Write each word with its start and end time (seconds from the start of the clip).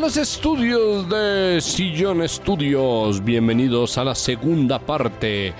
los 0.00 0.16
estudios 0.16 1.08
de 1.08 1.58
Sillón 1.60 2.22
Estudios. 2.22 3.22
Bienvenidos 3.22 3.98
a 3.98 4.04
la 4.04 4.14
segunda 4.14 4.78
parte 4.78 5.52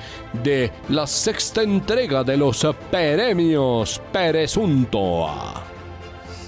de 0.42 0.72
la 0.88 1.06
sexta 1.06 1.63
entrega 1.63 2.24
de 2.24 2.38
los 2.38 2.67
premios 2.90 4.00
Peresunto. 4.10 5.26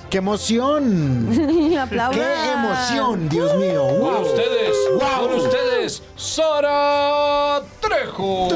¡Qué 0.08 0.18
emoción! 0.18 1.28
¡Qué 1.32 2.52
emoción, 2.52 3.28
Dios 3.28 3.54
mío! 3.56 3.86
Con 3.86 4.00
¡Wow! 4.00 4.22
ustedes, 4.22 4.76
Wow. 4.98 5.28
con 5.28 5.34
ustedes, 5.38 6.02
Sara 6.16 7.60
Trejo. 7.80 8.48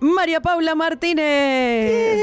María 0.00 0.40
Paula 0.40 0.74
Martínez. 0.74 2.18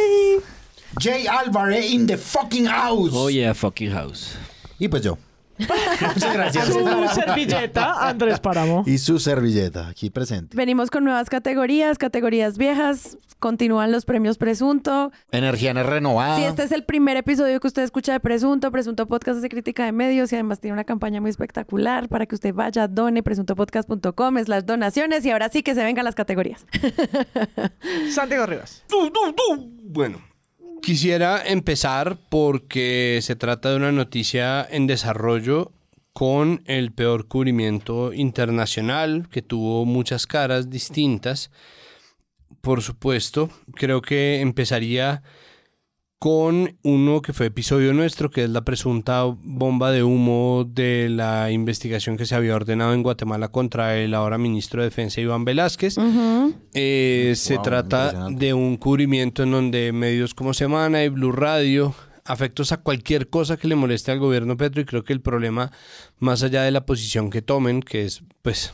Jay 1.00 1.28
Álvarez 1.28 1.92
in 1.92 2.08
the 2.08 2.18
fucking 2.18 2.66
house. 2.66 3.12
Oh 3.14 3.30
yeah, 3.30 3.54
fucking 3.54 3.92
house. 3.92 4.36
Y 4.80 4.88
pues 4.88 5.04
yo. 5.04 5.18
Muchas 5.60 6.34
gracias. 6.34 6.68
Su 6.68 7.08
servilleta, 7.14 8.08
Andrés 8.10 8.40
Páramo. 8.40 8.84
Y 8.86 8.98
su 9.00 9.20
servilleta 9.20 9.88
aquí 9.88 10.10
presente. 10.10 10.56
Venimos 10.56 10.92
con 10.92 11.04
nuevas 11.04 11.30
categorías, 11.30 11.98
categorías 11.98 12.58
viejas. 12.58 13.18
Continúan 13.40 13.92
los 13.92 14.06
premios 14.06 14.38
Presunto. 14.38 15.12
Energía 15.32 15.74
renovada. 15.74 16.38
Si 16.38 16.44
este 16.44 16.64
es 16.64 16.72
el 16.72 16.84
primer 16.84 17.18
episodio 17.18 17.60
que 17.60 17.68
usted 17.68 17.84
escucha 17.84 18.14
de 18.14 18.20
Presunto, 18.20 18.72
Presunto 18.72 19.08
Podcast 19.08 19.42
de 19.42 19.50
crítica 19.50 19.86
de 19.86 19.92
medios 19.92 20.32
y 20.32 20.36
además 20.36 20.60
tiene 20.60 20.74
una 20.74 20.84
campaña 20.84 21.22
muy 21.22 21.30
espectacular 21.30 22.10
para 22.10 22.26
que 22.26 22.34
usted 22.34 22.54
vaya 22.54 22.84
a 22.84 22.88
done 22.88 23.22
presuntopodcast.com 23.22 24.36
las 24.48 24.66
donaciones 24.66 25.26
y 25.26 25.32
ahora 25.32 25.50
sí 25.50 25.62
que 25.62 25.76
se 25.76 25.84
vengan 25.84 26.06
las 26.06 26.16
categorías. 26.16 26.66
Santiago 28.12 28.48
Rivas. 28.48 28.84
Bueno, 29.84 30.20
quisiera 30.82 31.42
empezar 31.46 32.18
porque 32.30 33.20
se 33.22 33.36
trata 33.36 33.72
de 33.72 33.78
una 33.78 33.92
noticia 33.92 34.66
en 34.70 34.88
desarrollo 34.88 35.72
con 36.14 36.64
el 36.66 36.92
peor 36.92 37.28
cubrimiento 37.28 38.12
internacional 38.14 39.28
que 39.30 39.42
tuvo 39.42 39.86
muchas 39.86 40.26
caras 40.26 40.70
distintas. 40.70 41.52
Por 42.62 42.82
supuesto, 42.82 43.50
creo 43.76 44.02
que 44.02 44.42
empezaría 44.42 45.22
con 46.20 46.78
uno 46.82 47.22
que 47.22 47.34
fue 47.34 47.48
episodio 47.48 47.94
nuestro, 47.94 48.32
que 48.32 48.46
es 48.46 48.50
la 48.50 48.62
presunta 48.64 49.24
bomba 49.26 49.92
de 49.92 50.04
humo 50.04 50.66
de 50.68 51.10
la 51.10 51.52
investigación 51.52 52.18
que 52.18 52.26
se 52.26 52.34
había 52.34 52.56
ordenado 52.56 52.94
en 52.94 53.04
Guatemala 53.04 53.50
contra 53.50 53.98
el 53.98 54.14
ahora 54.16 54.38
ministro 54.38 54.82
de 54.82 54.90
Defensa 54.90 55.22
Iván 55.22 55.46
Velázquez. 55.46 55.98
Eh, 56.74 57.34
se 57.36 57.56
Wow, 57.56 57.64
trata 57.64 58.30
de 58.32 58.54
un 58.54 58.78
cubrimiento 58.78 59.44
en 59.44 59.52
donde 59.52 59.92
medios 59.92 60.34
como 60.34 60.54
Semana 60.54 61.04
y 61.04 61.10
Blue 61.10 61.32
Radio 61.32 61.94
afectos 62.26 62.72
a 62.72 62.78
cualquier 62.78 63.30
cosa 63.30 63.58
que 63.58 63.68
le 63.68 63.76
moleste 63.76 64.12
al 64.12 64.20
gobierno 64.20 64.58
Petro 64.58 64.82
y 64.82 64.86
creo 64.86 65.04
que 65.04 65.14
el 65.14 65.22
problema 65.22 65.72
más 66.20 66.44
allá 66.44 66.64
de 66.64 66.72
la 66.72 66.86
posición 66.86 67.30
que 67.30 67.42
tomen 67.42 67.82
que 67.82 68.06
es 68.06 68.22
pues 68.42 68.74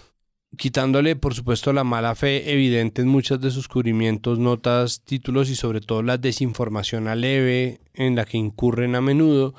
quitándole 0.57 1.15
por 1.15 1.33
supuesto 1.33 1.73
la 1.73 1.83
mala 1.83 2.15
fe 2.15 2.51
evidente 2.51 3.01
en 3.01 3.07
muchos 3.07 3.41
de 3.41 3.51
sus 3.51 3.67
cubrimientos, 3.67 4.39
notas, 4.39 5.01
títulos 5.03 5.49
y 5.49 5.55
sobre 5.55 5.81
todo 5.81 6.03
la 6.03 6.17
desinformación 6.17 7.07
aleve 7.07 7.81
en 7.93 8.15
la 8.15 8.25
que 8.25 8.37
incurren 8.37 8.95
a 8.95 9.01
menudo, 9.01 9.53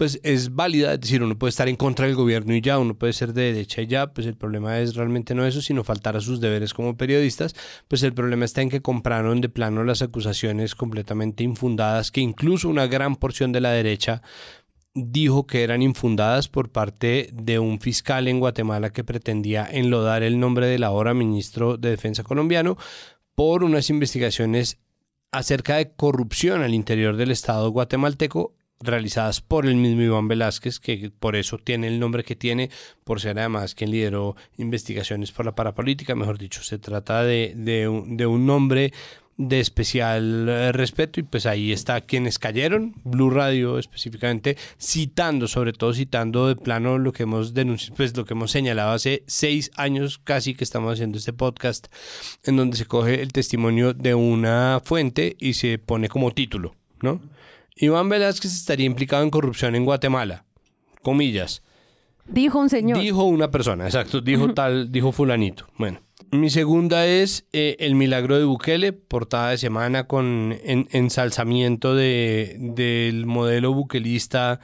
pues 0.00 0.18
es 0.22 0.54
válida, 0.54 0.94
es 0.94 1.00
decir, 1.02 1.22
uno 1.22 1.38
puede 1.38 1.50
estar 1.50 1.68
en 1.68 1.76
contra 1.76 2.06
del 2.06 2.14
gobierno 2.14 2.54
y 2.54 2.62
ya, 2.62 2.78
uno 2.78 2.94
puede 2.94 3.12
ser 3.12 3.34
de 3.34 3.52
derecha 3.52 3.82
y 3.82 3.86
ya, 3.86 4.14
pues 4.14 4.26
el 4.26 4.34
problema 4.34 4.78
es 4.78 4.94
realmente 4.94 5.34
no 5.34 5.44
eso, 5.44 5.60
sino 5.60 5.84
faltar 5.84 6.16
a 6.16 6.22
sus 6.22 6.40
deberes 6.40 6.72
como 6.72 6.96
periodistas, 6.96 7.54
pues 7.86 8.02
el 8.02 8.14
problema 8.14 8.46
está 8.46 8.62
en 8.62 8.70
que 8.70 8.80
compraron 8.80 9.42
de 9.42 9.50
plano 9.50 9.84
las 9.84 10.00
acusaciones 10.00 10.74
completamente 10.74 11.44
infundadas, 11.44 12.10
que 12.10 12.22
incluso 12.22 12.70
una 12.70 12.86
gran 12.86 13.14
porción 13.14 13.52
de 13.52 13.60
la 13.60 13.72
derecha 13.72 14.22
dijo 14.94 15.46
que 15.46 15.62
eran 15.62 15.82
infundadas 15.82 16.48
por 16.48 16.70
parte 16.70 17.30
de 17.32 17.58
un 17.58 17.80
fiscal 17.80 18.28
en 18.28 18.40
Guatemala 18.40 18.90
que 18.90 19.04
pretendía 19.04 19.68
enlodar 19.70 20.22
el 20.22 20.40
nombre 20.40 20.66
del 20.66 20.84
ahora 20.84 21.14
ministro 21.14 21.76
de 21.76 21.90
Defensa 21.90 22.24
colombiano 22.24 22.76
por 23.34 23.62
unas 23.64 23.90
investigaciones 23.90 24.78
acerca 25.32 25.76
de 25.76 25.92
corrupción 25.92 26.62
al 26.62 26.74
interior 26.74 27.16
del 27.16 27.30
Estado 27.30 27.70
guatemalteco 27.70 28.54
realizadas 28.80 29.40
por 29.42 29.66
el 29.66 29.76
mismo 29.76 30.02
Iván 30.02 30.26
Velázquez, 30.26 30.80
que 30.80 31.10
por 31.10 31.36
eso 31.36 31.58
tiene 31.58 31.86
el 31.86 32.00
nombre 32.00 32.24
que 32.24 32.34
tiene, 32.34 32.70
por 33.04 33.20
ser 33.20 33.38
además 33.38 33.74
quien 33.74 33.90
lideró 33.90 34.36
investigaciones 34.56 35.32
por 35.32 35.44
la 35.44 35.54
parapolítica, 35.54 36.14
mejor 36.14 36.38
dicho, 36.38 36.62
se 36.62 36.78
trata 36.78 37.22
de, 37.22 37.52
de 37.54 37.88
un, 37.88 38.16
de 38.16 38.26
un 38.26 38.46
nombre 38.46 38.92
de 39.40 39.58
especial 39.58 40.46
eh, 40.50 40.72
respeto 40.72 41.18
y 41.18 41.22
pues 41.22 41.46
ahí 41.46 41.72
está 41.72 42.02
quienes 42.02 42.38
cayeron, 42.38 42.94
Blue 43.04 43.30
Radio 43.30 43.78
específicamente, 43.78 44.58
citando, 44.78 45.48
sobre 45.48 45.72
todo 45.72 45.94
citando 45.94 46.48
de 46.48 46.56
plano 46.56 46.98
lo 46.98 47.12
que 47.12 47.22
hemos 47.22 47.54
denunciado, 47.54 47.96
pues 47.96 48.14
lo 48.14 48.26
que 48.26 48.34
hemos 48.34 48.50
señalado 48.50 48.92
hace 48.92 49.24
seis 49.26 49.70
años 49.76 50.18
casi 50.22 50.54
que 50.54 50.62
estamos 50.62 50.92
haciendo 50.92 51.16
este 51.16 51.32
podcast, 51.32 51.86
en 52.44 52.56
donde 52.56 52.76
se 52.76 52.84
coge 52.84 53.22
el 53.22 53.32
testimonio 53.32 53.94
de 53.94 54.14
una 54.14 54.82
fuente 54.84 55.36
y 55.40 55.54
se 55.54 55.78
pone 55.78 56.10
como 56.10 56.32
título, 56.32 56.74
¿no? 57.00 57.22
Iván 57.76 58.10
Velázquez 58.10 58.52
estaría 58.52 58.84
implicado 58.84 59.22
en 59.22 59.30
corrupción 59.30 59.74
en 59.74 59.86
Guatemala, 59.86 60.44
comillas. 61.00 61.62
Dijo 62.26 62.58
un 62.58 62.68
señor. 62.68 62.98
Dijo 62.98 63.24
una 63.24 63.50
persona, 63.50 63.86
exacto, 63.86 64.20
dijo 64.20 64.52
tal, 64.52 64.92
dijo 64.92 65.12
fulanito. 65.12 65.66
Bueno, 65.78 66.02
mi 66.32 66.50
segunda 66.50 67.06
es 67.06 67.46
eh, 67.52 67.76
El 67.80 67.94
Milagro 67.94 68.38
de 68.38 68.44
Bukele, 68.44 68.92
portada 68.92 69.50
de 69.50 69.58
semana 69.58 70.06
con 70.06 70.54
en- 70.64 70.88
ensalzamiento 70.92 71.94
de, 71.94 72.56
del 72.58 73.26
modelo 73.26 73.72
buquelista 73.74 74.60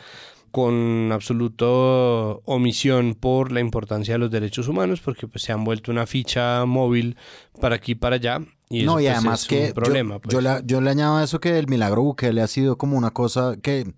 con 0.51 1.11
absoluto 1.13 2.41
omisión 2.47 3.15
por 3.15 3.53
la 3.53 3.61
importancia 3.61 4.15
de 4.15 4.19
los 4.19 4.31
derechos 4.31 4.69
humanos, 4.69 5.01
porque 5.01 5.29
pues, 5.29 5.43
se 5.43 5.53
han 5.53 5.65
vuelto 5.65 5.91
una 5.93 6.07
ficha 6.07 6.65
móvil 6.65 7.17
para 7.61 7.77
aquí 7.77 7.93
y 7.93 7.97
para 7.97 8.17
allá. 8.17 8.41
Y 8.71 8.83
eso, 8.83 8.87
no, 8.93 9.01
y 9.01 9.05
pues, 9.05 9.17
además 9.17 9.43
es 9.43 9.49
que 9.49 9.61
un 9.61 9.67
yo- 9.69 9.75
problema. 9.75 10.15
yo, 10.15 10.21
pues. 10.21 10.43
le, 10.43 10.51
yo 10.65 10.81
le 10.81 10.91
añado 10.91 11.17
a 11.19 11.25
eso 11.25 11.41
que 11.41 11.59
el 11.59 11.69
milagro 11.69 12.03
Bukele 12.03 12.41
ha 12.41 12.47
sido 12.47 12.79
como 12.79 12.97
una 12.97 13.11
cosa 13.11 13.57
que 13.63 13.93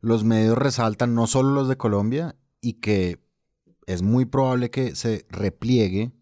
los 0.00 0.22
medios 0.24 0.56
resaltan, 0.56 1.14
no 1.14 1.26
solo 1.26 1.50
los 1.54 1.68
de 1.68 1.76
Colombia, 1.76 2.36
y 2.60 2.74
que 2.74 3.18
es 3.86 4.02
muy 4.02 4.24
probable 4.26 4.70
que 4.70 4.94
se 4.94 5.26
repliegue 5.30 6.12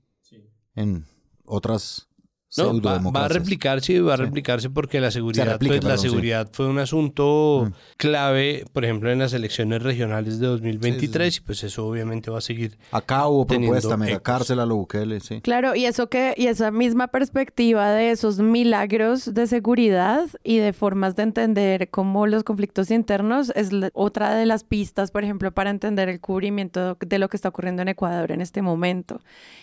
en 0.74 1.06
otras 1.44 2.08
No, 2.56 2.80
va, 2.80 2.98
va 2.98 3.24
a 3.24 3.28
replicarse 3.28 3.94
y 3.94 3.98
va 4.00 4.14
a 4.14 4.16
Sí. 4.16 4.22
replicarse 4.24 4.70
porque 4.70 5.00
la 5.00 5.10
seguridad, 5.10 5.46
replica, 5.52 5.74
pues, 5.80 5.84
la 5.84 5.96
sí. 5.98 6.08
seguridad 6.08 6.48
fue 6.52 6.68
un 6.68 6.78
asunto 6.78 7.66
Mm. 7.68 7.72
clave, 7.96 8.64
por 8.72 8.84
ejemplo, 8.84 9.10
en 9.10 9.18
las 9.18 9.32
elecciones 9.32 9.82
regionales 9.82 10.38
de 10.38 10.46
2023 10.46 11.36
y 11.36 11.40
pues 11.40 11.64
eso 11.64 11.86
obviamente 11.86 12.30
va 12.30 12.38
a 12.38 12.40
seguir. 12.40 12.78
Acá 12.92 13.26
hubo 13.26 13.46
propuesta, 13.46 13.96
mega 13.96 14.20
cárcel 14.20 14.60
a 14.60 14.66
lo 14.66 14.76
Bukele, 14.76 15.18
sí. 15.20 15.40
Claro, 15.40 15.74
y 15.74 15.86
eso 15.86 16.08
que, 16.08 16.34
y 16.36 16.46
esa 16.46 16.70
misma 16.70 17.08
perspectiva 17.08 17.90
de 17.90 18.10
esos 18.12 18.38
milagros 18.38 19.34
de 19.34 19.46
seguridad 19.48 20.28
y 20.44 20.58
de 20.58 20.72
formas 20.72 21.16
de 21.16 21.24
entender 21.24 21.90
cómo 21.90 22.26
los 22.28 22.44
conflictos 22.44 22.90
internos 22.92 23.50
es 23.56 23.72
la- 23.72 23.90
otra 23.94 24.34
de 24.34 24.46
las 24.46 24.62
pistas, 24.62 25.10
por 25.10 25.24
ejemplo, 25.24 25.52
para 25.52 25.70
entender 25.70 26.08
el 26.08 26.20
cubrimiento 26.20 26.96
de 27.00 27.18
lo 27.18 27.28
que 27.28 27.36
está 27.36 27.48
ocurriendo 27.48 27.82
en 27.82 27.88
Ecuador 27.88 28.30
en 28.30 28.40
este 28.40 28.62
momento. 28.62 29.20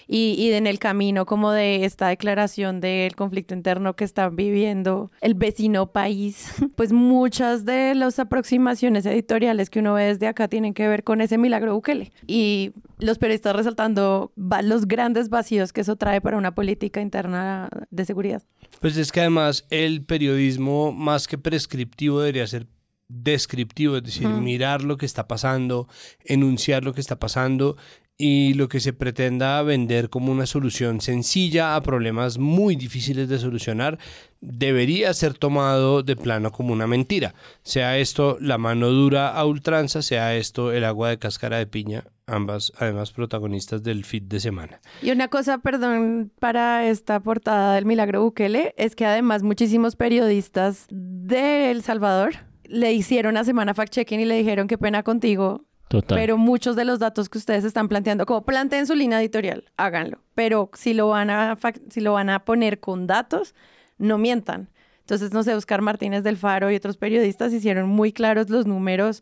Y, 0.08 0.36
y 0.38 0.52
en 0.52 0.68
el 0.68 0.78
camino 0.78 1.26
como 1.26 1.52
de 1.52 1.86
esta 1.86 2.10
declaración 2.10 2.81
del 2.82 3.16
conflicto 3.16 3.54
interno 3.54 3.96
que 3.96 4.04
está 4.04 4.30
viviendo 4.30 5.12
el 5.22 5.36
vecino 5.36 5.92
país, 5.92 6.52
pues 6.76 6.92
muchas 6.92 7.64
de 7.66 7.96
las 7.96 8.20
aproximaciones 8.20 9.06
editoriales 9.06 9.70
que 9.70 9.80
uno 9.80 9.94
ve 9.94 10.06
desde 10.06 10.28
acá 10.28 10.48
tienen 10.48 10.74
que 10.74 10.88
ver 10.88 11.04
con 11.04 11.22
ese 11.22 11.38
milagro 11.38 11.74
Bukele. 11.74 12.12
Y 12.28 12.74
los 13.00 13.18
periodistas 13.18 13.56
resaltando 13.56 14.34
los 14.36 14.88
grandes 14.88 15.30
vacíos 15.30 15.72
que 15.72 15.82
eso 15.82 15.96
trae 15.96 16.20
para 16.22 16.38
una 16.38 16.54
política 16.54 17.02
interna 17.02 17.70
de 17.90 18.06
seguridad. 18.06 18.44
Pues 18.80 18.98
es 18.98 19.12
que 19.12 19.22
además 19.22 19.66
el 19.70 20.04
periodismo 20.04 20.92
más 20.92 21.28
que 21.28 21.38
prescriptivo 21.38 22.20
debería 22.20 22.48
ser 22.48 22.68
descriptivo, 23.08 23.98
es 23.98 24.04
decir, 24.04 24.28
mirar 24.28 24.84
lo 24.84 24.98
que 24.98 25.06
está 25.06 25.28
pasando, 25.28 25.88
enunciar 26.24 26.84
lo 26.84 26.94
que 26.94 27.02
está 27.02 27.20
pasando 27.20 27.76
y 28.24 28.54
lo 28.54 28.70
que 28.70 28.80
se 28.80 28.94
pretenda 28.94 29.60
vender 29.64 30.12
como 30.12 30.32
una 30.32 30.46
solución 30.46 31.02
sencilla 31.02 31.76
a 31.76 31.82
problemas 31.82 32.38
muy 32.38 32.76
difíciles 32.76 33.28
de 33.28 33.40
solucionar 33.40 33.98
debería 34.42 35.12
ser 35.16 35.34
tomado 35.34 36.04
de 36.04 36.16
plano 36.16 36.52
como 36.52 36.72
una 36.72 36.86
mentira. 36.86 37.34
Sea 37.64 37.98
esto 37.98 38.38
la 38.40 38.60
mano 38.60 38.90
dura 38.90 39.30
a 39.30 39.44
ultranza, 39.44 40.04
sea 40.04 40.36
esto 40.36 40.72
el 40.72 40.84
agua 40.84 41.10
de 41.10 41.18
cáscara 41.18 41.58
de 41.58 41.66
piña, 41.66 42.04
ambas 42.28 42.72
además 42.78 43.12
protagonistas 43.12 43.82
del 43.82 44.06
feed 44.06 44.24
de 44.26 44.40
semana. 44.40 44.82
Y 45.02 45.10
una 45.10 45.28
cosa, 45.28 45.58
perdón, 45.58 46.32
para 46.40 46.88
esta 46.88 47.22
portada 47.22 47.74
del 47.74 47.88
Milagro 47.88 48.22
Bukele, 48.22 48.76
es 48.78 48.96
que 48.96 49.08
además 49.08 49.42
muchísimos 49.42 49.96
periodistas 49.96 50.86
de 50.92 51.72
El 51.72 51.82
Salvador 51.82 52.36
le 52.66 52.94
hicieron 52.94 53.36
a 53.36 53.44
semana 53.44 53.74
fact-checking 53.74 54.20
y 54.20 54.26
le 54.26 54.38
dijeron 54.38 54.68
qué 54.68 54.78
pena 54.78 55.02
contigo, 55.02 55.66
Total. 55.92 56.18
pero 56.18 56.38
muchos 56.38 56.76
de 56.76 56.86
los 56.86 57.00
datos 57.00 57.28
que 57.28 57.38
ustedes 57.38 57.66
están 57.66 57.90
planteando, 57.90 58.26
como 58.26 58.44
planteen 58.44 58.88
su 58.88 58.96
línea 58.96 59.20
editorial, 59.20 59.66
háganlo. 59.76 60.20
Pero 60.34 60.70
si 60.74 60.94
lo 60.94 61.10
van 61.10 61.30
a, 61.30 61.58
si 61.90 62.00
lo 62.00 62.14
van 62.14 62.30
a 62.30 62.46
poner 62.46 62.80
con 62.80 63.08
datos, 63.08 63.54
no 63.98 64.18
mientan. 64.18 64.70
Entonces, 65.02 65.34
no 65.34 65.44
sé, 65.44 65.54
Oscar 65.54 65.82
Martínez 65.82 66.24
del 66.24 66.38
Faro 66.38 66.72
y 66.72 66.76
otros 66.76 66.96
periodistas 66.96 67.52
hicieron 67.52 67.90
muy 67.90 68.14
claros 68.14 68.50
los 68.50 68.66
números 68.66 69.22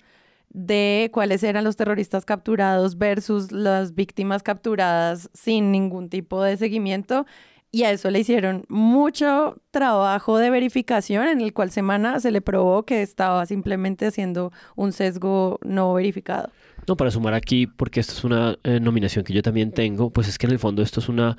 de 0.50 1.10
cuáles 1.14 1.44
eran 1.44 1.64
los 1.64 1.76
terroristas 1.76 2.26
capturados 2.26 2.98
versus 2.98 3.52
las 3.52 3.96
víctimas 3.96 4.44
capturadas 4.44 5.30
sin 5.34 5.72
ningún 5.72 6.10
tipo 6.10 6.44
de 6.44 6.58
seguimiento. 6.58 7.26
Y 7.72 7.84
a 7.84 7.92
eso 7.92 8.10
le 8.10 8.20
hicieron 8.20 8.66
mucho 8.68 9.62
trabajo 9.70 10.40
de 10.40 10.50
verificación 10.50 11.28
en 11.28 11.40
el 11.42 11.54
cual 11.54 11.70
Semana 11.70 12.20
se 12.20 12.32
le 12.32 12.42
probó 12.42 12.84
que 12.84 13.04
estaba 13.04 13.46
simplemente 13.46 14.08
haciendo 14.08 14.52
un 14.76 14.92
sesgo 14.92 15.60
no 15.64 15.94
verificado. 15.94 16.50
No, 16.88 16.98
para 16.98 17.12
sumar 17.12 17.36
aquí, 17.36 17.68
porque 17.68 18.00
esto 18.00 18.14
es 18.14 18.24
una 18.24 18.58
eh, 18.64 18.80
nominación 18.80 19.24
que 19.24 19.34
yo 19.34 19.44
también 19.44 19.72
tengo, 19.72 20.10
pues 20.10 20.28
es 20.28 20.40
que 20.40 20.48
en 20.48 20.54
el 20.54 20.60
fondo 20.60 20.82
esto 20.82 21.00
es 21.00 21.10
una 21.10 21.38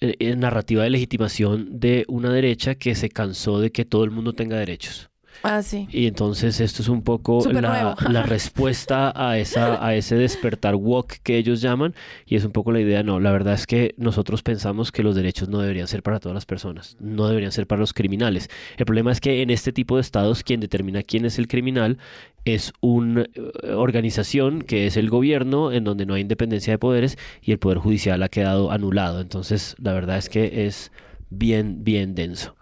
eh, 0.00 0.16
eh, 0.18 0.36
narrativa 0.36 0.82
de 0.82 0.90
legitimación 0.90 1.80
de 1.80 2.04
una 2.08 2.30
derecha 2.30 2.74
que 2.74 2.94
se 2.94 3.08
cansó 3.08 3.60
de 3.60 3.72
que 3.72 3.86
todo 3.86 4.04
el 4.04 4.10
mundo 4.10 4.34
tenga 4.34 4.58
derechos. 4.58 5.08
Ah, 5.42 5.62
sí. 5.62 5.88
Y 5.90 6.06
entonces 6.06 6.60
esto 6.60 6.82
es 6.82 6.88
un 6.88 7.02
poco 7.02 7.44
la, 7.50 7.96
la 8.08 8.22
respuesta 8.24 9.12
a, 9.14 9.38
esa, 9.38 9.84
a 9.84 9.94
ese 9.94 10.16
despertar 10.16 10.74
woke 10.74 11.18
que 11.22 11.36
ellos 11.36 11.60
llaman. 11.60 11.94
Y 12.26 12.36
es 12.36 12.44
un 12.44 12.52
poco 12.52 12.72
la 12.72 12.80
idea, 12.80 13.02
no, 13.02 13.20
la 13.20 13.32
verdad 13.32 13.54
es 13.54 13.66
que 13.66 13.94
nosotros 13.98 14.42
pensamos 14.42 14.92
que 14.92 15.02
los 15.02 15.14
derechos 15.14 15.48
no 15.48 15.58
deberían 15.58 15.88
ser 15.88 16.02
para 16.02 16.20
todas 16.20 16.34
las 16.34 16.46
personas, 16.46 16.96
no 17.00 17.26
deberían 17.28 17.52
ser 17.52 17.66
para 17.66 17.80
los 17.80 17.92
criminales. 17.92 18.48
El 18.76 18.86
problema 18.86 19.12
es 19.12 19.20
que 19.20 19.42
en 19.42 19.50
este 19.50 19.72
tipo 19.72 19.96
de 19.96 20.00
estados 20.02 20.42
quien 20.42 20.60
determina 20.60 21.02
quién 21.02 21.24
es 21.24 21.38
el 21.38 21.48
criminal 21.48 21.98
es 22.44 22.72
una 22.80 23.22
eh, 23.22 23.72
organización 23.74 24.62
que 24.62 24.86
es 24.86 24.96
el 24.96 25.08
gobierno 25.10 25.72
en 25.72 25.84
donde 25.84 26.06
no 26.06 26.14
hay 26.14 26.22
independencia 26.22 26.72
de 26.72 26.78
poderes 26.78 27.18
y 27.42 27.52
el 27.52 27.58
poder 27.58 27.78
judicial 27.78 28.22
ha 28.22 28.28
quedado 28.28 28.70
anulado. 28.70 29.20
Entonces 29.20 29.76
la 29.80 29.92
verdad 29.92 30.18
es 30.18 30.28
que 30.28 30.66
es 30.66 30.92
bien, 31.30 31.84
bien 31.84 32.14
denso. 32.14 32.54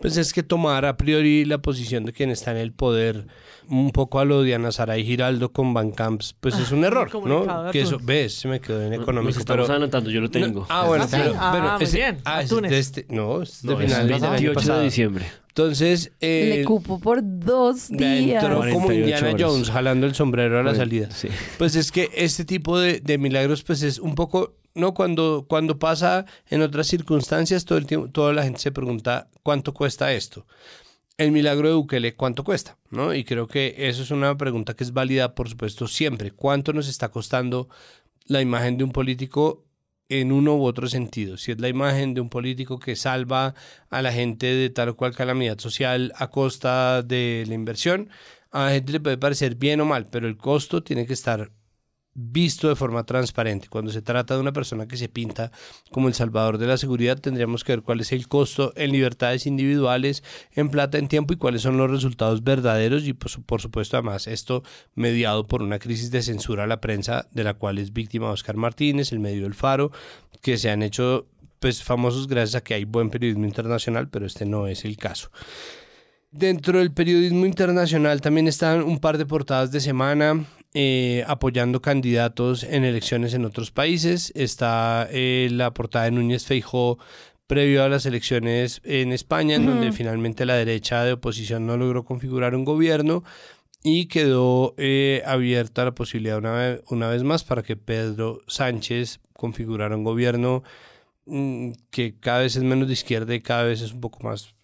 Pues 0.00 0.16
es 0.16 0.32
que 0.32 0.42
tomar 0.42 0.84
a 0.84 0.96
priori 0.96 1.44
la 1.44 1.58
posición 1.58 2.04
de 2.04 2.12
quien 2.12 2.30
está 2.30 2.50
en 2.52 2.58
el 2.58 2.72
poder, 2.72 3.26
un 3.68 3.90
poco 3.90 4.20
a 4.20 4.24
lo 4.24 4.42
de 4.42 4.54
Ana 4.54 4.70
Saray 4.72 5.04
Giraldo 5.04 5.52
con 5.52 5.74
Van 5.74 5.90
Camps, 5.90 6.34
pues 6.38 6.56
es 6.58 6.70
un 6.70 6.84
error, 6.84 7.10
comunicado 7.10 7.64
¿no? 7.64 7.70
Que 7.72 7.80
eso, 7.80 7.98
ves, 8.02 8.34
se 8.34 8.46
me 8.48 8.60
quedó 8.60 8.80
en 8.82 8.92
económico, 8.92 9.30
Nos 9.34 9.36
estamos 9.38 9.64
pero... 9.64 9.72
adelantando, 9.72 10.10
yo 10.10 10.20
lo 10.20 10.30
tengo. 10.30 10.60
No, 10.60 10.66
ah, 10.68 10.86
bueno, 10.86 11.04
¿Ah, 11.04 11.08
sí? 11.08 11.16
pero, 11.18 11.34
Ah, 11.38 11.50
pero 11.78 11.84
ese- 11.84 11.96
bien. 11.96 12.18
ah, 12.24 12.42
es 12.42 12.46
Atunes. 12.52 12.70
de 12.70 12.78
este, 12.78 13.06
no, 13.08 13.42
es 13.42 13.62
de 13.62 13.68
No, 13.74 13.80
es 13.80 13.86
finales 13.86 14.20
del 14.20 14.30
año 14.30 14.50
28 14.52 14.78
de 14.78 14.84
diciembre. 14.84 15.26
Entonces, 15.48 16.12
Le 16.20 16.60
eh, 16.60 16.64
cupo 16.64 17.00
por 17.00 17.20
dos 17.22 17.88
días. 17.88 18.42
entró 18.44 18.56
como 18.58 18.86
48 18.86 18.92
Indiana 18.94 19.28
horas. 19.30 19.42
Jones 19.42 19.70
jalando 19.70 20.06
el 20.06 20.14
sombrero 20.14 20.60
a 20.60 20.62
la 20.62 20.74
salida. 20.74 21.10
Sí. 21.10 21.28
Pues 21.56 21.74
es 21.76 21.90
que 21.90 22.10
este 22.14 22.44
tipo 22.44 22.78
de, 22.78 23.00
de 23.00 23.16
milagros, 23.16 23.62
pues 23.62 23.82
es 23.82 23.98
un 23.98 24.14
poco, 24.14 24.54
¿no? 24.76 24.94
Cuando, 24.94 25.46
cuando 25.48 25.78
pasa 25.78 26.26
en 26.48 26.62
otras 26.62 26.86
circunstancias, 26.86 27.64
todo 27.64 27.78
el 27.78 27.86
tiempo, 27.86 28.08
toda 28.08 28.32
la 28.32 28.44
gente 28.44 28.60
se 28.60 28.70
pregunta, 28.70 29.28
¿cuánto 29.42 29.74
cuesta 29.74 30.12
esto? 30.12 30.46
El 31.16 31.32
milagro 31.32 31.68
de 31.68 31.74
Bukele, 31.74 32.14
¿cuánto 32.14 32.44
cuesta? 32.44 32.76
¿No? 32.90 33.14
Y 33.14 33.24
creo 33.24 33.48
que 33.48 33.74
eso 33.78 34.02
es 34.02 34.10
una 34.10 34.36
pregunta 34.36 34.74
que 34.74 34.84
es 34.84 34.92
válida, 34.92 35.34
por 35.34 35.48
supuesto, 35.48 35.88
siempre. 35.88 36.30
¿Cuánto 36.30 36.72
nos 36.74 36.88
está 36.88 37.08
costando 37.08 37.68
la 38.26 38.42
imagen 38.42 38.76
de 38.76 38.84
un 38.84 38.92
político 38.92 39.64
en 40.10 40.30
uno 40.30 40.56
u 40.56 40.64
otro 40.64 40.88
sentido? 40.88 41.38
Si 41.38 41.52
es 41.52 41.60
la 41.60 41.68
imagen 41.68 42.12
de 42.12 42.20
un 42.20 42.28
político 42.28 42.78
que 42.78 42.96
salva 42.96 43.54
a 43.88 44.02
la 44.02 44.12
gente 44.12 44.46
de 44.46 44.68
tal 44.68 44.90
o 44.90 44.96
cual 44.96 45.16
calamidad 45.16 45.58
social 45.58 46.12
a 46.16 46.30
costa 46.30 47.02
de 47.02 47.44
la 47.48 47.54
inversión, 47.54 48.10
a 48.50 48.66
la 48.66 48.72
gente 48.72 48.92
le 48.92 49.00
puede 49.00 49.16
parecer 49.16 49.54
bien 49.54 49.80
o 49.80 49.86
mal, 49.86 50.08
pero 50.10 50.28
el 50.28 50.36
costo 50.36 50.82
tiene 50.82 51.06
que 51.06 51.14
estar 51.14 51.50
visto 52.16 52.68
de 52.68 52.76
forma 52.76 53.04
transparente. 53.04 53.68
Cuando 53.68 53.92
se 53.92 54.00
trata 54.00 54.34
de 54.34 54.40
una 54.40 54.52
persona 54.52 54.88
que 54.88 54.96
se 54.96 55.08
pinta 55.08 55.52
como 55.92 56.08
el 56.08 56.14
salvador 56.14 56.56
de 56.56 56.66
la 56.66 56.78
seguridad, 56.78 57.18
tendríamos 57.20 57.62
que 57.62 57.72
ver 57.72 57.82
cuál 57.82 58.00
es 58.00 58.10
el 58.12 58.26
costo 58.26 58.72
en 58.74 58.90
libertades 58.90 59.46
individuales, 59.46 60.24
en 60.52 60.70
plata, 60.70 60.96
en 60.96 61.08
tiempo 61.08 61.34
y 61.34 61.36
cuáles 61.36 61.62
son 61.62 61.76
los 61.76 61.90
resultados 61.90 62.42
verdaderos 62.42 63.06
y 63.06 63.12
pues, 63.12 63.36
por 63.44 63.60
supuesto 63.60 63.98
además 63.98 64.26
esto 64.26 64.62
mediado 64.94 65.46
por 65.46 65.62
una 65.62 65.78
crisis 65.78 66.10
de 66.10 66.22
censura 66.22 66.64
a 66.64 66.66
la 66.66 66.80
prensa 66.80 67.28
de 67.32 67.44
la 67.44 67.54
cual 67.54 67.78
es 67.78 67.92
víctima 67.92 68.30
Oscar 68.30 68.56
Martínez, 68.56 69.12
el 69.12 69.20
medio 69.20 69.46
El 69.46 69.54
Faro, 69.54 69.92
que 70.40 70.56
se 70.56 70.70
han 70.70 70.82
hecho 70.82 71.26
pues 71.58 71.82
famosos 71.82 72.28
gracias 72.28 72.54
a 72.54 72.64
que 72.64 72.74
hay 72.74 72.84
buen 72.84 73.10
periodismo 73.10 73.44
internacional, 73.44 74.08
pero 74.08 74.26
este 74.26 74.46
no 74.46 74.66
es 74.66 74.84
el 74.84 74.96
caso. 74.96 75.30
Dentro 76.30 76.78
del 76.78 76.92
periodismo 76.92 77.46
internacional 77.46 78.20
también 78.20 78.46
están 78.46 78.82
un 78.82 78.98
par 78.98 79.16
de 79.16 79.26
portadas 79.26 79.70
de 79.70 79.80
semana 79.80 80.44
eh, 80.78 81.24
apoyando 81.26 81.80
candidatos 81.80 82.62
en 82.62 82.84
elecciones 82.84 83.32
en 83.32 83.46
otros 83.46 83.70
países. 83.70 84.30
Está 84.36 85.08
eh, 85.10 85.48
la 85.50 85.72
portada 85.72 86.04
de 86.04 86.10
Núñez 86.10 86.44
Feijó 86.44 86.98
previo 87.46 87.82
a 87.82 87.88
las 87.88 88.04
elecciones 88.04 88.82
en 88.84 89.10
España, 89.10 89.54
en 89.54 89.64
donde 89.64 89.90
finalmente 89.92 90.44
la 90.44 90.54
derecha 90.56 91.02
de 91.02 91.14
oposición 91.14 91.66
no 91.66 91.78
logró 91.78 92.04
configurar 92.04 92.54
un 92.54 92.66
gobierno 92.66 93.24
y 93.82 94.08
quedó 94.08 94.74
eh, 94.76 95.22
abierta 95.24 95.82
la 95.86 95.94
posibilidad 95.94 96.36
una 96.36 96.52
vez, 96.52 96.82
una 96.90 97.08
vez 97.08 97.22
más 97.22 97.42
para 97.42 97.62
que 97.62 97.76
Pedro 97.76 98.42
Sánchez 98.46 99.20
configurara 99.32 99.96
un 99.96 100.04
gobierno 100.04 100.62
mm, 101.24 101.70
que 101.90 102.18
cada 102.20 102.40
vez 102.40 102.54
es 102.54 102.64
menos 102.64 102.86
de 102.86 102.92
izquierda 102.92 103.34
y 103.34 103.40
cada 103.40 103.62
vez 103.62 103.80
es 103.80 103.94
un 103.94 104.02
poco 104.02 104.22
más 104.24 104.54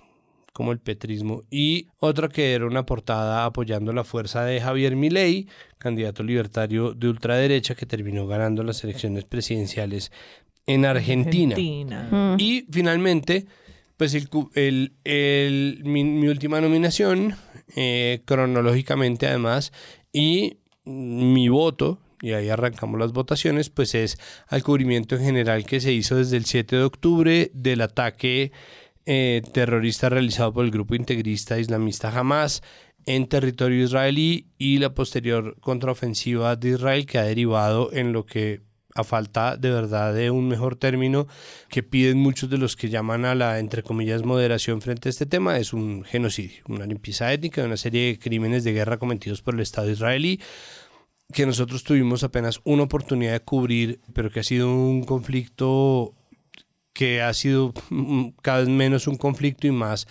como 0.52 0.72
el 0.72 0.78
petrismo, 0.78 1.44
y 1.50 1.88
otra 1.98 2.28
que 2.28 2.52
era 2.52 2.66
una 2.66 2.84
portada 2.84 3.44
apoyando 3.46 3.92
la 3.92 4.04
fuerza 4.04 4.44
de 4.44 4.60
Javier 4.60 4.96
Milei, 4.96 5.48
candidato 5.78 6.22
libertario 6.22 6.92
de 6.92 7.08
ultraderecha 7.08 7.74
que 7.74 7.86
terminó 7.86 8.26
ganando 8.26 8.62
las 8.62 8.84
elecciones 8.84 9.24
presidenciales 9.24 10.12
en 10.66 10.84
Argentina. 10.84 11.54
Argentina. 11.54 12.08
Mm. 12.10 12.36
Y 12.38 12.66
finalmente, 12.70 13.46
pues 13.96 14.14
el, 14.14 14.28
cu- 14.28 14.50
el- 14.54 14.92
el- 15.04 15.80
mi, 15.84 16.04
mi 16.04 16.28
última 16.28 16.60
nominación, 16.60 17.34
eh, 17.74 18.20
cronológicamente 18.26 19.26
además, 19.26 19.72
y 20.12 20.58
mi 20.84 21.48
voto, 21.48 21.98
y 22.20 22.32
ahí 22.32 22.48
arrancamos 22.50 23.00
las 23.00 23.12
votaciones, 23.12 23.70
pues 23.70 23.94
es 23.94 24.18
al 24.48 24.62
cubrimiento 24.62 25.16
en 25.16 25.22
general 25.22 25.64
que 25.64 25.80
se 25.80 25.92
hizo 25.92 26.16
desde 26.16 26.36
el 26.36 26.44
7 26.44 26.76
de 26.76 26.82
octubre 26.84 27.50
del 27.54 27.80
ataque 27.80 28.52
eh, 29.06 29.42
terrorista 29.52 30.08
realizado 30.08 30.52
por 30.52 30.64
el 30.64 30.70
grupo 30.70 30.94
integrista 30.94 31.58
islamista 31.58 32.16
Hamas 32.16 32.62
en 33.06 33.26
territorio 33.26 33.84
israelí 33.84 34.46
y 34.58 34.78
la 34.78 34.94
posterior 34.94 35.56
contraofensiva 35.60 36.56
de 36.56 36.70
Israel 36.70 37.06
que 37.06 37.18
ha 37.18 37.24
derivado 37.24 37.92
en 37.92 38.12
lo 38.12 38.26
que 38.26 38.60
a 38.94 39.04
falta 39.04 39.56
de 39.56 39.70
verdad 39.70 40.14
de 40.14 40.30
un 40.30 40.48
mejor 40.48 40.76
término 40.76 41.26
que 41.68 41.82
piden 41.82 42.18
muchos 42.18 42.50
de 42.50 42.58
los 42.58 42.76
que 42.76 42.90
llaman 42.90 43.24
a 43.24 43.34
la 43.34 43.58
entre 43.58 43.82
comillas 43.82 44.22
moderación 44.22 44.82
frente 44.82 45.08
a 45.08 45.10
este 45.10 45.26
tema 45.26 45.58
es 45.58 45.72
un 45.72 46.04
genocidio, 46.04 46.62
una 46.68 46.86
limpieza 46.86 47.32
étnica, 47.32 47.64
una 47.64 47.78
serie 47.78 48.08
de 48.08 48.18
crímenes 48.18 48.64
de 48.64 48.72
guerra 48.72 48.98
cometidos 48.98 49.40
por 49.40 49.54
el 49.54 49.60
Estado 49.60 49.90
israelí 49.90 50.40
que 51.32 51.46
nosotros 51.46 51.82
tuvimos 51.82 52.22
apenas 52.22 52.60
una 52.64 52.84
oportunidad 52.84 53.32
de 53.32 53.40
cubrir, 53.40 54.00
pero 54.12 54.30
que 54.30 54.40
ha 54.40 54.44
sido 54.44 54.72
un 54.72 55.02
conflicto 55.04 56.14
que 56.92 57.22
ha 57.22 57.32
sido 57.34 57.72
mm, 57.90 58.28
cada 58.42 58.60
vez 58.60 58.68
menos 58.68 59.06
un 59.06 59.16
conflicto 59.16 59.66
y 59.66 59.70
más 59.72 60.06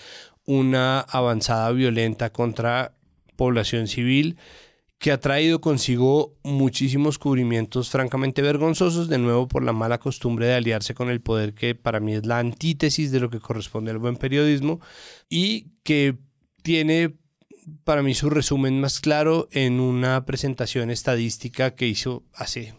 una 0.45 1.01
avanzada 1.01 1.71
violenta 1.71 2.31
contra 2.31 2.93
población 3.35 3.87
civil 3.87 4.37
que 5.01 5.11
ha 5.11 5.19
traído 5.19 5.61
consigo 5.61 6.37
muchísimos 6.43 7.17
cubrimientos 7.17 7.89
francamente 7.89 8.43
vergonzosos, 8.43 9.09
de 9.09 9.17
nuevo 9.17 9.47
por 9.47 9.63
la 9.63 9.73
mala 9.73 9.99
costumbre 9.99 10.45
de 10.45 10.53
aliarse 10.53 10.93
con 10.93 11.09
el 11.09 11.21
poder 11.21 11.55
que 11.55 11.73
para 11.73 11.99
mí 11.99 12.13
es 12.13 12.27
la 12.27 12.37
antítesis 12.37 13.11
de 13.11 13.19
lo 13.19 13.31
que 13.31 13.39
corresponde 13.39 13.89
al 13.89 13.97
buen 13.97 14.15
periodismo 14.15 14.79
y 15.27 15.71
que 15.81 16.19
tiene 16.61 17.15
para 17.83 18.03
mí 18.03 18.13
su 18.13 18.29
resumen 18.29 18.79
más 18.79 18.99
claro 18.99 19.47
en 19.51 19.79
una 19.79 20.23
presentación 20.25 20.91
estadística 20.91 21.73
que 21.73 21.87
hizo 21.87 22.23
hace 22.33 22.75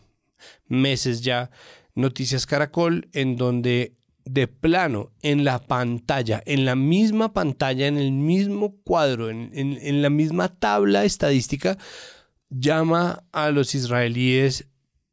meses 0.68 1.22
ya 1.22 1.50
Noticias 1.94 2.46
Caracol, 2.46 3.08
en 3.12 3.36
donde 3.36 3.96
de 4.24 4.46
plano, 4.46 5.10
en 5.22 5.44
la 5.44 5.58
pantalla, 5.58 6.42
en 6.46 6.64
la 6.64 6.76
misma 6.76 7.32
pantalla, 7.32 7.86
en 7.88 7.98
el 7.98 8.12
mismo 8.12 8.76
cuadro, 8.84 9.30
en, 9.30 9.50
en- 9.52 10.00
la 10.02 10.10
misma 10.10 10.48
tabla 10.48 11.04
estadística, 11.04 11.76
llama 12.48 13.24
a 13.32 13.50
los 13.50 13.74
israelíes 13.74 14.68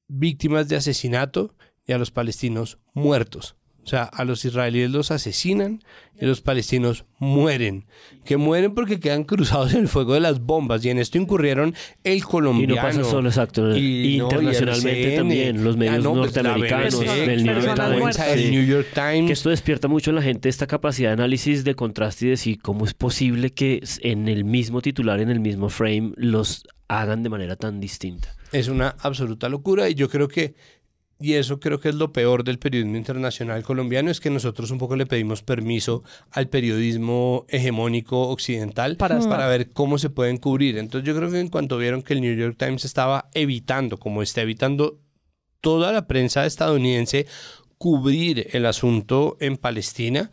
víctimas 0.07 0.67
de 0.69 0.75
asesinato 0.75 1.55
y 1.85 1.93
a 1.93 1.97
los 1.97 2.11
palestinos 2.11 2.77
muertos. 2.93 3.55
O 3.83 3.87
sea, 3.89 4.03
a 4.03 4.23
los 4.25 4.45
israelíes 4.45 4.91
los 4.91 5.09
asesinan 5.09 5.81
y 6.19 6.25
los 6.25 6.41
palestinos 6.41 7.05
mueren. 7.17 7.85
Que 8.25 8.37
mueren 8.37 8.75
porque 8.75 8.99
quedan 8.99 9.23
cruzados 9.23 9.73
en 9.73 9.79
el 9.79 9.87
fuego 9.87 10.13
de 10.13 10.19
las 10.19 10.41
bombas. 10.41 10.83
Y 10.85 10.89
en 10.89 10.99
esto 10.99 11.17
incurrieron 11.17 11.73
el 12.03 12.17
Y 12.17 12.19
no 12.21 12.27
colombiano. 12.27 12.75
pasa 12.75 13.03
solo, 13.03 13.29
exacto. 13.29 13.75
y- 13.75 14.17
no, 14.19 14.25
internacionalmente 14.25 15.13
y 15.13 15.17
también, 15.17 15.63
los 15.63 15.77
medios 15.77 15.95
Ah, 15.95 15.99
no, 15.99 16.13
pues, 16.13 16.35
norteamericanos, 16.35 16.99
BBC, 16.99 17.33
el 17.33 17.43
New 17.45 17.75
Times, 17.75 18.19
el. 18.19 18.51
New 18.51 18.65
York 18.65 18.87
Times. 18.93 19.27
Que 19.27 19.33
esto 19.33 19.49
despierta 19.49 19.87
mucho 19.87 20.11
en 20.11 20.15
la 20.17 20.21
gente 20.21 20.49
esta 20.49 20.67
capacidad 20.67 21.09
de 21.09 21.13
análisis, 21.13 21.63
de 21.63 21.73
contraste 21.75 22.27
y 22.27 22.29
decir 22.29 22.61
cómo 22.61 22.85
es 22.85 22.93
posible 22.93 23.51
que 23.51 23.81
en 24.01 24.27
el 24.27 24.43
mismo 24.43 24.81
titular, 24.81 25.19
en 25.21 25.29
el 25.29 25.39
mismo 25.39 25.69
frame, 25.69 26.11
los 26.17 26.63
hagan 26.89 27.23
de 27.23 27.29
manera 27.29 27.55
tan 27.55 27.79
distinta. 27.79 28.35
Es 28.51 28.67
una 28.67 28.95
absoluta 28.99 29.47
locura 29.47 29.89
y 29.89 29.95
yo 29.95 30.09
creo 30.09 30.27
que 30.27 30.55
y 31.21 31.33
eso 31.33 31.59
creo 31.59 31.81
que 31.81 31.89
es 31.89 31.95
lo 31.95 32.13
peor 32.13 32.45
del 32.45 32.59
periodismo 32.59 32.95
internacional 32.95 33.61
colombiano, 33.63 34.09
es 34.09 34.21
que 34.21 34.29
nosotros 34.29 34.71
un 34.71 34.77
poco 34.77 34.95
le 34.95 35.05
pedimos 35.05 35.43
permiso 35.43 36.03
al 36.31 36.47
periodismo 36.47 37.45
hegemónico 37.49 38.29
occidental 38.29 38.95
Para 38.95 39.19
para, 39.19 39.47
ver 39.47 39.69
cómo 39.71 39.97
se 39.97 40.09
pueden 40.09 40.37
cubrir. 40.37 40.77
Entonces 40.77 41.05
yo 41.05 41.15
creo 41.15 41.29
que 41.29 41.39
en 41.39 41.49
cuanto 41.49 41.77
vieron 41.77 42.03
que 42.03 42.13
el 42.13 42.21
New 42.21 42.35
York 42.35 42.55
Times 42.57 42.85
estaba 42.85 43.29
evitando, 43.33 43.97
como 43.97 44.21
está 44.21 44.41
evitando 44.41 44.97
toda 45.59 45.91
la 45.91 46.07
prensa 46.07 46.45
estadounidense, 46.45 47.27
cubrir 47.77 48.47
el 48.51 48.65
asunto 48.65 49.35
en 49.41 49.57
Palestina, 49.57 50.31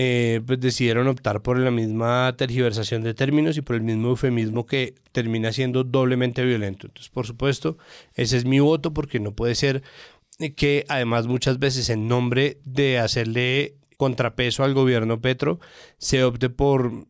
eh, 0.00 0.42
pues 0.46 0.60
decidieron 0.60 1.08
optar 1.08 1.42
por 1.42 1.58
la 1.58 1.72
misma 1.72 2.32
tergiversación 2.38 3.02
de 3.02 3.14
términos 3.14 3.56
y 3.56 3.62
por 3.62 3.74
el 3.74 3.82
mismo 3.82 4.10
eufemismo 4.10 4.64
que 4.64 4.94
termina 5.10 5.50
siendo 5.50 5.82
doblemente 5.82 6.44
violento. 6.44 6.86
Entonces, 6.86 7.10
por 7.10 7.26
supuesto, 7.26 7.78
ese 8.14 8.36
es 8.36 8.44
mi 8.44 8.60
voto 8.60 8.94
porque 8.94 9.18
no 9.18 9.32
puede 9.32 9.56
ser 9.56 9.82
eh, 10.38 10.54
que 10.54 10.84
además 10.88 11.26
muchas 11.26 11.58
veces 11.58 11.90
en 11.90 12.06
nombre 12.06 12.60
de 12.64 13.00
hacerle 13.00 13.74
contrapeso 13.96 14.62
al 14.62 14.72
gobierno 14.72 15.20
Petro 15.20 15.58
se 15.96 16.22
opte 16.22 16.48
por 16.48 17.08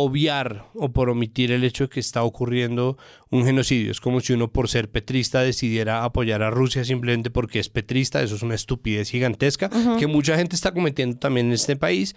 obviar 0.00 0.66
o 0.74 0.92
por 0.92 1.10
omitir 1.10 1.50
el 1.50 1.64
hecho 1.64 1.84
de 1.84 1.90
que 1.90 2.00
está 2.00 2.22
ocurriendo 2.22 2.96
un 3.30 3.44
genocidio. 3.44 3.90
Es 3.90 4.00
como 4.00 4.20
si 4.20 4.32
uno 4.32 4.52
por 4.52 4.68
ser 4.68 4.90
petrista 4.90 5.40
decidiera 5.40 6.04
apoyar 6.04 6.42
a 6.42 6.50
Rusia 6.50 6.84
simplemente 6.84 7.30
porque 7.30 7.58
es 7.58 7.68
petrista. 7.68 8.22
Eso 8.22 8.36
es 8.36 8.42
una 8.42 8.54
estupidez 8.54 9.10
gigantesca 9.10 9.70
que 9.98 10.06
mucha 10.06 10.36
gente 10.36 10.54
está 10.54 10.72
cometiendo 10.72 11.18
también 11.18 11.48
en 11.48 11.52
este 11.52 11.76
país. 11.76 12.14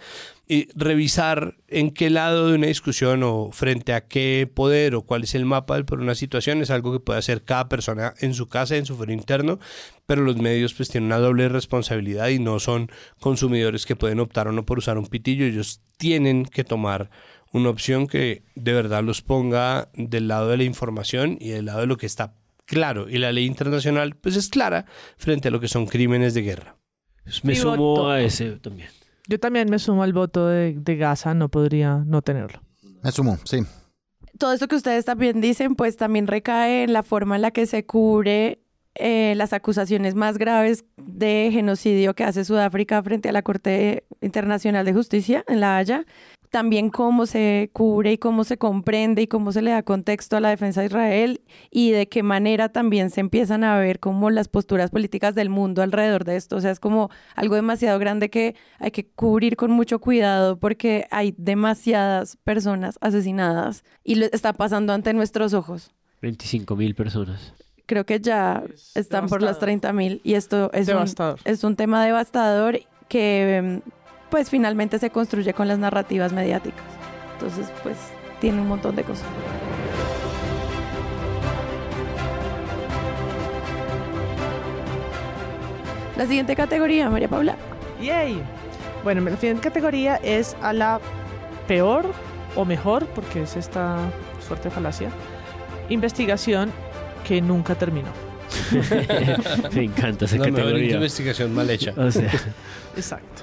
Y 0.48 0.68
revisar 0.74 1.56
en 1.68 1.90
qué 1.90 2.10
lado 2.10 2.48
de 2.48 2.54
una 2.54 2.66
discusión 2.66 3.22
o 3.22 3.50
frente 3.52 3.94
a 3.94 4.06
qué 4.06 4.50
poder 4.52 4.94
o 4.94 5.02
cuál 5.02 5.24
es 5.24 5.34
el 5.34 5.44
mapa 5.44 5.82
por 5.82 6.00
una 6.00 6.14
situación 6.14 6.60
es 6.60 6.70
algo 6.70 6.92
que 6.92 7.00
puede 7.00 7.18
hacer 7.18 7.42
cada 7.42 7.68
persona 7.68 8.14
en 8.20 8.34
su 8.34 8.48
casa, 8.48 8.76
en 8.76 8.86
su 8.86 8.96
foro 8.96 9.12
interno, 9.12 9.58
pero 10.06 10.22
los 10.22 10.36
medios 10.36 10.74
pues 10.74 10.88
tienen 10.88 11.06
una 11.06 11.18
doble 11.18 11.48
responsabilidad 11.48 12.28
y 12.28 12.38
no 12.38 12.60
son 12.60 12.90
consumidores 13.20 13.86
que 13.86 13.96
pueden 13.96 14.20
optar 14.20 14.48
o 14.48 14.52
no 14.52 14.64
por 14.66 14.78
usar 14.78 14.98
un 14.98 15.06
pitillo. 15.06 15.46
Ellos 15.46 15.80
tienen 15.96 16.44
que 16.44 16.64
tomar 16.64 17.10
una 17.52 17.68
opción 17.68 18.06
que 18.06 18.42
de 18.54 18.72
verdad 18.72 19.02
los 19.02 19.22
ponga 19.22 19.90
del 19.94 20.28
lado 20.28 20.48
de 20.48 20.56
la 20.56 20.64
información 20.64 21.36
y 21.40 21.50
del 21.50 21.66
lado 21.66 21.80
de 21.80 21.86
lo 21.86 21.96
que 21.96 22.06
está 22.06 22.34
claro. 22.64 23.08
Y 23.08 23.18
la 23.18 23.32
ley 23.32 23.46
internacional 23.46 24.16
pues 24.16 24.36
es 24.36 24.48
clara 24.48 24.86
frente 25.16 25.48
a 25.48 25.50
lo 25.50 25.60
que 25.60 25.68
son 25.68 25.86
crímenes 25.86 26.34
de 26.34 26.42
guerra. 26.42 26.76
Me 27.42 27.52
Mi 27.52 27.56
sumo 27.56 27.76
voto. 27.76 28.10
a 28.10 28.20
ese 28.20 28.52
también. 28.52 28.88
Yo 29.28 29.38
también 29.38 29.70
me 29.70 29.78
sumo 29.78 30.02
al 30.02 30.12
voto 30.12 30.48
de, 30.48 30.74
de 30.76 30.96
Gaza, 30.96 31.34
no 31.34 31.48
podría 31.48 31.98
no 32.06 32.22
tenerlo. 32.22 32.60
Me 33.02 33.12
sumo, 33.12 33.38
sí. 33.44 33.58
todo 34.38 34.52
esto 34.52 34.66
que 34.66 34.76
ustedes 34.76 35.04
también 35.04 35.40
dicen, 35.40 35.76
pues 35.76 35.96
también 35.96 36.26
recae 36.26 36.82
en 36.84 36.92
la 36.92 37.02
forma 37.02 37.36
en 37.36 37.42
la 37.42 37.50
que 37.52 37.66
se 37.66 37.84
cubre 37.86 38.60
eh, 38.94 39.34
las 39.36 39.52
acusaciones 39.52 40.14
más 40.14 40.38
graves 40.38 40.84
de 40.96 41.50
genocidio 41.52 42.14
que 42.14 42.24
hace 42.24 42.44
Sudáfrica 42.44 43.02
frente 43.02 43.28
a 43.28 43.32
la 43.32 43.42
Corte 43.42 44.04
Internacional 44.20 44.84
de 44.84 44.92
Justicia 44.92 45.44
en 45.48 45.60
La 45.60 45.76
Haya. 45.76 46.04
También 46.52 46.90
cómo 46.90 47.24
se 47.24 47.70
cubre 47.72 48.12
y 48.12 48.18
cómo 48.18 48.44
se 48.44 48.58
comprende 48.58 49.22
y 49.22 49.26
cómo 49.26 49.52
se 49.52 49.62
le 49.62 49.70
da 49.70 49.82
contexto 49.82 50.36
a 50.36 50.40
la 50.40 50.50
defensa 50.50 50.82
de 50.82 50.88
Israel 50.88 51.40
y 51.70 51.92
de 51.92 52.10
qué 52.10 52.22
manera 52.22 52.68
también 52.68 53.08
se 53.08 53.20
empiezan 53.20 53.64
a 53.64 53.78
ver 53.78 54.00
como 54.00 54.28
las 54.28 54.48
posturas 54.48 54.90
políticas 54.90 55.34
del 55.34 55.48
mundo 55.48 55.80
alrededor 55.80 56.24
de 56.26 56.36
esto. 56.36 56.56
O 56.56 56.60
sea, 56.60 56.70
es 56.70 56.78
como 56.78 57.08
algo 57.36 57.54
demasiado 57.54 57.98
grande 57.98 58.28
que 58.28 58.54
hay 58.78 58.90
que 58.90 59.06
cubrir 59.08 59.56
con 59.56 59.70
mucho 59.70 59.98
cuidado 59.98 60.58
porque 60.58 61.06
hay 61.10 61.34
demasiadas 61.38 62.36
personas 62.44 62.98
asesinadas 63.00 63.82
y 64.04 64.16
lo 64.16 64.26
está 64.26 64.52
pasando 64.52 64.92
ante 64.92 65.14
nuestros 65.14 65.54
ojos. 65.54 65.90
25 66.20 66.76
mil 66.76 66.94
personas. 66.94 67.54
Creo 67.86 68.04
que 68.04 68.20
ya 68.20 68.62
Es 68.74 68.94
están 68.94 69.26
por 69.26 69.40
las 69.40 69.58
devastador. 69.58 69.80
30 69.80 69.92
mil 69.94 70.20
y 70.22 70.34
esto 70.34 70.70
es 70.74 70.86
un, 70.88 71.06
es 71.46 71.64
un 71.64 71.76
tema 71.76 72.04
devastador 72.04 72.78
que 73.08 73.80
mm, 73.82 74.01
pues 74.32 74.48
finalmente 74.48 74.98
se 74.98 75.10
construye 75.10 75.52
con 75.52 75.68
las 75.68 75.78
narrativas 75.78 76.32
mediáticas. 76.32 76.82
Entonces 77.34 77.70
pues 77.82 77.98
tiene 78.40 78.62
un 78.62 78.66
montón 78.66 78.96
de 78.96 79.04
cosas. 79.04 79.26
La 86.16 86.26
siguiente 86.26 86.56
categoría, 86.56 87.10
María 87.10 87.28
Paula. 87.28 87.56
¡Yay! 88.02 88.42
Bueno, 89.04 89.20
la 89.20 89.36
siguiente 89.36 89.62
categoría 89.62 90.16
es 90.16 90.56
a 90.62 90.72
la 90.72 90.98
peor 91.68 92.06
o 92.56 92.64
mejor, 92.64 93.04
porque 93.08 93.42
es 93.42 93.56
esta 93.56 93.98
suerte 94.46 94.70
de 94.70 94.74
falacia, 94.74 95.10
investigación 95.90 96.70
que 97.26 97.42
nunca 97.42 97.74
terminó. 97.74 98.08
Me 99.74 99.84
encanta 99.84 100.24
esa 100.24 100.36
La 100.38 100.44
mejor 100.46 100.60
categoría. 100.60 100.94
investigación 100.94 101.54
mal 101.54 101.68
hecha. 101.68 101.92
O 101.98 102.10
sea, 102.10 102.30
Exacto. 102.96 103.42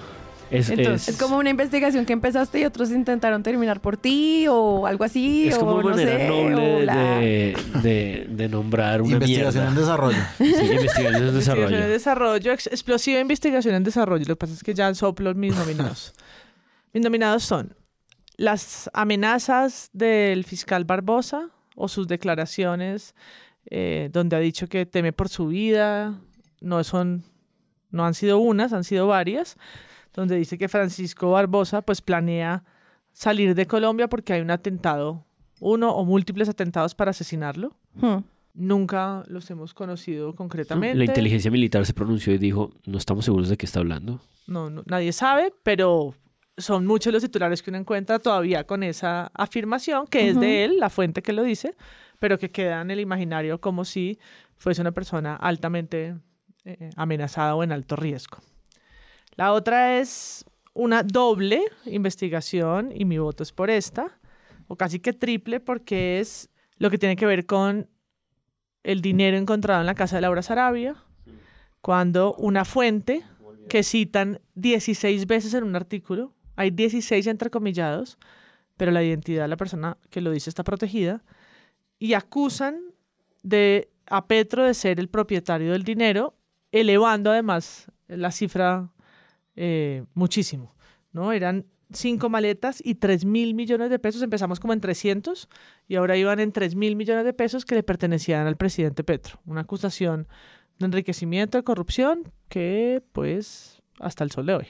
Es, 0.52 0.70
Entonces, 0.70 1.08
es- 1.08 1.16
Es 1.16 1.22
como 1.22 1.38
una 1.38 1.50
investigación 1.50 2.06
que 2.06 2.14
empezaste 2.14 2.60
y 2.60 2.66
otros 2.66 2.90
intentaron 2.92 3.44
terminar 3.44 3.82
por 3.82 3.98
ti 3.98 4.48
o 4.50 4.86
algo 4.88 5.04
así. 5.04 5.48
es 5.48 5.58
como 5.58 5.72
o 5.74 5.84
no 5.84 5.90
manera 5.90 6.18
sé, 6.18 6.28
noble 6.28 6.82
o 6.82 6.86
la- 6.86 6.96
de, 7.20 7.58
de- 7.84 8.28
de 8.30 8.50
nombrar 8.50 9.02
una 9.02 9.14
Investigación 9.14 9.68
en 9.68 9.74
mierda. 9.74 9.82
desarrollo. 9.82 10.18
Sí, 10.38 10.44
investigación 10.46 11.16
en 11.16 11.22
investigación 11.22 11.26
en 11.28 11.34
desarrollo. 11.36 11.88
desarrollo, 11.90 12.52
ex- 12.54 12.68
explosiva 12.68 13.20
investigación 13.20 13.76
en 13.76 13.84
desarrollo. 13.84 14.26
Lo 14.28 14.36
que 14.36 14.40
pasa 14.40 14.54
es 14.54 14.64
que 14.64 14.74
ya 14.74 14.94
soplo 14.96 15.34
mis 15.36 15.56
nominados. 15.56 16.14
mis 16.94 17.04
nominados 17.04 17.44
son 17.44 17.76
las 18.38 18.90
amenazas 18.94 19.90
del 19.94 20.44
fiscal 20.46 20.86
Barbosa 20.86 21.50
o 21.76 21.88
sus 21.88 22.08
declaraciones 22.08 23.14
eh, 23.72 24.10
donde 24.12 24.36
ha 24.36 24.40
dicho 24.40 24.68
que 24.68 24.86
teme 24.86 25.14
por 25.14 25.30
su 25.30 25.48
vida. 25.48 26.20
No 26.62 26.84
son, 26.84 27.24
no 27.92 28.06
han 28.06 28.14
sido 28.16 28.40
unas, 28.40 28.74
han 28.74 28.84
sido 28.84 29.06
varias. 29.08 29.58
Donde 30.14 30.36
dice 30.36 30.58
que 30.58 30.68
Francisco 30.68 31.32
Barbosa 31.32 31.82
pues 31.82 32.02
planea 32.02 32.64
salir 33.14 33.56
de 33.56 33.68
Colombia 33.68 34.08
porque 34.08 34.34
hay 34.34 34.42
un 34.42 34.52
atentado, 34.52 35.26
uno 35.60 35.92
o 35.92 36.06
múltiples 36.06 36.50
atentados 36.50 36.96
para 36.96 37.12
asesinarlo. 37.12 37.76
Hmm. 37.96 38.20
Nunca 38.54 39.24
los 39.28 39.50
hemos 39.52 39.74
conocido 39.74 40.36
concretamente. 40.36 40.98
La 40.98 41.06
inteligencia 41.06 41.52
militar 41.52 41.86
se 41.86 41.94
pronunció 41.94 42.34
y 42.34 42.38
dijo, 42.38 42.72
no 42.86 42.98
estamos 42.98 43.24
seguros 43.26 43.48
de 43.50 43.58
qué 43.58 43.66
está 43.66 43.80
hablando. 43.80 44.20
No, 44.48 44.70
no- 44.70 44.84
nadie 44.86 45.14
sabe, 45.14 45.54
pero 45.64 46.16
son 46.58 46.86
muchos 46.86 47.14
los 47.14 47.22
titulares 47.24 47.62
que 47.62 47.70
uno 47.70 47.78
encuentra 47.78 48.20
todavía 48.20 48.66
con 48.66 48.84
esa 48.84 49.32
afirmación, 49.34 50.08
que 50.08 50.30
es 50.30 50.40
de 50.40 50.66
él, 50.66 50.78
la 50.80 50.90
fuente 50.90 51.22
que 51.22 51.32
lo 51.32 51.44
dice, 51.44 51.76
pero 52.20 52.38
que 52.38 52.50
queda 52.52 52.82
en 52.82 52.92
el 52.92 53.00
imaginario 53.00 53.62
como 53.62 53.86
si 53.86 54.20
fuese 54.58 54.82
una 54.82 54.92
persona 54.92 55.36
altamente 55.36 56.16
eh, 56.66 56.90
amenazada 56.98 57.56
o 57.56 57.64
en 57.64 57.72
alto 57.72 57.96
riesgo. 57.96 58.40
La 59.40 59.54
otra 59.54 60.00
es 60.00 60.44
una 60.74 61.02
doble 61.02 61.62
investigación, 61.86 62.92
y 62.94 63.06
mi 63.06 63.20
voto 63.20 63.42
es 63.42 63.54
por 63.54 63.70
esta, 63.70 64.20
o 64.68 64.76
casi 64.76 65.00
que 65.00 65.14
triple, 65.14 65.62
porque 65.62 66.20
es 66.20 66.50
lo 66.76 66.90
que 66.90 66.98
tiene 66.98 67.16
que 67.16 67.26
ver 67.26 67.46
con 67.46 67.90
el 68.84 69.02
dinero 69.02 69.38
encontrado 69.38 69.80
en 69.80 69.86
la 69.86 69.96
casa 69.96 70.18
de 70.18 70.24
Laura 70.24 70.42
Sarabia, 70.42 70.98
cuando 71.80 72.34
una 72.34 72.66
fuente 72.66 73.24
que 73.70 73.84
citan 73.84 74.42
16 74.56 75.26
veces 75.26 75.54
en 75.54 75.64
un 75.64 75.78
artículo, 75.78 76.34
hay 76.58 76.72
16 76.72 77.26
entrecomillados, 77.28 78.18
pero 78.76 78.92
la 78.92 79.06
identidad 79.06 79.44
de 79.44 79.48
la 79.48 79.56
persona 79.56 79.98
que 80.10 80.20
lo 80.20 80.32
dice 80.32 80.50
está 80.50 80.66
protegida, 80.66 81.24
y 81.98 82.12
acusan 82.12 82.78
de, 83.44 83.90
a 84.06 84.28
Petro 84.28 84.66
de 84.66 84.74
ser 84.74 85.00
el 85.00 85.08
propietario 85.08 85.72
del 85.72 85.84
dinero, 85.84 86.36
elevando 86.74 87.32
además 87.32 87.90
la 88.10 88.32
cifra 88.32 88.92
eh, 89.62 90.06
muchísimo, 90.14 90.74
¿no? 91.12 91.34
Eran 91.34 91.66
cinco 91.92 92.30
maletas 92.30 92.82
y 92.84 92.96
3 92.96 93.26
mil 93.26 93.54
millones 93.54 93.90
de 93.90 94.00
pesos, 94.00 94.22
empezamos 94.22 94.60
como 94.60 94.74
en 94.74 94.80
300 94.80 95.50
y 95.88 95.96
ahora 95.96 96.16
iban 96.16 96.40
en 96.40 96.52
3 96.52 96.76
mil 96.76 96.96
millones 96.96 97.26
de 97.26 97.34
pesos 97.34 97.66
que 97.66 97.76
le 97.76 97.84
pertenecían 97.84 98.48
al 98.48 98.58
presidente 98.58 99.04
Petro, 99.04 99.40
una 99.46 99.62
acusación 99.62 100.28
de 100.78 100.86
enriquecimiento, 100.86 101.58
de 101.58 101.64
corrupción, 101.64 102.32
que 102.48 103.04
pues 103.12 103.82
hasta 104.00 104.24
el 104.24 104.32
sol 104.32 104.46
de 104.46 104.54
hoy, 104.54 104.68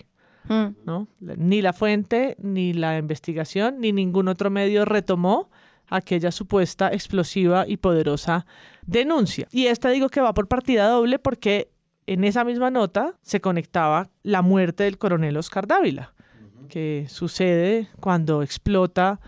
Hmm. 0.47 0.75
¿no? 0.85 1.07
Ni 1.19 1.61
la 1.61 1.73
fuente, 1.73 2.35
ni 2.39 2.73
la 2.73 2.97
investigación, 2.97 3.79
ni 3.79 3.91
ningún 3.91 4.27
otro 4.27 4.49
medio 4.49 4.85
retomó 4.85 5.49
aquella 5.87 6.31
supuesta 6.31 6.89
explosiva 6.91 7.65
y 7.67 7.77
poderosa 7.77 8.45
denuncia. 8.85 9.47
Y 9.51 9.67
esta 9.67 9.89
digo 9.89 10.09
que 10.09 10.21
va 10.21 10.33
por 10.33 10.47
partida 10.47 10.87
doble 10.87 11.19
porque 11.19 11.69
en 12.09 12.23
esa 12.23 12.43
misma 12.43 12.71
nota 12.71 13.13
se 13.21 13.39
conectaba 13.39 14.09
la 14.23 14.41
muerte 14.41 14.83
del 14.83 14.97
coronel 14.97 15.37
Oscar 15.37 15.67
Dávila, 15.67 16.15
que 16.67 17.05
sucede 17.07 17.87
cuando 17.99 18.41
explota 18.41 19.19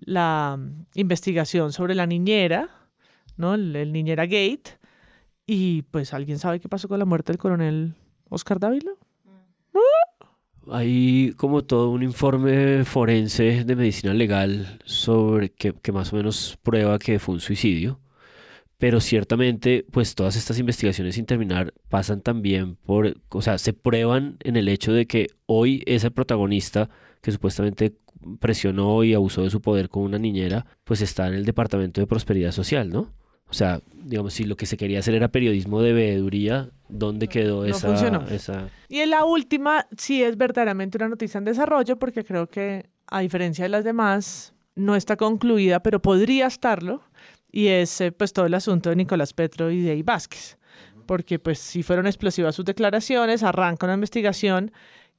la 0.00 0.56
mm, 0.58 0.86
investigación 0.94 1.74
sobre 1.74 1.94
la 1.94 2.06
niñera, 2.06 2.70
¿no? 3.36 3.52
El, 3.52 3.76
el 3.76 3.92
niñera 3.92 4.24
Gate. 4.24 4.78
Y 5.44 5.82
pues, 5.82 6.14
¿alguien 6.14 6.38
sabe 6.38 6.58
qué 6.58 6.70
pasó 6.70 6.88
con 6.88 6.98
la 6.98 7.04
muerte 7.04 7.32
del 7.32 7.38
coronel 7.38 7.96
Oscar 8.30 8.58
Dávila? 8.58 8.92
Hay 10.70 11.34
como 11.36 11.64
todo 11.64 11.90
un 11.90 12.02
informe 12.02 12.84
forense 12.84 13.64
de 13.64 13.76
medicina 13.76 14.14
legal 14.14 14.78
sobre 14.86 15.50
que, 15.50 15.74
que 15.74 15.92
más 15.92 16.14
o 16.14 16.16
menos 16.16 16.58
prueba 16.62 16.98
que 16.98 17.18
fue 17.18 17.34
un 17.34 17.40
suicidio, 17.40 18.00
pero 18.82 19.00
ciertamente 19.00 19.86
pues 19.92 20.16
todas 20.16 20.34
estas 20.34 20.58
investigaciones 20.58 21.14
sin 21.14 21.24
terminar 21.24 21.72
pasan 21.88 22.20
también 22.20 22.74
por, 22.74 23.16
o 23.28 23.40
sea, 23.40 23.56
se 23.58 23.74
prueban 23.74 24.38
en 24.40 24.56
el 24.56 24.68
hecho 24.68 24.92
de 24.92 25.06
que 25.06 25.28
hoy 25.46 25.84
ese 25.86 26.10
protagonista 26.10 26.90
que 27.20 27.30
supuestamente 27.30 27.94
presionó 28.40 29.04
y 29.04 29.14
abusó 29.14 29.44
de 29.44 29.50
su 29.50 29.60
poder 29.60 29.88
con 29.88 30.02
una 30.02 30.18
niñera, 30.18 30.66
pues 30.82 31.00
está 31.00 31.28
en 31.28 31.34
el 31.34 31.44
Departamento 31.44 32.00
de 32.00 32.08
Prosperidad 32.08 32.50
Social, 32.50 32.90
¿no? 32.90 33.12
O 33.48 33.52
sea, 33.52 33.80
digamos, 33.94 34.34
si 34.34 34.46
lo 34.46 34.56
que 34.56 34.66
se 34.66 34.76
quería 34.76 34.98
hacer 34.98 35.14
era 35.14 35.28
periodismo 35.28 35.80
de 35.80 35.92
veeduría, 35.92 36.70
¿dónde 36.88 37.28
quedó 37.28 37.64
esa, 37.64 37.94
esa...? 38.34 38.68
Y 38.88 38.98
en 38.98 39.10
la 39.10 39.24
última, 39.24 39.86
sí 39.96 40.24
es 40.24 40.36
verdaderamente 40.36 40.98
una 40.98 41.08
noticia 41.08 41.38
en 41.38 41.44
desarrollo, 41.44 42.00
porque 42.00 42.24
creo 42.24 42.48
que, 42.48 42.90
a 43.06 43.20
diferencia 43.20 43.62
de 43.64 43.68
las 43.68 43.84
demás, 43.84 44.54
no 44.74 44.96
está 44.96 45.16
concluida, 45.16 45.84
pero 45.84 46.02
podría 46.02 46.46
estarlo, 46.46 47.02
y 47.52 47.68
es 47.68 48.00
eh, 48.00 48.10
pues 48.10 48.32
todo 48.32 48.46
el 48.46 48.54
asunto 48.54 48.90
de 48.90 48.96
Nicolás 48.96 49.34
Petro 49.34 49.70
y 49.70 49.82
de 49.82 50.02
Vázquez. 50.02 50.58
Porque 51.06 51.38
pues 51.38 51.58
si 51.58 51.82
fueron 51.82 52.06
explosivas 52.06 52.54
sus 52.54 52.64
declaraciones, 52.64 53.42
arranca 53.42 53.86
una 53.86 53.94
investigación 53.94 54.72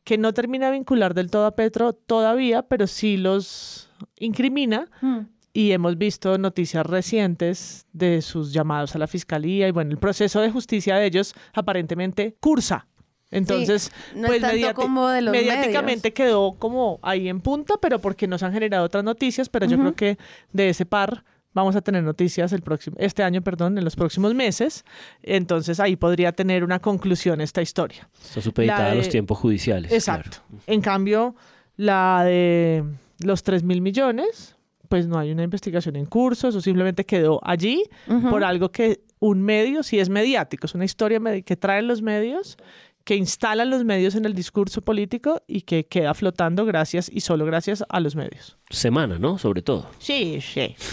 que 0.03 0.17
no 0.17 0.33
termina 0.33 0.65
de 0.65 0.73
vincular 0.73 1.13
del 1.13 1.29
todo 1.29 1.45
a 1.45 1.55
Petro 1.55 1.93
todavía, 1.93 2.63
pero 2.63 2.87
sí 2.87 3.17
los 3.17 3.89
incrimina. 4.17 4.89
Hmm. 5.01 5.27
Y 5.55 5.71
hemos 5.71 5.99
visto 5.99 6.35
noticias 6.39 6.83
recientes 6.83 7.85
de 7.93 8.23
sus 8.23 8.51
llamados 8.51 8.95
a 8.95 8.97
la 8.97 9.05
fiscalía 9.05 9.67
y 9.67 9.71
bueno, 9.71 9.91
el 9.91 9.99
proceso 9.99 10.41
de 10.41 10.49
justicia 10.49 10.95
de 10.95 11.05
ellos 11.05 11.35
aparentemente 11.53 12.35
cursa. 12.39 12.87
Entonces, 13.29 13.91
pues 14.13 14.41
mediáticamente 14.41 16.13
quedó 16.13 16.53
como 16.53 16.99
ahí 17.03 17.29
en 17.29 17.39
punta, 17.41 17.75
pero 17.79 17.99
porque 17.99 18.27
nos 18.27 18.41
han 18.41 18.53
generado 18.53 18.85
otras 18.85 19.03
noticias, 19.03 19.49
pero 19.49 19.65
yo 19.67 19.77
creo 19.77 19.95
que 19.95 20.17
de 20.51 20.69
ese 20.69 20.85
par 20.85 21.23
vamos 21.53 21.75
a 21.75 21.81
tener 21.81 22.03
noticias 22.03 22.53
el 22.53 22.61
próximo, 22.61 22.95
este 22.99 23.23
año, 23.23 23.41
perdón, 23.41 23.77
en 23.77 23.83
los 23.83 23.95
próximos 23.95 24.33
meses. 24.33 24.83
Entonces 25.21 25.79
ahí 25.79 25.95
podría 25.95 26.31
tener 26.31 26.63
una 26.63 26.79
conclusión 26.79 27.41
esta 27.41 27.61
historia. 27.61 28.09
Está 28.21 28.41
supeditada 28.41 28.91
a 28.91 28.95
los 28.95 29.09
tiempos 29.09 29.37
judiciales. 29.37 29.91
Exacto. 29.91 30.37
En 30.67 30.81
cambio, 30.81 31.35
la 31.75 32.23
de 32.25 32.83
los 33.19 33.43
3 33.43 33.63
mil 33.63 33.81
millones, 33.81 34.55
pues 34.89 35.07
no 35.07 35.17
hay 35.17 35.31
una 35.31 35.43
investigación 35.43 35.95
en 35.95 36.05
curso, 36.05 36.49
eso 36.49 36.61
simplemente 36.61 37.05
quedó 37.05 37.39
allí 37.43 37.83
por 38.29 38.43
algo 38.43 38.71
que 38.71 39.01
un 39.19 39.41
medio, 39.41 39.83
si 39.83 39.99
es 39.99 40.09
mediático, 40.09 40.67
es 40.67 40.75
una 40.75 40.85
historia 40.85 41.19
que 41.43 41.55
traen 41.55 41.87
los 41.87 42.01
medios 42.01 42.57
que 43.03 43.15
instalan 43.15 43.69
los 43.69 43.83
medios 43.83 44.15
en 44.15 44.25
el 44.25 44.33
discurso 44.33 44.81
político 44.81 45.41
y 45.47 45.61
que 45.61 45.85
queda 45.85 46.13
flotando 46.13 46.65
gracias 46.65 47.09
y 47.11 47.21
solo 47.21 47.45
gracias 47.45 47.83
a 47.89 47.99
los 47.99 48.15
medios. 48.15 48.57
Semana, 48.69 49.19
¿no? 49.19 49.37
Sobre 49.37 49.61
todo. 49.61 49.89
Sí, 49.99 50.39
sí. 50.41 50.75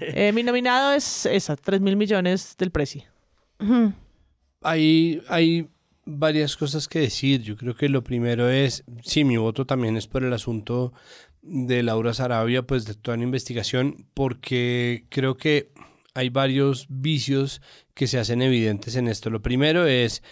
Eh, 0.00 0.32
mi 0.32 0.42
nominado 0.42 0.92
es 0.92 1.26
esa, 1.26 1.56
3 1.56 1.80
mil 1.80 1.96
millones 1.96 2.56
del 2.58 2.70
precio. 2.70 3.02
hay, 4.62 5.22
hay 5.28 5.68
varias 6.04 6.56
cosas 6.56 6.88
que 6.88 7.00
decir. 7.00 7.42
Yo 7.42 7.56
creo 7.56 7.74
que 7.74 7.88
lo 7.88 8.02
primero 8.02 8.48
es, 8.48 8.84
sí, 9.02 9.24
mi 9.24 9.36
voto 9.36 9.66
también 9.66 9.96
es 9.96 10.06
por 10.06 10.24
el 10.24 10.32
asunto 10.32 10.92
de 11.42 11.82
Laura 11.82 12.14
Sarabia, 12.14 12.62
pues 12.62 12.84
de 12.84 12.94
toda 12.94 13.16
la 13.16 13.22
investigación, 13.24 14.06
porque 14.14 15.04
creo 15.08 15.36
que 15.36 15.72
hay 16.14 16.30
varios 16.30 16.86
vicios 16.88 17.62
que 17.94 18.06
se 18.06 18.18
hacen 18.18 18.42
evidentes 18.42 18.96
en 18.96 19.08
esto. 19.08 19.30
Lo 19.30 19.42
primero 19.42 19.86
es 19.86 20.22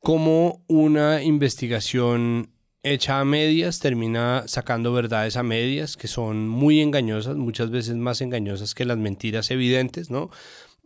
cómo 0.00 0.64
una 0.68 1.22
investigación 1.22 2.50
hecha 2.82 3.20
a 3.20 3.24
medias 3.24 3.80
termina 3.80 4.44
sacando 4.46 4.92
verdades 4.92 5.36
a 5.36 5.42
medias 5.42 5.96
que 5.96 6.08
son 6.08 6.48
muy 6.48 6.80
engañosas, 6.80 7.36
muchas 7.36 7.70
veces 7.70 7.96
más 7.96 8.20
engañosas 8.20 8.74
que 8.74 8.84
las 8.84 8.98
mentiras 8.98 9.50
evidentes, 9.50 10.10
¿no? 10.10 10.30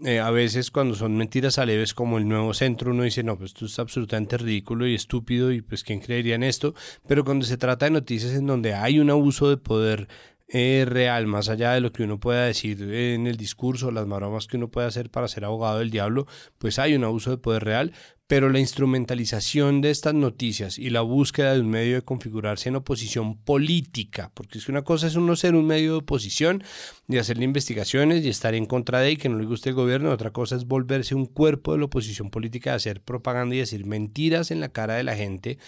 Eh, 0.04 0.19
a 0.19 0.31
veces 0.31 0.71
cuando 0.71 0.97
son 0.97 1.16
mentiras 1.16 1.59
a 1.59 1.66
leves 1.66 1.95
como 1.95 2.19
el 2.19 2.26
nuevo 2.26 2.54
centro 2.54 2.90
uno 2.90 3.04
dice, 3.04 3.23
no, 3.23 3.37
pues 3.38 3.50
esto 3.50 3.66
es 3.66 3.78
absolutamente 3.78 4.37
ridículo 4.37 4.87
y 4.87 4.95
estúpido 4.95 5.52
y 5.52 5.61
pues 5.62 5.85
quién 5.85 6.00
creería 6.00 6.35
en 6.35 6.42
esto, 6.42 6.75
pero 7.07 7.25
cuando 7.25 7.45
se 7.45 7.57
trata 7.57 7.87
de 7.87 7.92
noticias 7.92 8.33
en 8.33 8.46
donde 8.46 8.75
hay 8.75 8.98
un 8.98 9.11
abuso 9.11 9.48
de 9.48 9.59
poder 9.59 10.09
eh, 10.48 10.85
real, 10.88 11.27
más 11.27 11.48
allá 11.48 11.72
de 11.72 11.81
lo 11.81 11.92
que 11.92 12.03
uno 12.03 12.18
pueda 12.18 12.44
decir 12.44 12.83
en 12.83 13.27
el 13.27 13.37
discurso, 13.37 13.90
las 13.90 14.07
maromas 14.07 14.46
que 14.46 14.57
uno 14.57 14.68
puede 14.68 14.88
hacer 14.88 15.09
para 15.09 15.29
ser 15.29 15.44
abogado 15.44 15.79
del 15.79 15.90
diablo, 15.90 16.27
pues 16.59 16.79
hay 16.79 16.94
un 16.94 17.05
abuso 17.05 17.31
de 17.31 17.38
poder 17.38 17.64
real, 17.64 17.92
pero 18.33 18.49
la 18.49 18.61
instrumentalización 18.61 19.83
de 19.83 19.90
estas 19.90 20.14
noticias 20.14 20.79
y 20.79 20.88
la 20.88 21.03
búsqueda 21.03 21.53
de 21.53 21.61
un 21.61 21.68
medio 21.68 21.97
de 21.97 22.01
configurarse 22.01 22.71
en 22.71 22.77
oposición 22.77 23.37
política, 23.37 24.31
porque 24.33 24.57
es 24.57 24.64
que 24.64 24.73
una 24.73 24.85
cosa 24.85 25.07
es 25.07 25.16
uno 25.16 25.37
ser 25.37 25.55
un 25.55 25.66
medio 25.66 25.90
de 25.90 25.99
oposición 25.99 26.64
y 27.12 27.18
hacerle 27.18 27.44
investigaciones 27.44 28.25
y 28.25 28.29
estar 28.29 28.55
en 28.55 28.66
contra 28.66 29.01
de 29.01 29.12
y 29.12 29.16
que 29.16 29.29
no 29.29 29.38
le 29.38 29.44
guste 29.44 29.70
el 29.70 29.75
gobierno, 29.75 30.11
otra 30.11 30.31
cosa 30.31 30.57
es 30.57 30.66
volverse 30.66 31.14
un 31.14 31.27
cuerpo 31.27 31.72
de 31.72 31.79
la 31.79 31.85
oposición 31.85 32.31
política, 32.31 32.70
de 32.70 32.77
hacer 32.77 33.01
propaganda 33.01 33.55
y 33.55 33.59
decir 33.59 33.85
mentiras 33.87 34.51
en 34.51 34.61
la 34.61 34.70
cara 34.70 34.94
de 34.94 35.05
la 35.05 35.16
gente 35.16 35.59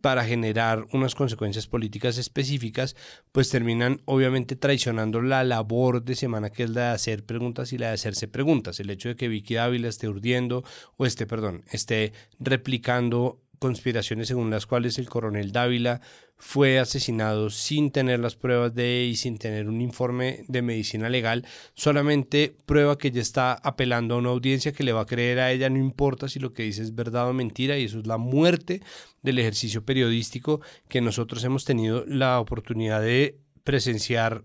para 0.00 0.24
generar 0.24 0.86
unas 0.92 1.14
consecuencias 1.14 1.66
políticas 1.66 2.18
específicas, 2.18 2.96
pues 3.32 3.50
terminan 3.50 4.00
obviamente 4.04 4.56
traicionando 4.56 5.20
la 5.20 5.44
labor 5.44 6.04
de 6.04 6.14
semana 6.14 6.50
que 6.50 6.64
es 6.64 6.70
la 6.70 6.88
de 6.88 6.94
hacer 6.94 7.24
preguntas 7.24 7.72
y 7.72 7.78
la 7.78 7.88
de 7.88 7.94
hacerse 7.94 8.28
preguntas. 8.28 8.80
El 8.80 8.90
hecho 8.90 9.08
de 9.08 9.16
que 9.16 9.28
Vicky 9.28 9.54
Dávila 9.54 9.88
esté 9.88 10.08
urdiendo 10.08 10.64
o 10.96 11.06
esté, 11.06 11.26
perdón, 11.26 11.64
esté 11.70 12.12
replicando 12.38 13.40
conspiraciones 13.58 14.28
según 14.28 14.50
las 14.50 14.66
cuales 14.66 14.98
el 14.98 15.08
coronel 15.08 15.52
Dávila 15.52 16.00
fue 16.36 16.78
asesinado 16.78 17.48
sin 17.50 17.90
tener 17.90 18.20
las 18.20 18.36
pruebas 18.36 18.74
de 18.74 19.04
y 19.04 19.16
sin 19.16 19.38
tener 19.38 19.68
un 19.68 19.80
informe 19.80 20.44
de 20.48 20.62
medicina 20.62 21.08
legal, 21.08 21.46
solamente 21.74 22.56
prueba 22.66 22.98
que 22.98 23.08
ella 23.08 23.22
está 23.22 23.54
apelando 23.54 24.14
a 24.14 24.18
una 24.18 24.30
audiencia 24.30 24.72
que 24.72 24.84
le 24.84 24.92
va 24.92 25.02
a 25.02 25.06
creer 25.06 25.38
a 25.38 25.52
ella, 25.52 25.70
no 25.70 25.78
importa 25.78 26.28
si 26.28 26.40
lo 26.40 26.52
que 26.52 26.64
dice 26.64 26.82
es 26.82 26.94
verdad 26.94 27.28
o 27.28 27.32
mentira, 27.32 27.78
y 27.78 27.84
eso 27.84 28.00
es 28.00 28.06
la 28.06 28.18
muerte 28.18 28.82
del 29.22 29.38
ejercicio 29.38 29.84
periodístico 29.84 30.60
que 30.88 31.00
nosotros 31.00 31.42
hemos 31.44 31.64
tenido 31.64 32.04
la 32.06 32.40
oportunidad 32.40 33.00
de 33.00 33.38
presenciar 33.62 34.44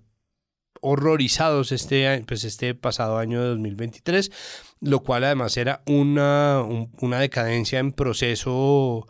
horrorizados 0.81 1.71
este, 1.71 2.23
pues 2.27 2.43
este 2.43 2.75
pasado 2.75 3.17
año 3.17 3.41
de 3.41 3.49
2023, 3.49 4.31
lo 4.81 5.01
cual 5.01 5.25
además 5.25 5.57
era 5.57 5.83
una, 5.85 6.63
una 7.01 7.19
decadencia 7.19 7.79
en 7.79 7.91
proceso 7.91 9.07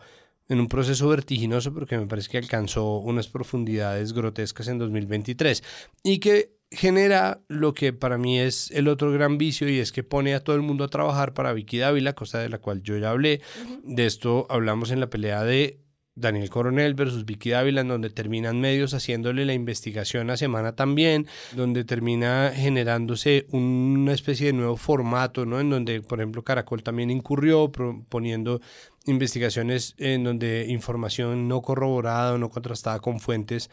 en 0.50 0.60
un 0.60 0.68
proceso 0.68 1.08
vertiginoso 1.08 1.72
porque 1.72 1.96
me 1.96 2.06
parece 2.06 2.28
que 2.28 2.38
alcanzó 2.38 2.98
unas 2.98 3.28
profundidades 3.28 4.12
grotescas 4.12 4.68
en 4.68 4.78
2023 4.78 5.62
y 6.02 6.18
que 6.18 6.58
genera 6.72 7.40
lo 7.48 7.72
que 7.72 7.92
para 7.92 8.18
mí 8.18 8.38
es 8.38 8.70
el 8.72 8.88
otro 8.88 9.12
gran 9.12 9.38
vicio 9.38 9.68
y 9.68 9.78
es 9.78 9.92
que 9.92 10.02
pone 10.02 10.34
a 10.34 10.40
todo 10.40 10.56
el 10.56 10.62
mundo 10.62 10.84
a 10.84 10.88
trabajar 10.88 11.34
para 11.34 11.52
Vicky 11.52 11.78
Dávila, 11.78 12.14
cosa 12.14 12.40
de 12.40 12.48
la 12.48 12.58
cual 12.58 12.82
yo 12.82 12.96
ya 12.98 13.10
hablé. 13.10 13.40
De 13.84 14.06
esto 14.06 14.46
hablamos 14.50 14.90
en 14.90 15.00
la 15.00 15.08
pelea 15.08 15.44
de 15.44 15.80
Daniel 16.14 16.50
Coronel 16.50 16.94
versus 16.94 17.24
Vicky 17.24 17.50
Dávila, 17.50 17.80
en 17.80 17.88
donde 17.88 18.10
terminan 18.10 18.60
medios 18.60 18.94
haciéndole 18.94 19.44
la 19.44 19.54
investigación 19.54 20.30
a 20.30 20.36
semana 20.36 20.76
también, 20.76 21.26
donde 21.54 21.84
termina 21.84 22.52
generándose 22.54 23.46
una 23.50 24.12
especie 24.12 24.48
de 24.48 24.52
nuevo 24.52 24.76
formato, 24.76 25.46
¿no? 25.46 25.60
En 25.60 25.70
donde, 25.70 26.02
por 26.02 26.20
ejemplo, 26.20 26.42
Caracol 26.42 26.82
también 26.82 27.10
incurrió 27.10 27.70
poniendo 28.08 28.60
investigaciones 29.10 29.94
en 29.98 30.24
donde 30.24 30.66
información 30.68 31.48
no 31.48 31.60
corroborada 31.62 32.34
o 32.34 32.38
no 32.38 32.48
contrastada 32.48 33.00
con 33.00 33.20
fuentes 33.20 33.70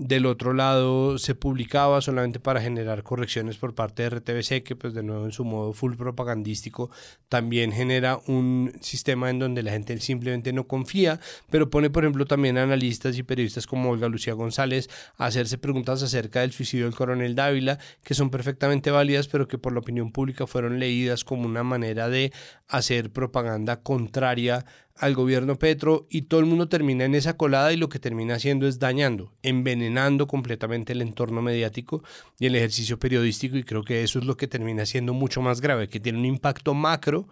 del 0.00 0.24
otro 0.24 0.54
lado 0.54 1.18
se 1.18 1.34
publicaba 1.34 2.00
solamente 2.00 2.40
para 2.40 2.62
generar 2.62 3.02
correcciones 3.02 3.58
por 3.58 3.74
parte 3.74 4.02
de 4.02 4.08
RTBC, 4.08 4.62
que 4.64 4.74
pues 4.74 4.94
de 4.94 5.02
nuevo 5.02 5.26
en 5.26 5.32
su 5.32 5.44
modo 5.44 5.74
full 5.74 5.94
propagandístico 5.94 6.90
también 7.28 7.70
genera 7.70 8.18
un 8.26 8.72
sistema 8.80 9.28
en 9.28 9.38
donde 9.38 9.62
la 9.62 9.72
gente 9.72 9.98
simplemente 10.00 10.54
no 10.54 10.66
confía, 10.66 11.20
pero 11.50 11.68
pone 11.68 11.90
por 11.90 12.04
ejemplo 12.04 12.24
también 12.24 12.56
analistas 12.56 13.18
y 13.18 13.22
periodistas 13.22 13.66
como 13.66 13.90
Olga 13.90 14.08
Lucía 14.08 14.32
González 14.32 14.88
a 15.18 15.26
hacerse 15.26 15.58
preguntas 15.58 16.02
acerca 16.02 16.40
del 16.40 16.52
suicidio 16.52 16.86
del 16.86 16.94
coronel 16.94 17.34
Dávila, 17.34 17.78
que 18.02 18.14
son 18.14 18.30
perfectamente 18.30 18.90
válidas, 18.90 19.28
pero 19.28 19.48
que 19.48 19.58
por 19.58 19.74
la 19.74 19.80
opinión 19.80 20.12
pública 20.12 20.46
fueron 20.46 20.78
leídas 20.78 21.24
como 21.24 21.44
una 21.44 21.62
manera 21.62 22.08
de 22.08 22.32
hacer 22.68 23.10
propaganda 23.10 23.82
contraria 23.82 24.64
al 25.00 25.14
gobierno 25.14 25.58
Petro 25.58 26.06
y 26.10 26.22
todo 26.22 26.40
el 26.40 26.46
mundo 26.46 26.68
termina 26.68 27.06
en 27.06 27.14
esa 27.14 27.36
colada 27.38 27.72
y 27.72 27.78
lo 27.78 27.88
que 27.88 27.98
termina 27.98 28.34
haciendo 28.34 28.68
es 28.68 28.78
dañando, 28.78 29.32
envenenando 29.42 30.26
completamente 30.26 30.92
el 30.92 31.00
entorno 31.00 31.40
mediático 31.40 32.04
y 32.38 32.46
el 32.46 32.54
ejercicio 32.54 32.98
periodístico 32.98 33.56
y 33.56 33.64
creo 33.64 33.82
que 33.82 34.02
eso 34.02 34.18
es 34.18 34.26
lo 34.26 34.36
que 34.36 34.46
termina 34.46 34.84
siendo 34.84 35.14
mucho 35.14 35.40
más 35.40 35.62
grave, 35.62 35.88
que 35.88 36.00
tiene 36.00 36.18
un 36.18 36.26
impacto 36.26 36.74
macro 36.74 37.28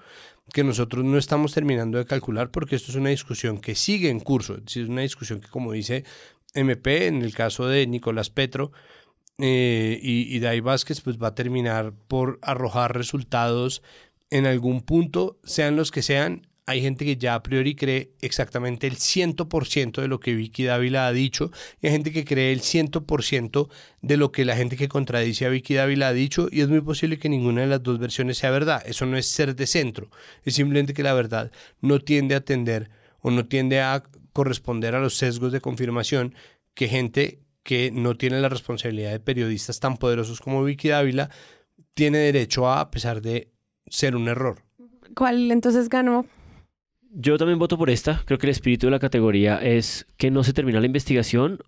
que 0.54 0.64
nosotros 0.64 1.04
no 1.04 1.18
estamos 1.18 1.52
terminando 1.52 1.98
de 1.98 2.06
calcular 2.06 2.50
porque 2.50 2.74
esto 2.74 2.90
es 2.90 2.96
una 2.96 3.10
discusión 3.10 3.58
que 3.58 3.74
sigue 3.74 4.08
en 4.08 4.20
curso, 4.20 4.56
es 4.66 4.76
una 4.76 5.02
discusión 5.02 5.40
que 5.40 5.48
como 5.48 5.72
dice 5.72 6.04
MP 6.54 7.06
en 7.06 7.20
el 7.20 7.34
caso 7.34 7.66
de 7.66 7.86
Nicolás 7.86 8.30
Petro 8.30 8.72
eh, 9.36 10.00
y, 10.02 10.34
y 10.34 10.40
Dai 10.40 10.60
Vázquez 10.60 11.02
pues 11.02 11.18
va 11.18 11.28
a 11.28 11.34
terminar 11.34 11.92
por 12.08 12.38
arrojar 12.40 12.96
resultados 12.96 13.82
en 14.30 14.46
algún 14.46 14.80
punto, 14.80 15.38
sean 15.44 15.76
los 15.76 15.90
que 15.90 16.02
sean, 16.02 16.48
hay 16.68 16.82
gente 16.82 17.06
que 17.06 17.16
ya 17.16 17.34
a 17.34 17.42
priori 17.42 17.74
cree 17.74 18.12
exactamente 18.20 18.86
el 18.86 18.96
100% 18.96 20.02
de 20.02 20.06
lo 20.06 20.20
que 20.20 20.34
Vicky 20.34 20.64
Dávila 20.64 21.06
ha 21.06 21.12
dicho 21.14 21.50
y 21.80 21.86
hay 21.86 21.94
gente 21.94 22.12
que 22.12 22.26
cree 22.26 22.52
el 22.52 22.60
100% 22.60 23.70
de 24.02 24.16
lo 24.18 24.32
que 24.32 24.44
la 24.44 24.54
gente 24.54 24.76
que 24.76 24.86
contradice 24.86 25.46
a 25.46 25.48
Vicky 25.48 25.72
Dávila 25.72 26.08
ha 26.08 26.12
dicho 26.12 26.46
y 26.52 26.60
es 26.60 26.68
muy 26.68 26.82
posible 26.82 27.18
que 27.18 27.30
ninguna 27.30 27.62
de 27.62 27.68
las 27.68 27.82
dos 27.82 27.98
versiones 27.98 28.36
sea 28.36 28.50
verdad. 28.50 28.82
Eso 28.84 29.06
no 29.06 29.16
es 29.16 29.26
ser 29.26 29.56
de 29.56 29.66
centro, 29.66 30.10
es 30.44 30.56
simplemente 30.56 30.92
que 30.92 31.02
la 31.02 31.14
verdad 31.14 31.50
no 31.80 32.00
tiende 32.00 32.34
a 32.34 32.38
atender 32.38 32.90
o 33.20 33.30
no 33.30 33.46
tiende 33.46 33.80
a 33.80 34.02
corresponder 34.34 34.94
a 34.94 35.00
los 35.00 35.16
sesgos 35.16 35.52
de 35.52 35.62
confirmación 35.62 36.34
que 36.74 36.88
gente 36.88 37.40
que 37.62 37.90
no 37.90 38.18
tiene 38.18 38.42
la 38.42 38.50
responsabilidad 38.50 39.12
de 39.12 39.20
periodistas 39.20 39.80
tan 39.80 39.96
poderosos 39.96 40.42
como 40.42 40.62
Vicky 40.62 40.88
Dávila 40.88 41.30
tiene 41.94 42.18
derecho 42.18 42.68
a, 42.68 42.80
a 42.80 42.90
pesar 42.90 43.22
de 43.22 43.54
ser 43.86 44.14
un 44.14 44.28
error. 44.28 44.62
¿Cuál 45.14 45.50
entonces 45.50 45.88
ganó? 45.88 46.26
Yo 47.10 47.38
también 47.38 47.58
voto 47.58 47.78
por 47.78 47.90
esta. 47.90 48.22
Creo 48.24 48.38
que 48.38 48.46
el 48.46 48.50
espíritu 48.50 48.86
de 48.86 48.90
la 48.90 48.98
categoría 48.98 49.58
es 49.58 50.06
que 50.16 50.30
no 50.30 50.44
se 50.44 50.52
termina 50.52 50.80
la 50.80 50.86
investigación 50.86 51.58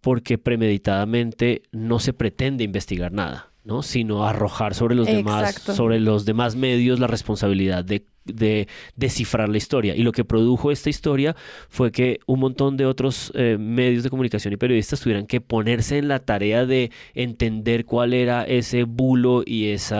porque 0.00 0.38
premeditadamente 0.38 1.62
no 1.72 1.98
se 1.98 2.12
pretende 2.12 2.64
investigar 2.64 3.12
nada, 3.12 3.52
¿no? 3.64 3.82
Sino 3.82 4.26
arrojar 4.26 4.74
sobre 4.74 4.94
los 4.94 5.06
demás, 5.06 5.54
sobre 5.54 6.00
los 6.00 6.24
demás 6.24 6.56
medios 6.56 6.98
la 6.98 7.06
responsabilidad 7.06 7.84
de, 7.84 8.06
de 8.24 8.66
descifrar 8.96 9.48
la 9.48 9.58
historia. 9.58 9.94
Y 9.94 10.02
lo 10.02 10.12
que 10.12 10.24
produjo 10.24 10.70
esta 10.70 10.88
historia 10.88 11.36
fue 11.68 11.92
que 11.92 12.20
un 12.26 12.40
montón 12.40 12.76
de 12.76 12.86
otros 12.86 13.30
eh, 13.34 13.58
medios 13.58 14.02
de 14.02 14.10
comunicación 14.10 14.54
y 14.54 14.56
periodistas 14.56 15.00
tuvieran 15.00 15.26
que 15.26 15.40
ponerse 15.40 15.98
en 15.98 16.08
la 16.08 16.20
tarea 16.20 16.64
de 16.64 16.90
entender 17.14 17.84
cuál 17.84 18.14
era 18.14 18.44
ese 18.44 18.84
bulo 18.84 19.42
y 19.44 19.68
ese 19.68 19.96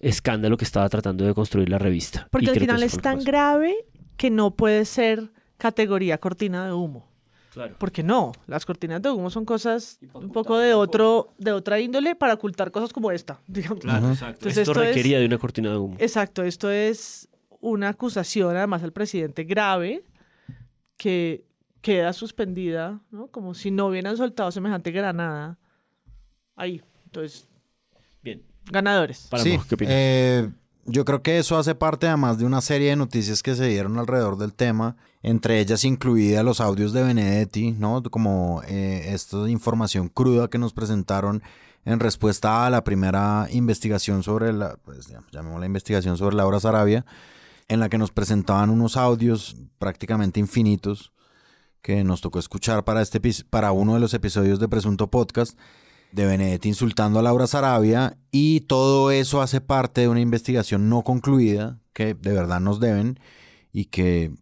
escándalo 0.00 0.56
que 0.56 0.64
estaba 0.64 0.88
tratando 0.88 1.24
de 1.24 1.34
construir 1.34 1.68
la 1.68 1.78
revista. 1.78 2.26
Porque 2.30 2.46
Y 2.46 2.50
al 2.50 2.58
final 2.58 2.82
es 2.82 2.98
tan 2.98 3.22
grave 3.22 3.74
que 4.18 4.28
no 4.30 4.50
puede 4.50 4.84
ser 4.84 5.30
categoría 5.56 6.18
cortina 6.18 6.66
de 6.66 6.74
humo. 6.74 7.08
Claro. 7.52 7.74
Porque 7.78 8.02
no, 8.02 8.32
las 8.46 8.66
cortinas 8.66 9.00
de 9.00 9.10
humo 9.10 9.30
son 9.30 9.44
cosas 9.46 9.98
un 10.12 10.30
poco 10.30 10.58
de 10.58 10.74
otro, 10.74 11.32
de 11.38 11.50
otra 11.52 11.80
índole 11.80 12.14
para 12.14 12.34
ocultar 12.34 12.70
cosas 12.70 12.92
como 12.92 13.10
esta. 13.10 13.40
digamos. 13.46 13.80
Claro, 13.80 14.08
exacto. 14.10 14.40
Entonces, 14.40 14.58
Esto 14.58 14.72
esto 14.72 14.82
es- 14.82 14.88
requería 14.90 15.18
de 15.18 15.26
una 15.26 15.38
cortina 15.38 15.70
de 15.70 15.78
humo. 15.78 15.96
Exacto, 15.98 16.42
esto 16.42 16.70
es 16.70 17.28
una 17.60 17.88
acusación 17.88 18.54
además 18.56 18.82
al 18.82 18.92
presidente 18.92 19.44
grave 19.44 20.04
que 20.96 21.44
queda 21.80 22.12
suspendida, 22.12 23.00
¿no? 23.10 23.28
Como 23.28 23.54
si 23.54 23.70
no 23.70 23.86
hubieran 23.86 24.16
soltado 24.16 24.50
semejante 24.52 24.90
granada 24.90 25.58
ahí. 26.54 26.82
Entonces, 27.06 27.48
Bien. 28.22 28.42
ganadores. 28.70 29.26
Páramo, 29.30 29.50
sí, 29.50 29.58
¿qué 29.68 29.74
opinas? 29.74 29.94
eh, 29.96 30.50
yo 30.88 31.04
creo 31.04 31.22
que 31.22 31.38
eso 31.38 31.58
hace 31.58 31.74
parte 31.74 32.06
además 32.06 32.38
de 32.38 32.46
una 32.46 32.62
serie 32.62 32.90
de 32.90 32.96
noticias 32.96 33.42
que 33.42 33.54
se 33.54 33.68
dieron 33.68 33.98
alrededor 33.98 34.38
del 34.38 34.54
tema, 34.54 34.96
entre 35.22 35.60
ellas 35.60 35.84
incluida 35.84 36.42
los 36.42 36.60
audios 36.60 36.92
de 36.92 37.02
Benedetti, 37.02 37.72
¿no? 37.72 38.02
Como 38.02 38.62
eh, 38.66 39.12
esta 39.12 39.48
información 39.50 40.08
cruda 40.08 40.48
que 40.48 40.58
nos 40.58 40.72
presentaron 40.72 41.42
en 41.84 42.00
respuesta 42.00 42.66
a 42.66 42.70
la 42.70 42.84
primera 42.84 43.48
investigación 43.50 44.22
sobre 44.22 44.52
la, 44.52 44.76
pues, 44.76 45.12
investigación 45.64 46.16
sobre 46.16 46.36
Laura 46.36 46.58
Sarabia, 46.58 47.04
en 47.68 47.80
la 47.80 47.90
que 47.90 47.98
nos 47.98 48.10
presentaban 48.10 48.70
unos 48.70 48.96
audios 48.96 49.56
prácticamente 49.78 50.40
infinitos 50.40 51.12
que 51.82 52.02
nos 52.02 52.22
tocó 52.22 52.38
escuchar 52.38 52.84
para, 52.84 53.02
este, 53.02 53.20
para 53.50 53.72
uno 53.72 53.94
de 53.94 54.00
los 54.00 54.14
episodios 54.14 54.58
de 54.58 54.68
Presunto 54.68 55.10
Podcast 55.10 55.58
de 56.12 56.26
Benedetti 56.26 56.68
insultando 56.68 57.18
a 57.18 57.22
Laura 57.22 57.46
Sarabia 57.46 58.16
y 58.30 58.60
todo 58.62 59.10
eso 59.10 59.42
hace 59.42 59.60
parte 59.60 60.02
de 60.02 60.08
una 60.08 60.20
investigación 60.20 60.88
no 60.88 61.02
concluida 61.02 61.78
que 61.92 62.14
de 62.14 62.32
verdad 62.32 62.60
nos 62.60 62.80
deben 62.80 63.18
y 63.72 63.86
que 63.86 64.32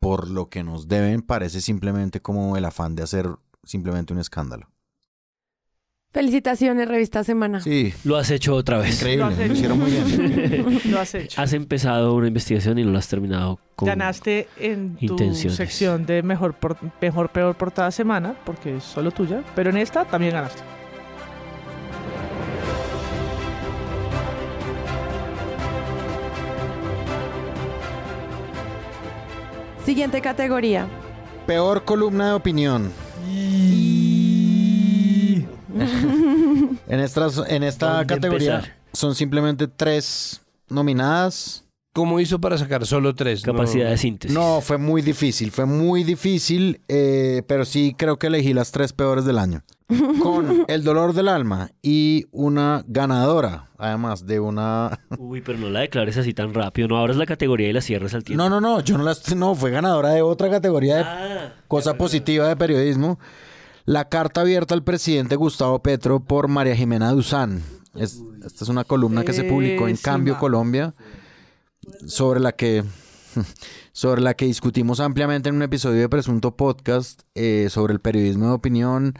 por 0.00 0.28
lo 0.28 0.48
que 0.50 0.62
nos 0.62 0.86
deben 0.88 1.22
parece 1.22 1.60
simplemente 1.60 2.20
como 2.20 2.56
el 2.56 2.64
afán 2.66 2.94
de 2.94 3.02
hacer 3.04 3.28
simplemente 3.64 4.12
un 4.12 4.18
escándalo. 4.18 4.70
Felicitaciones, 6.12 6.86
revista 6.86 7.24
Semana. 7.24 7.60
Sí, 7.60 7.92
Lo 8.04 8.16
has 8.16 8.30
hecho 8.30 8.54
otra 8.54 8.78
vez. 8.78 9.02
Lo 9.02 9.08
increíble, 9.10 9.24
has 9.24 9.48
lo 9.48 9.52
hicieron 9.54 9.78
muy 9.80 9.90
bien. 9.90 10.80
Lo 10.92 11.00
has 11.00 11.12
hecho. 11.16 11.40
Has 11.42 11.52
empezado 11.54 12.14
una 12.14 12.28
investigación 12.28 12.78
y 12.78 12.84
no 12.84 12.92
la 12.92 13.00
has 13.00 13.08
terminado 13.08 13.58
con... 13.74 13.86
Ganaste 13.88 14.46
en 14.58 14.96
tu 14.96 15.18
sección 15.34 16.06
de 16.06 16.22
mejor, 16.22 16.54
por- 16.54 16.76
mejor 17.00 17.30
peor 17.30 17.56
portada 17.56 17.90
semana, 17.90 18.36
porque 18.46 18.76
es 18.76 18.84
solo 18.84 19.10
tuya, 19.10 19.42
pero 19.56 19.70
en 19.70 19.76
esta 19.78 20.04
también 20.04 20.34
ganaste. 20.34 20.62
Siguiente 29.84 30.20
categoría. 30.20 30.86
Peor 31.46 31.84
columna 31.84 32.28
de 32.28 32.34
opinión. 32.34 32.90
En, 36.86 37.00
estas, 37.00 37.38
en 37.48 37.62
esta 37.62 37.98
¿Dónde 37.98 38.14
categoría 38.14 38.54
empezar? 38.56 38.76
son 38.92 39.14
simplemente 39.14 39.66
tres 39.68 40.40
nominadas. 40.68 41.63
¿Cómo 41.94 42.18
hizo 42.18 42.40
para 42.40 42.58
sacar 42.58 42.84
solo 42.86 43.14
tres? 43.14 43.42
Capacidad 43.42 43.84
No. 43.84 43.90
de 43.92 43.96
síntesis. 43.98 44.34
No, 44.36 44.60
fue 44.60 44.78
muy 44.78 45.00
difícil, 45.00 45.50
fue 45.52 45.64
muy 45.64 46.02
difícil, 46.04 46.80
eh, 46.88 47.42
pero 47.46 47.64
sí 47.64 47.94
creo 47.96 48.18
que 48.18 48.26
elegí 48.26 48.52
las 48.52 48.72
tres 48.72 48.92
peores 48.92 49.24
del 49.24 49.38
año. 49.38 49.62
Con 50.20 50.64
El 50.66 50.82
dolor 50.82 51.12
del 51.12 51.28
alma 51.28 51.70
y 51.82 52.24
una 52.32 52.84
ganadora, 52.88 53.68
además 53.78 54.26
de 54.26 54.40
una... 54.40 54.98
Uy, 55.18 55.40
pero 55.40 55.56
no 55.58 55.70
la 55.70 55.80
declares 55.80 56.16
así 56.16 56.34
tan 56.34 56.52
rápido. 56.52 56.88
No 56.88 56.98
abras 56.98 57.16
la 57.16 57.26
categoría 57.26 57.68
y 57.68 57.72
la 57.72 57.80
cierres 57.80 58.12
al 58.14 58.24
tiempo. 58.24 58.42
No, 58.42 58.50
no, 58.50 58.60
no, 58.60 58.80
yo 58.80 58.98
no 58.98 59.04
las... 59.04 59.34
No, 59.36 59.54
fue 59.54 59.70
ganadora 59.70 60.10
de 60.10 60.22
otra 60.22 60.50
categoría 60.50 60.96
de 60.96 61.02
Ah, 61.04 61.54
cosa 61.68 61.94
positiva 61.96 62.48
de 62.48 62.56
periodismo. 62.56 63.20
La 63.84 64.08
carta 64.08 64.40
abierta 64.40 64.74
al 64.74 64.82
presidente 64.82 65.36
Gustavo 65.36 65.80
Petro 65.80 66.18
por 66.18 66.48
María 66.48 66.74
Jimena 66.74 67.12
Duzán. 67.12 67.62
Es- 67.94 68.20
esta 68.44 68.64
es 68.64 68.68
una 68.68 68.82
columna 68.82 69.22
que 69.24 69.32
se 69.32 69.44
publicó 69.44 69.86
en 69.86 69.96
Cambio. 69.96 70.38
Colombia 70.38 70.92
sobre 72.06 72.40
la 72.40 72.52
que 72.52 72.84
sobre 73.92 74.22
la 74.22 74.34
que 74.34 74.46
discutimos 74.46 75.00
ampliamente 75.00 75.48
en 75.48 75.56
un 75.56 75.62
episodio 75.62 76.00
de 76.00 76.08
Presunto 76.08 76.56
Podcast 76.56 77.22
eh, 77.34 77.68
sobre 77.70 77.92
el 77.92 78.00
periodismo 78.00 78.46
de 78.46 78.52
opinión, 78.52 79.14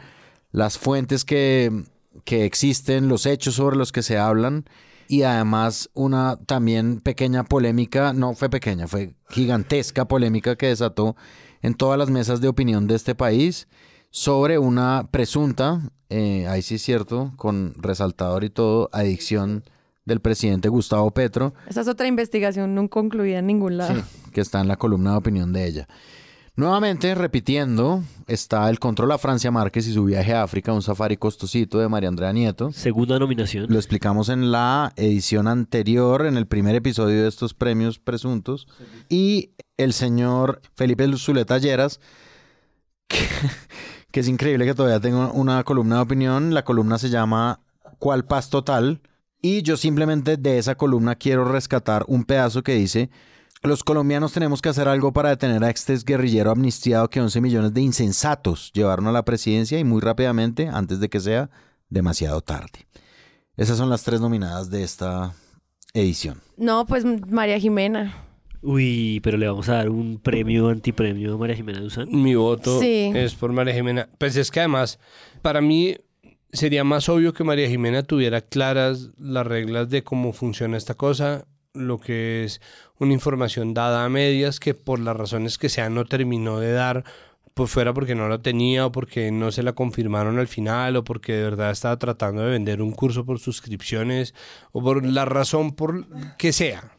las 0.51 0.77
fuentes 0.77 1.25
que, 1.25 1.83
que 2.23 2.45
existen, 2.45 3.09
los 3.09 3.25
hechos 3.25 3.55
sobre 3.55 3.75
los 3.75 3.91
que 3.91 4.03
se 4.03 4.17
hablan 4.17 4.65
y 5.07 5.23
además 5.23 5.89
una 5.93 6.37
también 6.45 6.99
pequeña 6.99 7.43
polémica, 7.43 8.13
no 8.13 8.33
fue 8.33 8.49
pequeña, 8.49 8.87
fue 8.87 9.15
gigantesca 9.29 10.07
polémica 10.07 10.55
que 10.55 10.67
desató 10.67 11.15
en 11.61 11.75
todas 11.75 11.97
las 11.97 12.09
mesas 12.09 12.41
de 12.41 12.47
opinión 12.47 12.87
de 12.87 12.95
este 12.95 13.15
país 13.15 13.67
sobre 14.09 14.57
una 14.57 15.09
presunta, 15.11 15.91
eh, 16.09 16.47
ahí 16.47 16.61
sí 16.61 16.75
es 16.75 16.81
cierto, 16.81 17.33
con 17.35 17.73
resaltador 17.77 18.43
y 18.43 18.49
todo, 18.49 18.89
adicción 18.93 19.63
del 20.05 20.21
presidente 20.21 20.69
Gustavo 20.69 21.11
Petro, 21.11 21.53
Esa 21.67 21.81
es 21.81 21.87
otra 21.87 22.07
investigación 22.07 22.75
no 22.75 22.87
concluida 22.89 23.39
en 23.39 23.47
ningún 23.47 23.77
lado. 23.77 23.95
Sí, 23.95 24.31
que 24.31 24.41
está 24.41 24.61
en 24.61 24.67
la 24.67 24.77
columna 24.77 25.11
de 25.11 25.17
opinión 25.17 25.51
de 25.51 25.67
ella. 25.67 25.87
Nuevamente, 26.57 27.13
repitiendo, 27.15 28.01
está 28.27 28.69
el 28.69 28.79
control 28.79 29.11
a 29.11 29.17
Francia 29.17 29.51
Márquez 29.51 29.87
y 29.87 29.93
su 29.93 30.05
viaje 30.05 30.33
a 30.33 30.43
África, 30.43 30.71
un 30.71 30.81
safari 30.81 31.17
costosito 31.17 31.79
de 31.79 31.89
María 31.89 32.07
Andrea 32.07 32.31
Nieto. 32.31 32.71
Segunda 32.71 33.19
nominación. 33.19 33.65
Lo 33.67 33.75
explicamos 33.75 34.29
en 34.29 34.53
la 34.53 34.93
edición 34.95 35.49
anterior, 35.49 36.25
en 36.25 36.37
el 36.37 36.47
primer 36.47 36.75
episodio 36.75 37.23
de 37.23 37.27
estos 37.27 37.53
premios 37.53 37.99
presuntos. 37.99 38.67
Y 39.09 39.49
el 39.75 39.91
señor 39.91 40.61
Felipe 40.75 41.05
Zuleta 41.17 41.57
Lleras, 41.57 41.99
que, 43.09 43.27
que 44.11 44.21
es 44.21 44.27
increíble 44.29 44.65
que 44.65 44.75
todavía 44.75 45.01
tengo 45.01 45.33
una 45.33 45.61
columna 45.65 45.97
de 45.97 46.01
opinión. 46.03 46.53
La 46.53 46.63
columna 46.63 46.97
se 46.99 47.09
llama 47.09 47.59
¿Cuál 47.99 48.23
paz 48.23 48.49
total? 48.49 49.01
Y 49.45 49.61
yo 49.61 49.77
simplemente 49.77 50.37
de 50.37 50.57
esa 50.57 50.73
columna 50.73 51.13
quiero 51.13 51.45
rescatar 51.45 52.03
un 52.07 52.23
pedazo 52.23 52.63
que 52.63 52.73
dice, 52.73 53.11
los 53.61 53.83
colombianos 53.83 54.33
tenemos 54.33 54.59
que 54.59 54.69
hacer 54.69 54.87
algo 54.87 55.13
para 55.13 55.29
detener 55.29 55.63
a 55.63 55.69
este 55.69 55.95
guerrillero 56.03 56.49
amnistiado 56.49 57.11
que 57.11 57.21
11 57.21 57.41
millones 57.41 57.71
de 57.71 57.81
insensatos 57.81 58.71
llevaron 58.73 59.05
a 59.05 59.11
la 59.11 59.23
presidencia 59.23 59.77
y 59.77 59.83
muy 59.83 60.01
rápidamente, 60.01 60.67
antes 60.67 60.99
de 60.99 61.09
que 61.09 61.19
sea 61.19 61.51
demasiado 61.89 62.41
tarde. 62.41 62.87
Esas 63.55 63.77
son 63.77 63.91
las 63.91 64.01
tres 64.03 64.19
nominadas 64.19 64.71
de 64.71 64.81
esta 64.83 65.35
edición. 65.93 66.41
No, 66.57 66.87
pues 66.87 67.05
María 67.05 67.59
Jimena. 67.59 68.23
Uy, 68.63 69.19
pero 69.23 69.37
le 69.37 69.47
vamos 69.47 69.69
a 69.69 69.73
dar 69.75 69.91
un 69.91 70.17
premio 70.17 70.69
antipremio 70.69 71.35
a 71.35 71.37
María 71.37 71.55
Jimena 71.55 71.81
Duzán. 71.81 72.07
Mi 72.11 72.33
voto 72.33 72.79
Sí. 72.79 73.11
es 73.13 73.35
por 73.35 73.51
María 73.53 73.75
Jimena. 73.75 74.09
Pues 74.17 74.35
es 74.37 74.49
que 74.49 74.61
además, 74.61 74.97
para 75.43 75.61
mí 75.61 75.95
sería 76.55 76.83
más 76.83 77.09
obvio 77.09 77.33
que 77.33 77.43
María 77.43 77.69
Jimena 77.69 78.03
tuviera 78.03 78.41
claras 78.41 79.09
las 79.17 79.45
reglas 79.45 79.89
de 79.89 80.03
cómo 80.03 80.33
funciona 80.33 80.77
esta 80.77 80.95
cosa, 80.95 81.45
lo 81.73 81.99
que 81.99 82.43
es 82.43 82.61
una 82.99 83.13
información 83.13 83.73
dada 83.73 84.05
a 84.05 84.09
medias 84.09 84.59
que 84.59 84.73
por 84.73 84.99
las 84.99 85.15
razones 85.15 85.57
que 85.57 85.69
sean 85.69 85.95
no 85.95 86.05
terminó 86.05 86.59
de 86.59 86.71
dar, 86.71 87.03
pues 87.53 87.71
fuera 87.71 87.93
porque 87.93 88.15
no 88.15 88.27
la 88.27 88.41
tenía 88.41 88.85
o 88.85 88.91
porque 88.91 89.31
no 89.31 89.51
se 89.51 89.63
la 89.63 89.73
confirmaron 89.73 90.39
al 90.39 90.47
final 90.47 90.97
o 90.97 91.03
porque 91.03 91.33
de 91.33 91.43
verdad 91.43 91.71
estaba 91.71 91.97
tratando 91.97 92.41
de 92.43 92.51
vender 92.51 92.81
un 92.81 92.91
curso 92.91 93.25
por 93.25 93.39
suscripciones 93.39 94.33
o 94.71 94.81
por 94.81 95.05
la 95.05 95.25
razón 95.25 95.73
por 95.73 96.05
que 96.37 96.51
sea. 96.53 96.91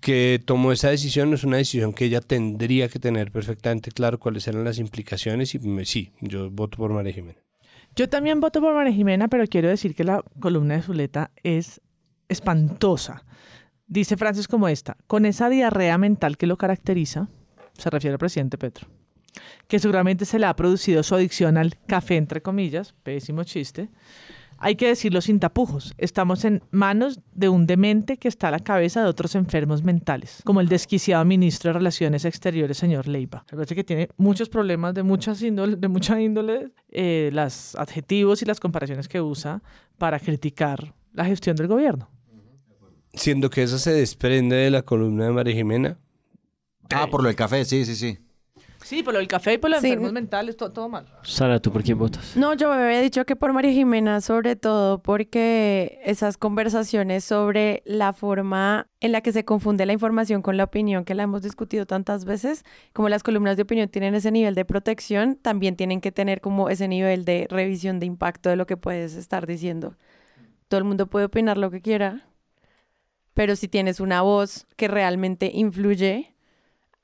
que 0.00 0.40
tomó 0.44 0.72
esa 0.72 0.90
decisión 0.90 1.32
es 1.34 1.44
una 1.44 1.56
decisión 1.58 1.92
que 1.92 2.04
ella 2.06 2.20
tendría 2.20 2.88
que 2.88 2.98
tener 3.00 3.32
perfectamente 3.32 3.90
claro 3.90 4.18
cuáles 4.18 4.46
eran 4.48 4.64
las 4.64 4.78
implicaciones 4.78 5.54
y 5.54 5.84
sí, 5.84 6.12
yo 6.20 6.50
voto 6.50 6.78
por 6.78 6.92
María 6.92 7.12
Jimena. 7.12 7.42
Yo 7.94 8.08
también 8.08 8.40
voto 8.40 8.60
por 8.60 8.74
María 8.74 8.92
Jimena, 8.92 9.28
pero 9.28 9.46
quiero 9.46 9.68
decir 9.68 9.94
que 9.94 10.04
la 10.04 10.24
columna 10.40 10.74
de 10.74 10.82
Zuleta 10.82 11.30
es 11.42 11.80
espantosa. 12.28 13.24
Dice 13.86 14.16
frases 14.16 14.48
como 14.48 14.68
esta, 14.68 14.96
con 15.06 15.26
esa 15.26 15.50
diarrea 15.50 15.98
mental 15.98 16.38
que 16.38 16.46
lo 16.46 16.56
caracteriza, 16.56 17.28
se 17.74 17.90
refiere 17.90 18.14
al 18.14 18.18
presidente 18.18 18.56
Petro, 18.56 18.88
que 19.68 19.78
seguramente 19.78 20.24
se 20.24 20.38
le 20.38 20.46
ha 20.46 20.56
producido 20.56 21.02
su 21.02 21.14
adicción 21.14 21.58
al 21.58 21.76
café, 21.86 22.16
entre 22.16 22.40
comillas, 22.40 22.94
pésimo 23.02 23.44
chiste, 23.44 23.90
hay 24.62 24.76
que 24.76 24.86
decirlo 24.86 25.20
sin 25.20 25.40
tapujos, 25.40 25.92
estamos 25.98 26.44
en 26.44 26.62
manos 26.70 27.18
de 27.34 27.48
un 27.48 27.66
demente 27.66 28.16
que 28.16 28.28
está 28.28 28.46
a 28.46 28.50
la 28.52 28.60
cabeza 28.60 29.02
de 29.02 29.08
otros 29.08 29.34
enfermos 29.34 29.82
mentales, 29.82 30.40
como 30.44 30.60
el 30.60 30.68
desquiciado 30.68 31.24
ministro 31.24 31.70
de 31.70 31.78
Relaciones 31.78 32.24
Exteriores, 32.24 32.78
señor 32.78 33.08
Leiva. 33.08 33.44
Me 33.50 33.56
parece 33.56 33.74
que 33.74 33.82
tiene 33.82 34.08
muchos 34.18 34.48
problemas 34.48 34.94
de, 34.94 35.02
muchas 35.02 35.42
índole, 35.42 35.74
de 35.74 35.88
mucha 35.88 36.20
índole, 36.20 36.70
eh, 36.92 37.30
los 37.32 37.74
adjetivos 37.74 38.40
y 38.42 38.44
las 38.44 38.60
comparaciones 38.60 39.08
que 39.08 39.20
usa 39.20 39.60
para 39.98 40.20
criticar 40.20 40.94
la 41.12 41.24
gestión 41.24 41.56
del 41.56 41.66
gobierno. 41.66 42.08
Siendo 43.14 43.50
que 43.50 43.64
eso 43.64 43.80
se 43.80 43.92
desprende 43.92 44.54
de 44.54 44.70
la 44.70 44.82
columna 44.82 45.24
de 45.24 45.32
María 45.32 45.54
Jimena. 45.54 45.98
Ah, 46.94 47.08
por 47.10 47.20
lo 47.20 47.26
del 47.26 47.36
café, 47.36 47.64
sí, 47.64 47.84
sí, 47.84 47.96
sí. 47.96 48.16
Sí, 48.92 49.02
por 49.02 49.14
lo 49.14 49.20
del 49.20 49.28
café 49.28 49.54
y 49.54 49.58
por 49.58 49.70
los 49.70 49.80
Sí. 49.80 49.86
enfermos 49.86 50.12
mentales, 50.12 50.54
todo, 50.54 50.70
todo 50.70 50.86
mal. 50.86 51.06
Sara, 51.22 51.58
¿tú 51.60 51.72
por 51.72 51.82
quién 51.82 51.96
votas? 51.96 52.36
No, 52.36 52.52
yo 52.52 52.68
me 52.68 52.74
había 52.74 53.00
dicho 53.00 53.24
que 53.24 53.36
por 53.36 53.54
María 53.54 53.72
Jimena, 53.72 54.20
sobre 54.20 54.54
todo 54.54 54.98
porque 55.02 55.98
esas 56.04 56.36
conversaciones 56.36 57.24
sobre 57.24 57.82
la 57.86 58.12
forma 58.12 58.88
en 59.00 59.12
la 59.12 59.22
que 59.22 59.32
se 59.32 59.46
confunde 59.46 59.86
la 59.86 59.94
información 59.94 60.42
con 60.42 60.58
la 60.58 60.64
opinión, 60.64 61.06
que 61.06 61.14
la 61.14 61.22
hemos 61.22 61.40
discutido 61.40 61.86
tantas 61.86 62.26
veces, 62.26 62.64
como 62.92 63.08
las 63.08 63.22
columnas 63.22 63.56
de 63.56 63.62
opinión 63.62 63.88
tienen 63.88 64.14
ese 64.14 64.30
nivel 64.30 64.54
de 64.54 64.66
protección, 64.66 65.36
también 65.36 65.74
tienen 65.74 66.02
que 66.02 66.12
tener 66.12 66.42
como 66.42 66.68
ese 66.68 66.86
nivel 66.86 67.24
de 67.24 67.46
revisión 67.48 67.98
de 67.98 68.04
impacto 68.04 68.50
de 68.50 68.56
lo 68.56 68.66
que 68.66 68.76
puedes 68.76 69.14
estar 69.14 69.46
diciendo. 69.46 69.96
Todo 70.68 70.76
el 70.76 70.84
mundo 70.84 71.06
puede 71.06 71.24
opinar 71.24 71.56
lo 71.56 71.70
que 71.70 71.80
quiera, 71.80 72.26
pero 73.32 73.56
si 73.56 73.68
tienes 73.68 74.00
una 74.00 74.20
voz 74.20 74.66
que 74.76 74.86
realmente 74.86 75.50
influye, 75.54 76.31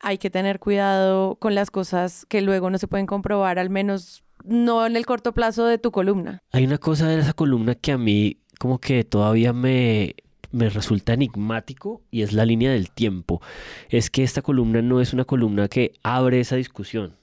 hay 0.00 0.18
que 0.18 0.30
tener 0.30 0.58
cuidado 0.60 1.36
con 1.36 1.54
las 1.54 1.70
cosas 1.70 2.24
que 2.28 2.40
luego 2.40 2.70
no 2.70 2.78
se 2.78 2.86
pueden 2.88 3.06
comprobar, 3.06 3.58
al 3.58 3.70
menos 3.70 4.22
no 4.44 4.86
en 4.86 4.96
el 4.96 5.04
corto 5.06 5.32
plazo 5.32 5.66
de 5.66 5.78
tu 5.78 5.90
columna. 5.90 6.42
Hay 6.52 6.64
una 6.64 6.78
cosa 6.78 7.08
de 7.08 7.18
esa 7.20 7.32
columna 7.32 7.74
que 7.74 7.92
a 7.92 7.98
mí 7.98 8.38
como 8.58 8.78
que 8.80 9.04
todavía 9.04 9.52
me, 9.52 10.14
me 10.52 10.68
resulta 10.70 11.12
enigmático 11.14 12.02
y 12.10 12.22
es 12.22 12.32
la 12.32 12.44
línea 12.44 12.70
del 12.70 12.90
tiempo. 12.90 13.40
Es 13.88 14.10
que 14.10 14.22
esta 14.22 14.42
columna 14.42 14.80
no 14.82 15.00
es 15.00 15.12
una 15.12 15.24
columna 15.24 15.68
que 15.68 15.92
abre 16.02 16.40
esa 16.40 16.56
discusión. 16.56 17.16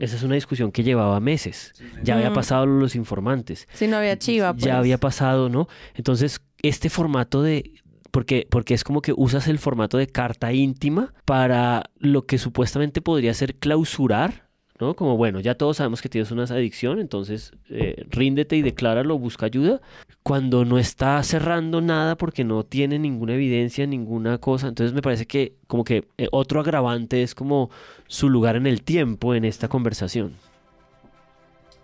Esa 0.00 0.16
es 0.16 0.22
una 0.22 0.34
discusión 0.34 0.70
que 0.70 0.82
llevaba 0.82 1.18
meses. 1.18 1.72
Ya 2.02 2.14
había 2.16 2.30
Mm. 2.30 2.34
pasado 2.34 2.66
los 2.66 2.94
informantes. 2.94 3.66
Si 3.72 3.86
no 3.86 3.96
había 3.96 4.18
chiva, 4.18 4.52
pues. 4.52 4.64
Ya 4.64 4.76
había 4.78 4.98
pasado, 4.98 5.48
¿no? 5.48 5.66
Entonces, 5.94 6.40
este 6.62 6.90
formato 6.90 7.42
de... 7.42 7.72
Porque, 8.10 8.46
porque 8.48 8.74
es 8.74 8.84
como 8.84 9.02
que 9.02 9.12
usas 9.16 9.48
el 9.48 9.58
formato 9.58 9.98
de 9.98 10.06
carta 10.06 10.52
íntima 10.52 11.12
para 11.24 11.90
lo 11.98 12.26
que 12.26 12.38
supuestamente 12.38 13.02
podría 13.02 13.34
ser 13.34 13.56
clausurar, 13.56 14.48
¿no? 14.80 14.94
Como, 14.94 15.16
bueno, 15.16 15.40
ya 15.40 15.56
todos 15.56 15.78
sabemos 15.78 16.00
que 16.00 16.08
tienes 16.08 16.30
una 16.30 16.44
adicción, 16.44 17.00
entonces 17.00 17.52
eh, 17.68 18.04
ríndete 18.08 18.56
y 18.56 18.62
decláralo, 18.62 19.18
busca 19.18 19.46
ayuda. 19.46 19.80
Cuando 20.22 20.64
no 20.64 20.78
está 20.78 21.22
cerrando 21.22 21.80
nada 21.80 22.16
porque 22.16 22.44
no 22.44 22.64
tiene 22.64 22.98
ninguna 22.98 23.34
evidencia, 23.34 23.86
ninguna 23.86 24.38
cosa. 24.38 24.68
Entonces 24.68 24.94
me 24.94 25.02
parece 25.02 25.26
que 25.26 25.56
como 25.66 25.84
que 25.84 26.08
eh, 26.16 26.28
otro 26.32 26.60
agravante 26.60 27.22
es 27.22 27.34
como 27.34 27.70
su 28.06 28.28
lugar 28.28 28.56
en 28.56 28.66
el 28.66 28.82
tiempo 28.82 29.34
en 29.34 29.44
esta 29.44 29.68
conversación. 29.68 30.32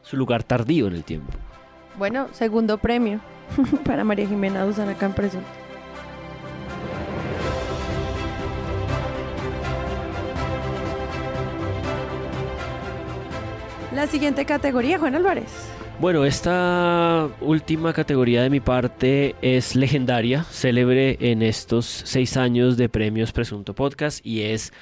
Su 0.02 0.16
lugar 0.16 0.44
tardío 0.44 0.87
en 0.87 0.94
el 0.94 1.04
tiempo. 1.04 1.32
Bueno, 1.98 2.28
segundo 2.32 2.78
premio 2.78 3.20
para 3.84 4.04
María 4.04 4.28
Jimena 4.28 4.64
Duzán 4.64 4.88
acá 4.88 5.06
en 5.06 5.14
Presunto. 5.14 5.63
La 13.94 14.09
siguiente 14.09 14.44
categoría, 14.44 14.98
Juan 14.98 15.14
Álvarez. 15.14 15.68
Bueno, 16.00 16.24
esta 16.24 17.28
última 17.40 17.92
categoría 17.92 18.42
de 18.42 18.50
mi 18.50 18.59
parte 18.59 19.37
es 19.40 19.76
legendaria, 19.76 20.42
célebre 20.50 21.16
en 21.20 21.42
estos 21.42 22.02
seis 22.04 22.37
años 22.37 22.76
de 22.76 22.88
premios 22.88 23.30
Presunto 23.30 23.72
Podcast 23.74 24.26
y 24.26 24.42
es 24.42 24.72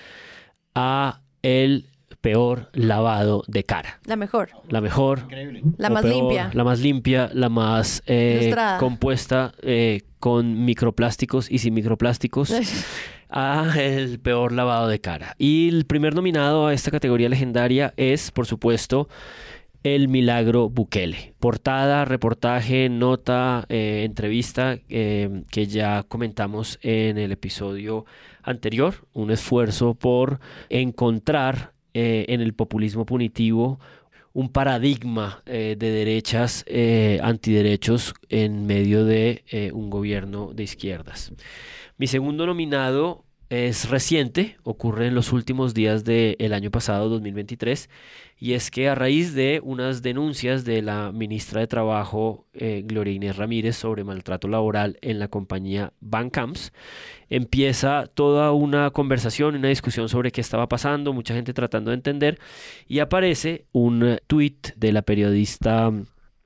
a 0.75 1.21
el 1.43 1.85
peor 2.23 2.71
lavado 2.73 3.43
de 3.49 3.65
cara. 3.65 4.01
La 4.07 4.17
mejor, 4.17 4.51
La 4.69 4.81
mejor, 4.81 5.27
la 5.77 5.89
o 5.89 5.91
más 5.91 6.03
peor, 6.03 6.15
limpia. 6.15 6.51
la 6.55 6.65
más 6.65 6.81
limpia, 6.81 7.31
la 7.35 7.49
más 7.51 8.03
eh, 8.07 8.55
compuesta 8.79 9.53
eh, 9.61 10.03
con 10.21 10.65
microplásticos 10.65 11.51
y 11.51 11.59
sin 11.59 11.75
microplásticos. 11.75 12.55
a 13.29 13.75
el 13.79 14.21
peor 14.21 14.53
lavado 14.53 14.89
de 14.89 15.01
cara. 15.01 15.35
Y 15.37 15.69
el 15.69 15.85
primer 15.85 16.15
nominado 16.15 16.69
a 16.69 16.73
esta 16.75 16.91
categoría 16.91 17.29
legendaria 17.29 17.93
es, 17.97 18.31
por 18.31 18.47
supuesto, 18.47 19.09
El 19.83 20.07
Milagro 20.09 20.69
Bukele. 20.69 21.35
Portada, 21.41 22.05
reportaje, 22.05 22.89
nota, 22.89 23.67
eh, 23.69 24.03
entrevista 24.05 24.79
eh, 24.89 25.43
que 25.51 25.67
ya 25.67 26.05
comentamos 26.05 26.79
en 26.83 27.19
el 27.19 27.33
episodio 27.33 28.05
anterior. 28.45 28.95
Un 29.13 29.33
esfuerzo 29.33 29.95
por 29.95 30.39
encontrar 30.69 31.73
eh, 31.95 32.27
en 32.29 32.41
el 32.41 32.55
populismo 32.55 33.05
punitivo 33.07 33.79
un 34.33 34.49
paradigma 34.49 35.43
eh, 35.45 35.77
de 35.79 35.91
derechas 35.91 36.65
eh, 36.67 37.21
antiderechos 37.23 38.15
en 38.31 38.65
medio 38.67 39.05
de 39.05 39.71
un 39.75 39.91
gobierno 39.91 40.53
de 40.55 40.63
izquierdas. 40.63 41.33
Mi 41.99 42.07
segundo 42.07 42.47
nominado 42.47 43.25
es 43.53 43.91
reciente, 43.91 44.57
ocurre 44.63 45.09
en 45.09 45.15
los 45.15 45.31
últimos 45.31 45.75
días 45.75 46.05
del 46.05 46.55
año 46.55 46.71
pasado, 46.71 47.11
2023, 47.11 47.91
y 48.39 48.55
es 48.55 48.71
que 48.71 48.89
a 48.89 48.95
raíz 48.95 49.35
de 49.35 49.61
unas 49.63 50.01
denuncias 50.01 50.65
de 50.65 50.81
la 50.81 51.13
ministra 51.13 51.61
de 51.61 51.67
Trabajo, 51.67 52.47
eh, 52.55 52.83
Gloria 52.83 53.13
Inés 53.13 53.37
Ramírez, 53.37 53.77
sobre 53.77 54.05
maltrato 54.05 54.49
laboral 54.49 54.97
en 55.03 55.19
la 55.19 55.29
compañía 55.29 55.93
Bancamps, 56.01 56.73
empieza 57.29 58.07
toda 58.07 58.53
una 58.53 58.91
conversación, 58.91 59.55
una 59.55 59.69
discusión 59.69 60.09
sobre 60.09 60.33
qué 60.33 60.41
estaba 60.41 60.67
pasando, 60.67 61.13
mucha 61.13 61.35
gente 61.35 61.53
tratando 61.53 61.91
de 61.91 61.97
entender, 61.97 62.39
y 62.89 63.01
aparece 63.01 63.67
un 63.73 64.19
tuit 64.29 64.69
de 64.77 64.93
la 64.93 65.03
periodista 65.03 65.93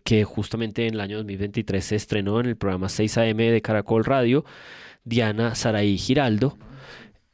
que 0.03 0.25
justamente 0.25 0.89
en 0.89 0.95
el 0.95 1.01
año 1.01 1.19
2023 1.19 1.85
se 1.85 1.95
estrenó 1.95 2.41
en 2.41 2.47
el 2.47 2.57
programa 2.57 2.89
6 2.89 3.17
AM 3.19 3.37
de 3.37 3.63
Caracol 3.63 4.05
Radio, 4.05 4.45
Diana 5.05 5.55
Saraí 5.55 5.99
Giraldo, 5.99 6.59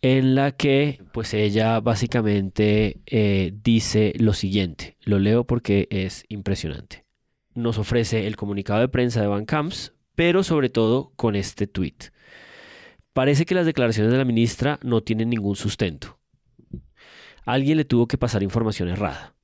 en 0.02 0.34
la 0.34 0.50
que 0.50 1.00
pues 1.12 1.32
ella 1.32 1.78
básicamente 1.80 3.00
eh, 3.06 3.52
dice 3.62 4.12
lo 4.18 4.34
siguiente, 4.34 4.96
lo 5.00 5.20
leo 5.20 5.44
porque 5.44 5.86
es 5.90 6.24
impresionante. 6.28 7.06
Nos 7.54 7.78
ofrece 7.78 8.26
el 8.26 8.36
comunicado 8.36 8.80
de 8.80 8.88
prensa 8.88 9.20
de 9.20 9.28
Bancamps, 9.28 9.94
pero 10.16 10.42
sobre 10.42 10.70
todo 10.70 11.12
con 11.14 11.36
este 11.36 11.68
tuit. 11.68 12.06
Parece 13.12 13.46
que 13.46 13.54
las 13.54 13.66
declaraciones 13.66 14.10
de 14.10 14.18
la 14.18 14.24
ministra 14.24 14.80
no 14.82 15.02
tienen 15.02 15.30
ningún 15.30 15.54
sustento. 15.54 16.18
Alguien 17.44 17.76
le 17.76 17.84
tuvo 17.84 18.08
que 18.08 18.18
pasar 18.18 18.42
información 18.42 18.88
errada. 18.88 19.34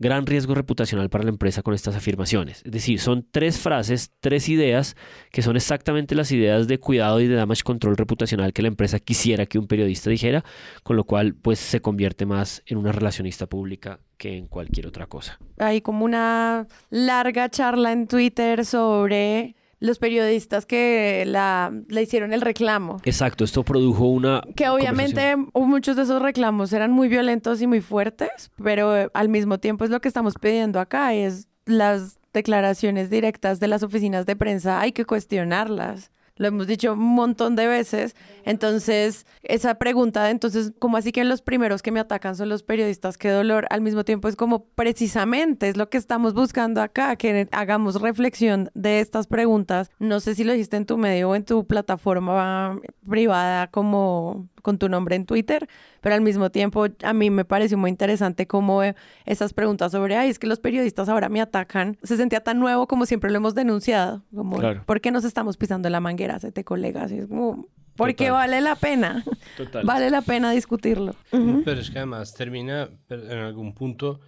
Gran 0.00 0.26
riesgo 0.26 0.54
reputacional 0.54 1.10
para 1.10 1.24
la 1.24 1.30
empresa 1.30 1.62
con 1.62 1.74
estas 1.74 1.96
afirmaciones. 1.96 2.62
Es 2.64 2.70
decir, 2.70 3.00
son 3.00 3.26
tres 3.28 3.58
frases, 3.58 4.12
tres 4.20 4.48
ideas 4.48 4.96
que 5.32 5.42
son 5.42 5.56
exactamente 5.56 6.14
las 6.14 6.30
ideas 6.30 6.68
de 6.68 6.78
cuidado 6.78 7.20
y 7.20 7.26
de 7.26 7.34
damage 7.34 7.64
control 7.64 7.96
reputacional 7.96 8.52
que 8.52 8.62
la 8.62 8.68
empresa 8.68 9.00
quisiera 9.00 9.46
que 9.46 9.58
un 9.58 9.66
periodista 9.66 10.08
dijera, 10.08 10.44
con 10.84 10.94
lo 10.94 11.02
cual 11.02 11.34
pues 11.34 11.58
se 11.58 11.80
convierte 11.80 12.26
más 12.26 12.62
en 12.66 12.78
una 12.78 12.92
relacionista 12.92 13.48
pública 13.48 13.98
que 14.16 14.36
en 14.36 14.46
cualquier 14.46 14.86
otra 14.86 15.06
cosa. 15.06 15.38
Hay 15.58 15.80
como 15.80 16.04
una 16.04 16.68
larga 16.90 17.48
charla 17.48 17.90
en 17.90 18.06
Twitter 18.06 18.64
sobre 18.64 19.56
los 19.80 19.98
periodistas 19.98 20.66
que 20.66 21.24
la, 21.26 21.72
le 21.88 22.02
hicieron 22.02 22.32
el 22.32 22.40
reclamo. 22.40 22.98
Exacto, 23.04 23.44
esto 23.44 23.62
produjo 23.62 24.06
una 24.06 24.42
Que 24.56 24.68
obviamente 24.68 25.36
muchos 25.54 25.96
de 25.96 26.02
esos 26.02 26.20
reclamos 26.20 26.72
eran 26.72 26.90
muy 26.90 27.08
violentos 27.08 27.62
y 27.62 27.66
muy 27.66 27.80
fuertes, 27.80 28.50
pero 28.62 28.96
eh, 28.96 29.10
al 29.14 29.28
mismo 29.28 29.58
tiempo 29.58 29.84
es 29.84 29.90
lo 29.90 30.00
que 30.00 30.08
estamos 30.08 30.34
pidiendo 30.40 30.80
acá, 30.80 31.14
es 31.14 31.48
las 31.64 32.18
declaraciones 32.32 33.10
directas 33.10 33.60
de 33.60 33.68
las 33.68 33.82
oficinas 33.82 34.26
de 34.26 34.36
prensa, 34.36 34.80
hay 34.80 34.92
que 34.92 35.04
cuestionarlas. 35.04 36.10
Lo 36.38 36.48
hemos 36.48 36.66
dicho 36.66 36.92
un 36.94 37.14
montón 37.14 37.56
de 37.56 37.66
veces. 37.66 38.16
Entonces, 38.44 39.26
esa 39.42 39.74
pregunta 39.74 40.24
de 40.24 40.30
entonces, 40.30 40.72
¿cómo 40.78 40.96
así 40.96 41.12
que 41.12 41.24
los 41.24 41.42
primeros 41.42 41.82
que 41.82 41.92
me 41.92 42.00
atacan 42.00 42.36
son 42.36 42.48
los 42.48 42.62
periodistas? 42.62 43.18
Qué 43.18 43.28
dolor. 43.30 43.66
Al 43.70 43.80
mismo 43.80 44.04
tiempo 44.04 44.28
es 44.28 44.36
como 44.36 44.64
precisamente 44.64 45.68
es 45.68 45.76
lo 45.76 45.90
que 45.90 45.98
estamos 45.98 46.34
buscando 46.34 46.80
acá, 46.80 47.16
que 47.16 47.48
hagamos 47.52 48.00
reflexión 48.00 48.70
de 48.74 49.00
estas 49.00 49.26
preguntas. 49.26 49.90
No 49.98 50.20
sé 50.20 50.34
si 50.34 50.44
lo 50.44 50.52
dijiste 50.52 50.76
en 50.76 50.86
tu 50.86 50.96
medio 50.96 51.30
o 51.30 51.34
en 51.34 51.44
tu 51.44 51.66
plataforma 51.66 52.80
privada 53.08 53.66
como 53.66 54.48
con 54.62 54.78
tu 54.78 54.88
nombre 54.88 55.16
en 55.16 55.26
Twitter, 55.26 55.68
pero 56.00 56.14
al 56.14 56.20
mismo 56.20 56.50
tiempo 56.50 56.86
a 57.02 57.12
mí 57.12 57.30
me 57.30 57.44
pareció 57.44 57.78
muy 57.78 57.90
interesante 57.90 58.46
cómo 58.46 58.82
eh, 58.82 58.94
esas 59.26 59.52
preguntas 59.52 59.92
sobre, 59.92 60.16
ay, 60.16 60.30
es 60.30 60.38
que 60.38 60.46
los 60.46 60.60
periodistas 60.60 61.08
ahora 61.08 61.28
me 61.28 61.40
atacan, 61.40 61.96
se 62.02 62.16
sentía 62.16 62.40
tan 62.42 62.58
nuevo 62.58 62.86
como 62.86 63.06
siempre 63.06 63.30
lo 63.30 63.36
hemos 63.36 63.54
denunciado, 63.54 64.22
como, 64.34 64.58
Claro. 64.58 64.82
¿por 64.86 65.00
qué 65.00 65.10
nos 65.10 65.24
estamos 65.24 65.56
pisando 65.56 65.88
la 65.90 66.00
manguera, 66.00 66.38
te 66.38 66.64
colegas? 66.64 67.10
Y 67.12 67.18
es 67.18 67.26
como, 67.26 67.66
porque 67.96 68.26
Total. 68.28 68.32
vale 68.32 68.60
la 68.60 68.76
pena, 68.76 69.24
Total. 69.56 69.84
vale 69.84 70.10
la 70.10 70.22
pena 70.22 70.50
discutirlo. 70.52 71.14
Pero 71.30 71.80
es 71.80 71.90
que 71.90 71.98
además 71.98 72.32
termina 72.34 72.88
en 73.08 73.38
algún 73.38 73.74
punto 73.74 74.20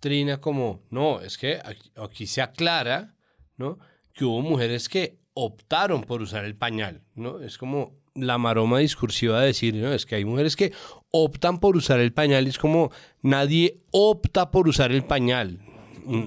trina 0.00 0.40
como, 0.40 0.82
no, 0.90 1.20
es 1.20 1.36
que 1.38 1.58
aquí, 1.64 1.90
aquí 1.96 2.26
se 2.26 2.42
aclara, 2.42 3.14
¿no? 3.56 3.78
Que 4.12 4.24
hubo 4.24 4.40
mujeres 4.42 4.88
que 4.88 5.18
optaron 5.34 6.02
por 6.02 6.22
usar 6.22 6.44
el 6.44 6.54
pañal, 6.54 7.02
¿no? 7.14 7.40
Es 7.40 7.58
como 7.58 7.92
la 8.16 8.38
maroma 8.38 8.78
discursiva 8.78 9.40
de 9.40 9.48
decir, 9.48 9.74
¿no? 9.74 9.92
Es 9.92 10.06
que 10.06 10.16
hay 10.16 10.24
mujeres 10.24 10.56
que 10.56 10.72
optan 11.10 11.58
por 11.60 11.76
usar 11.76 12.00
el 12.00 12.12
pañal 12.12 12.46
es 12.46 12.58
como 12.58 12.90
nadie 13.22 13.78
opta 13.90 14.50
por 14.50 14.68
usar 14.68 14.92
el 14.92 15.04
pañal. 15.04 15.60
Mm. 16.04 16.24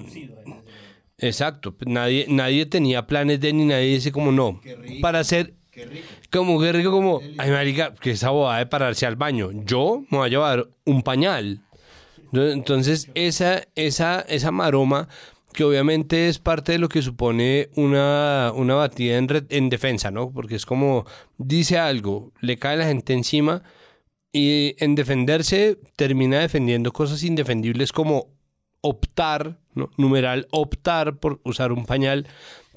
Exacto, 1.18 1.76
nadie, 1.86 2.26
nadie 2.28 2.64
tenía 2.66 3.06
planes 3.06 3.40
de 3.40 3.52
ni 3.52 3.66
nadie 3.66 3.94
dice 3.94 4.10
como 4.10 4.32
no, 4.32 4.60
para 5.02 5.18
hacer 5.18 5.54
como 6.30 6.60
que 6.60 6.72
rico, 6.72 6.90
como, 6.90 7.20
ay, 7.38 7.50
marica, 7.50 7.94
que 7.94 8.12
esa 8.12 8.30
bobada 8.30 8.58
de 8.58 8.66
pararse 8.66 9.06
al 9.06 9.16
baño. 9.16 9.50
Yo 9.52 10.02
me 10.10 10.18
voy 10.18 10.26
a 10.26 10.30
llevar 10.30 10.68
un 10.84 11.02
pañal. 11.02 11.60
Entonces, 12.32 13.10
esa, 13.14 13.62
esa, 13.74 14.20
esa 14.20 14.50
maroma, 14.50 15.08
que 15.52 15.64
obviamente 15.64 16.28
es 16.28 16.38
parte 16.38 16.72
de 16.72 16.78
lo 16.78 16.88
que 16.88 17.02
supone 17.02 17.70
una, 17.76 18.52
una 18.54 18.74
batida 18.74 19.18
en, 19.18 19.28
en 19.48 19.68
defensa, 19.68 20.10
¿no? 20.10 20.30
Porque 20.30 20.56
es 20.56 20.66
como, 20.66 21.06
dice 21.38 21.78
algo, 21.78 22.32
le 22.40 22.58
cae 22.58 22.76
la 22.76 22.86
gente 22.86 23.12
encima 23.12 23.62
y 24.32 24.76
en 24.78 24.94
defenderse 24.94 25.78
termina 25.96 26.40
defendiendo 26.40 26.92
cosas 26.92 27.22
indefendibles 27.24 27.92
como 27.92 28.28
optar, 28.80 29.58
¿no? 29.74 29.90
numeral, 29.96 30.46
optar 30.50 31.18
por 31.18 31.40
usar 31.44 31.72
un 31.72 31.84
pañal, 31.84 32.26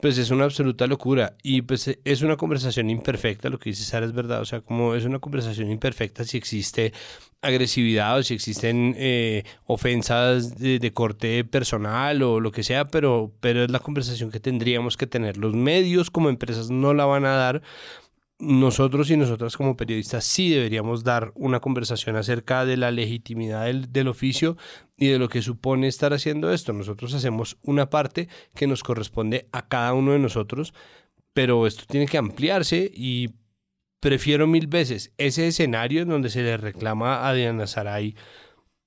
pues 0.03 0.17
es 0.17 0.31
una 0.31 0.43
absoluta 0.43 0.85
locura. 0.85 1.37
Y 1.43 1.61
pues 1.61 1.97
es 2.03 2.21
una 2.23 2.35
conversación 2.35 2.89
imperfecta, 2.89 3.47
lo 3.49 3.57
que 3.57 3.69
dice 3.69 3.85
Sara 3.85 4.05
es 4.05 4.11
verdad, 4.11 4.41
o 4.41 4.45
sea, 4.45 4.59
como 4.59 4.95
es 4.95 5.05
una 5.05 5.19
conversación 5.19 5.71
imperfecta 5.71 6.25
si 6.25 6.35
existe 6.35 6.91
agresividad 7.41 8.17
o 8.17 8.21
si 8.21 8.33
existen 8.33 8.95
eh, 8.97 9.45
ofensas 9.65 10.59
de, 10.59 10.79
de 10.79 10.91
corte 10.91 11.45
personal 11.45 12.21
o 12.21 12.41
lo 12.41 12.51
que 12.51 12.63
sea, 12.63 12.87
pero, 12.89 13.31
pero 13.39 13.63
es 13.63 13.71
la 13.71 13.79
conversación 13.79 14.29
que 14.29 14.41
tendríamos 14.41 14.97
que 14.97 15.07
tener. 15.07 15.37
Los 15.37 15.53
medios 15.53 16.11
como 16.11 16.27
empresas 16.27 16.69
no 16.69 16.93
la 16.93 17.05
van 17.05 17.23
a 17.23 17.35
dar 17.35 17.61
nosotros 18.39 19.09
y 19.09 19.15
nosotras 19.15 19.55
como 19.55 19.77
periodistas 19.77 20.25
sí 20.25 20.49
deberíamos 20.49 21.05
dar 21.05 21.31
una 21.35 21.61
conversación 21.61 22.17
acerca 22.17 22.65
de 22.65 22.75
la 22.75 22.91
legitimidad 22.91 23.67
del, 23.67 23.93
del 23.93 24.09
oficio 24.09 24.57
y 25.03 25.07
de 25.07 25.19
lo 25.19 25.27
que 25.29 25.41
supone 25.41 25.87
estar 25.87 26.13
haciendo 26.13 26.51
esto. 26.53 26.71
Nosotros 26.73 27.13
hacemos 27.13 27.57
una 27.63 27.89
parte 27.89 28.27
que 28.55 28.67
nos 28.67 28.83
corresponde 28.83 29.47
a 29.51 29.67
cada 29.67 29.93
uno 29.93 30.11
de 30.13 30.19
nosotros, 30.19 30.73
pero 31.33 31.65
esto 31.67 31.83
tiene 31.87 32.05
que 32.07 32.17
ampliarse 32.17 32.91
y 32.93 33.31
prefiero 33.99 34.47
mil 34.47 34.67
veces 34.67 35.11
ese 35.17 35.47
escenario 35.47 36.01
en 36.03 36.09
donde 36.09 36.29
se 36.29 36.41
le 36.43 36.57
reclama 36.57 37.27
a 37.27 37.33
Diana 37.33 37.67
Saray 37.67 38.15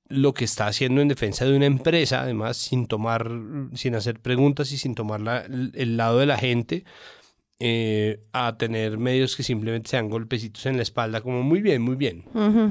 lo 0.08 0.32
que 0.34 0.44
está 0.44 0.68
haciendo 0.68 1.00
en 1.00 1.08
defensa 1.08 1.44
de 1.44 1.56
una 1.56 1.66
empresa, 1.66 2.20
además 2.22 2.56
sin 2.56 2.86
tomar, 2.86 3.28
sin 3.74 3.94
hacer 3.96 4.20
preguntas 4.20 4.70
y 4.72 4.78
sin 4.78 4.94
tomar 4.94 5.20
la- 5.20 5.40
el 5.46 5.96
lado 5.96 6.18
de 6.20 6.26
la 6.26 6.38
gente, 6.38 6.84
eh, 7.58 8.20
a 8.32 8.56
tener 8.58 8.98
medios 8.98 9.34
que 9.34 9.42
simplemente 9.42 9.90
se 9.90 9.96
dan 9.96 10.10
golpecitos 10.10 10.64
en 10.66 10.76
la 10.76 10.82
espalda, 10.82 11.22
como 11.22 11.42
muy 11.42 11.60
bien, 11.62 11.82
muy 11.82 11.96
bien. 11.96 12.24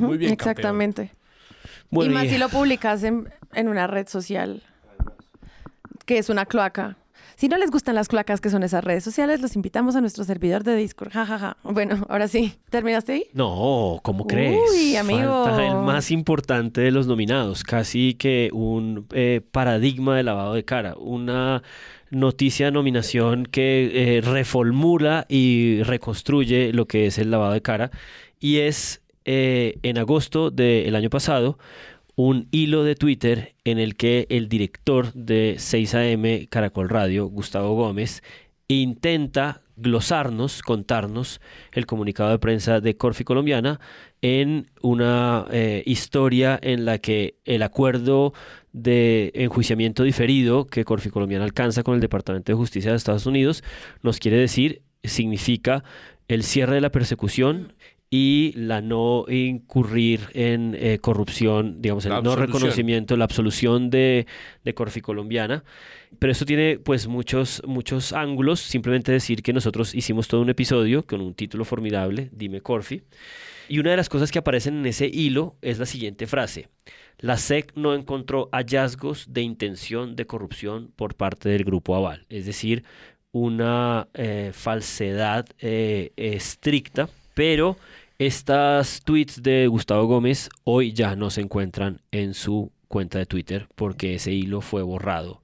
Muy 0.07 0.17
bien, 0.17 0.31
campeón. 0.37 0.77
Bueno, 1.89 2.11
y 2.11 2.13
más 2.15 2.25
y- 2.25 2.29
si 2.29 2.37
lo 2.37 2.49
publicas 2.49 3.03
en, 3.03 3.29
en 3.53 3.67
una 3.67 3.87
red 3.87 4.07
social, 4.07 4.61
que 6.05 6.17
es 6.17 6.29
una 6.29 6.45
cloaca. 6.45 6.97
Si 7.37 7.49
no 7.49 7.57
les 7.57 7.69
gustan 7.69 7.95
las 7.95 8.07
cloacas 8.07 8.39
que 8.39 8.49
son 8.49 8.63
esas 8.63 8.81
redes 8.81 9.03
sociales, 9.03 9.41
los 9.41 9.57
invitamos 9.57 9.97
a 9.97 10.01
nuestro 10.01 10.23
servidor 10.23 10.63
de 10.63 10.73
Discord. 10.77 11.11
Ja, 11.11 11.25
ja, 11.25 11.37
ja. 11.37 11.57
Bueno, 11.63 12.05
ahora 12.07 12.29
sí. 12.29 12.53
¿Terminaste 12.69 13.11
ahí? 13.11 13.25
No, 13.33 13.99
¿cómo 14.03 14.25
crees? 14.25 14.57
Uy, 14.71 14.95
amigo. 14.95 15.43
Falta 15.43 15.67
el 15.67 15.75
más 15.75 16.11
importante 16.11 16.79
de 16.79 16.91
los 16.91 17.07
nominados, 17.07 17.63
casi 17.65 18.13
que 18.13 18.49
un 18.53 19.05
eh, 19.11 19.41
paradigma 19.51 20.15
de 20.15 20.23
lavado 20.23 20.53
de 20.53 20.63
cara, 20.63 20.95
una 20.97 21.61
noticia 22.09 22.67
de 22.67 22.71
nominación 22.71 23.45
que 23.45 24.17
eh, 24.17 24.21
reformula 24.21 25.25
y 25.27 25.83
reconstruye 25.83 26.71
lo 26.71 26.85
que 26.87 27.07
es 27.07 27.17
el 27.17 27.31
lavado 27.31 27.51
de 27.51 27.61
cara 27.61 27.91
y 28.39 28.59
es 28.59 29.01
eh, 29.25 29.79
en 29.83 29.97
agosto 29.97 30.51
del 30.51 30.95
año 30.95 31.09
pasado 31.09 31.57
un 32.15 32.47
hilo 32.51 32.83
de 32.83 32.95
Twitter 32.95 33.55
en 33.65 33.77
el 33.77 33.95
que 33.95 34.25
el 34.29 34.47
director 34.47 35.11
de 35.13 35.55
6am 35.57 36.47
Caracol 36.49 36.89
Radio, 36.89 37.27
Gustavo 37.27 37.75
Gómez, 37.75 38.23
intenta 38.67 39.61
glosarnos, 39.75 40.61
contarnos 40.61 41.41
el 41.73 41.85
comunicado 41.85 42.29
de 42.29 42.39
prensa 42.39 42.79
de 42.79 42.95
Corfi 42.95 43.25
Colombiana 43.25 43.79
en 44.21 44.71
una 44.81 45.45
eh, 45.51 45.83
historia 45.85 46.57
en 46.61 46.85
la 46.85 46.97
que 46.99 47.35
el 47.43 47.61
acuerdo 47.61 48.33
de 48.71 49.31
enjuiciamiento 49.35 50.03
diferido 50.03 50.67
que 50.67 50.85
Corfi 50.85 51.09
Colombiana 51.09 51.43
alcanza 51.43 51.83
con 51.83 51.95
el 51.95 52.01
Departamento 52.01 52.51
de 52.51 52.57
Justicia 52.57 52.91
de 52.91 52.97
Estados 52.97 53.25
Unidos 53.25 53.63
nos 54.01 54.19
quiere 54.19 54.37
decir, 54.37 54.81
significa 55.03 55.83
el 56.27 56.43
cierre 56.43 56.75
de 56.75 56.81
la 56.81 56.91
persecución 56.91 57.73
y 58.17 58.53
la 58.55 58.81
no 58.81 59.25
incurrir 59.27 60.21
en 60.33 60.73
eh, 60.79 60.99
corrupción, 60.99 61.81
digamos, 61.81 62.05
el 62.05 62.13
La 62.13 62.21
no 62.21 62.37
reconocimiento, 62.37 63.17
la 63.17 63.25
absolución 63.25 63.89
de, 63.89 64.25
de 64.63 64.73
Corfi 64.73 65.01
Colombiana. 65.01 65.65
Pero 66.17 66.31
esto 66.31 66.45
tiene 66.45 66.79
pues 66.79 67.07
muchos, 67.07 67.61
muchos 67.67 68.13
ángulos. 68.13 68.61
Simplemente 68.61 69.11
decir 69.11 69.43
que 69.43 69.51
nosotros 69.51 69.93
hicimos 69.93 70.29
todo 70.29 70.39
un 70.39 70.49
episodio 70.49 71.05
con 71.05 71.19
un 71.19 71.33
título 71.33 71.65
formidable, 71.65 72.29
Dime 72.31 72.61
Corfi. 72.61 73.03
Y 73.67 73.79
una 73.79 73.91
de 73.91 73.97
las 73.97 74.07
cosas 74.07 74.31
que 74.31 74.39
aparecen 74.39 74.77
en 74.77 74.85
ese 74.85 75.07
hilo 75.07 75.57
es 75.61 75.77
la 75.77 75.85
siguiente 75.85 76.25
frase. 76.25 76.69
La 77.19 77.35
SEC 77.35 77.73
no 77.75 77.95
encontró 77.95 78.47
hallazgos 78.53 79.33
de 79.33 79.41
intención 79.41 80.15
de 80.15 80.25
corrupción 80.25 80.93
por 80.95 81.15
parte 81.15 81.49
del 81.49 81.65
grupo 81.65 81.97
Aval. 81.97 82.25
Es 82.29 82.45
decir, 82.45 82.85
una 83.33 84.07
eh, 84.13 84.51
falsedad 84.53 85.47
eh, 85.59 86.13
estricta, 86.15 87.09
pero 87.33 87.75
estas 88.17 89.01
tweets 89.03 89.43
de 89.43 89.67
Gustavo 89.67 90.05
Gómez 90.05 90.49
hoy 90.63 90.93
ya 90.93 91.15
no 91.15 91.29
se 91.29 91.41
encuentran 91.41 92.01
en 92.11 92.33
su 92.33 92.71
cuenta 92.87 93.19
de 93.19 93.25
Twitter 93.25 93.67
porque 93.75 94.15
ese 94.15 94.31
hilo 94.31 94.61
fue 94.61 94.83
borrado 94.83 95.41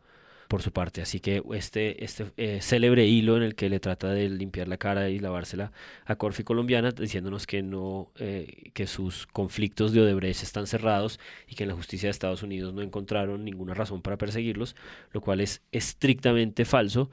por 0.48 0.62
su 0.62 0.72
parte. 0.72 1.02
Así 1.02 1.20
que 1.20 1.42
este, 1.54 2.04
este 2.04 2.32
eh, 2.38 2.60
célebre 2.62 3.08
hilo 3.08 3.38
en 3.38 3.44
el 3.44 3.56
que 3.56 3.70
le 3.70 3.80
trata 3.80 4.10
de 4.10 4.30
limpiar 4.30 4.68
la 4.68 4.78
cara 4.78 5.10
y 5.10 5.20
lavársela 5.20 5.72
a 6.06 6.16
Corfi 6.16 6.44
Colombiana, 6.44 6.92
diciéndonos 6.92 7.48
que 7.48 7.62
no, 7.62 8.12
eh, 8.18 8.72
que 8.74 8.88
sus 8.88 9.28
conflictos 9.28 9.94
de 9.94 10.02
Odebrecht 10.02 10.44
están 10.44 10.68
cerrados 10.68 11.20
y 11.48 11.56
que 11.56 11.64
en 11.64 11.70
la 11.70 11.76
justicia 11.76 12.08
de 12.08 12.12
Estados 12.12 12.44
Unidos 12.44 12.74
no 12.74 12.82
encontraron 12.82 13.46
ninguna 13.46 13.74
razón 13.74 14.02
para 14.02 14.18
perseguirlos, 14.18 14.76
lo 15.14 15.22
cual 15.22 15.40
es 15.42 15.62
estrictamente 15.72 16.66
falso. 16.66 17.10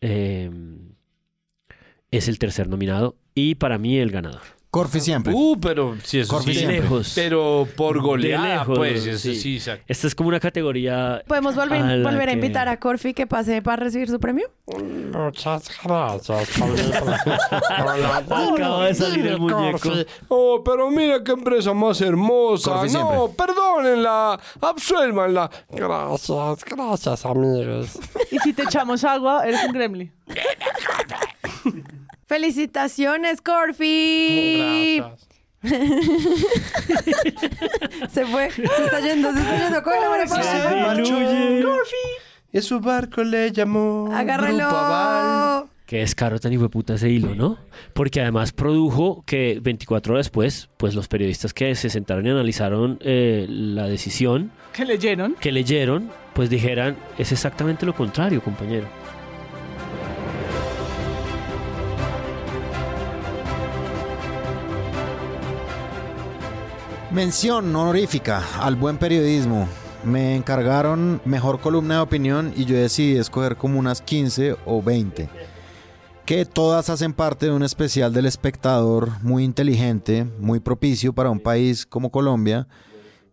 Eh, 0.00 0.50
es 2.12 2.28
el 2.28 2.38
tercer 2.38 2.68
nominado 2.68 3.16
y 3.34 3.56
para 3.56 3.78
mí 3.78 3.98
el 3.98 4.10
ganador. 4.10 4.55
Corfi 4.76 5.00
siempre. 5.00 5.32
Uh, 5.34 5.58
pero 5.58 5.96
si 6.02 6.18
eso 6.18 6.34
Corfi 6.34 6.52
sí, 6.52 6.58
siempre. 6.58 6.80
lejos. 6.82 7.12
pero 7.14 7.66
por 7.76 7.98
goleada, 8.02 8.58
lejos, 8.58 8.76
pues, 8.78 9.06
eso 9.06 9.18
sí. 9.18 9.34
sí, 9.34 9.56
exacto. 9.56 9.84
Esta 9.88 10.06
es 10.06 10.14
como 10.14 10.28
una 10.28 10.38
categoría 10.38 11.22
¿Podemos 11.26 11.54
volver, 11.54 11.80
A 11.80 11.96
la 11.96 12.10
volver 12.10 12.28
a 12.28 12.32
que- 12.32 12.38
invitar 12.38 12.68
a 12.68 12.78
Corfi 12.78 13.14
que 13.14 13.26
pase 13.26 13.62
para 13.62 13.84
recibir 13.84 14.10
su 14.10 14.20
premio? 14.20 14.50
Muchas 14.66 15.70
gracias. 15.82 16.60
Acaba 17.70 18.86
de 18.86 18.94
salir 18.94 19.26
el 19.26 19.38
muñeco. 19.38 19.90
Oh, 20.28 20.62
pero 20.62 20.90
mira 20.90 21.24
qué 21.24 21.32
empresa 21.32 21.72
más 21.72 22.00
hermosa. 22.02 22.72
Corfi 22.72 22.92
no, 22.92 23.30
perdónenla, 23.36 24.38
absuélvanla. 24.60 25.50
Gracias, 25.70 26.64
gracias, 26.64 27.24
amigos. 27.24 27.98
Y 28.30 28.38
si 28.40 28.52
te 28.52 28.64
echamos 28.64 29.04
agua, 29.04 29.46
eres 29.46 29.64
un 29.64 29.72
gremlin. 29.72 30.12
¡Felicitaciones, 32.26 33.40
Corfi! 33.40 34.98
Gracias. 34.98 35.28
Se 38.12 38.24
fue, 38.26 38.50
se 38.50 38.62
está 38.62 39.00
yendo, 39.00 39.32
se 39.32 39.40
está 39.40 39.58
yendo. 39.58 39.82
Para 39.82 40.94
se 40.96 41.54
diluye. 41.56 41.82
Y 42.52 42.58
a 42.58 42.62
su 42.62 42.80
barco 42.80 43.24
le 43.24 43.50
llamó. 43.52 44.10
¡Agárrelo! 44.12 45.68
Qué 45.86 45.98
descaro 45.98 46.40
tan 46.40 46.52
puta 46.68 46.94
ese 46.94 47.08
hilo, 47.10 47.34
¿no? 47.34 47.58
Porque 47.94 48.20
además 48.20 48.52
produjo 48.52 49.22
que 49.24 49.60
24 49.62 50.14
horas 50.14 50.26
después, 50.26 50.68
pues 50.76 50.94
los 50.94 51.06
periodistas 51.06 51.54
que 51.54 51.74
se 51.76 51.90
sentaron 51.90 52.26
y 52.26 52.30
analizaron 52.30 52.98
eh, 53.02 53.46
la 53.48 53.86
decisión, 53.86 54.50
Que 54.72 54.84
leyeron. 54.84 55.34
que 55.34 55.52
leyeron, 55.52 56.10
pues 56.34 56.50
dijeran, 56.50 56.96
es 57.18 57.30
exactamente 57.30 57.86
lo 57.86 57.94
contrario, 57.94 58.42
compañero. 58.42 58.88
Mención 67.12 67.74
honorífica 67.74 68.42
al 68.60 68.74
buen 68.74 68.98
periodismo. 68.98 69.68
Me 70.04 70.34
encargaron 70.34 71.20
mejor 71.24 71.60
columna 71.60 71.94
de 71.94 72.00
opinión 72.00 72.52
y 72.56 72.64
yo 72.64 72.76
decidí 72.76 73.16
escoger 73.16 73.56
como 73.56 73.78
unas 73.78 74.02
15 74.02 74.56
o 74.66 74.82
20. 74.82 75.28
Que 76.26 76.44
todas 76.44 76.90
hacen 76.90 77.12
parte 77.12 77.46
de 77.46 77.52
un 77.52 77.62
especial 77.62 78.12
del 78.12 78.26
espectador 78.26 79.22
muy 79.22 79.44
inteligente, 79.44 80.24
muy 80.40 80.58
propicio 80.58 81.12
para 81.12 81.30
un 81.30 81.38
país 81.38 81.86
como 81.86 82.10
Colombia, 82.10 82.66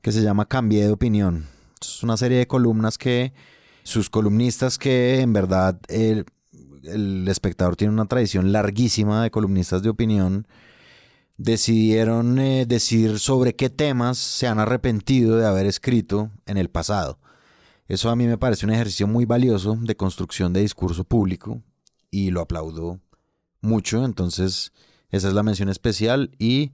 que 0.02 0.12
se 0.12 0.22
llama 0.22 0.48
Cambié 0.48 0.86
de 0.86 0.92
Opinión. 0.92 1.48
Es 1.82 2.04
una 2.04 2.16
serie 2.16 2.38
de 2.38 2.48
columnas 2.48 3.00
que 3.00 3.34
sus 3.82 4.08
columnistas 4.08 4.78
que 4.78 5.20
en 5.20 5.34
verdad 5.34 5.80
el, 5.88 6.26
el 6.84 7.28
espectador 7.28 7.76
tiene 7.76 7.92
una 7.92 8.06
tradición 8.06 8.52
larguísima 8.52 9.24
de 9.24 9.32
columnistas 9.32 9.82
de 9.82 9.90
opinión 9.90 10.48
decidieron 11.38 12.40
eh, 12.40 12.66
decir 12.66 13.20
sobre 13.20 13.56
qué 13.56 13.70
temas 13.70 14.18
se 14.18 14.48
han 14.48 14.60
arrepentido 14.60 15.38
de 15.38 15.48
haber 15.48 15.66
escrito 15.66 16.32
en 16.46 16.58
el 16.58 16.70
pasado. 16.70 17.20
Eso 17.88 18.10
a 18.10 18.16
mí 18.16 18.28
me 18.28 18.38
parece 18.38 18.66
un 18.66 18.72
ejercicio 18.72 19.08
muy 19.08 19.26
valioso 19.26 19.78
de 19.80 19.96
construcción 19.96 20.54
de 20.54 20.62
discurso 20.62 21.04
público 21.04 21.62
y 22.10 22.32
lo 22.32 22.42
aplaudo 22.42 23.00
mucho. 23.62 24.06
Entonces, 24.06 24.72
esa 25.10 25.28
es 25.28 25.34
la 25.34 25.44
mención 25.44 25.70
especial 25.70 26.32
y 26.40 26.72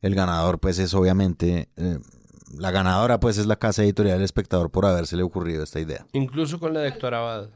el 0.00 0.14
ganador 0.14 0.58
pues 0.60 0.78
es 0.78 0.92
obviamente 0.94 1.68
eh, 1.76 1.98
la 2.52 2.70
ganadora 2.70 3.18
pues 3.20 3.38
es 3.38 3.46
la 3.46 3.56
casa 3.56 3.82
editorial 3.82 4.16
del 4.16 4.24
espectador 4.24 4.70
por 4.70 4.86
habérsele 4.86 5.22
ocurrido 5.22 5.62
esta 5.62 5.80
idea. 5.80 6.06
Incluso 6.12 6.60
con 6.60 6.74
la 6.74 6.80
de 6.80 6.88
Héctor 6.88 7.14
Abad. 7.14 7.48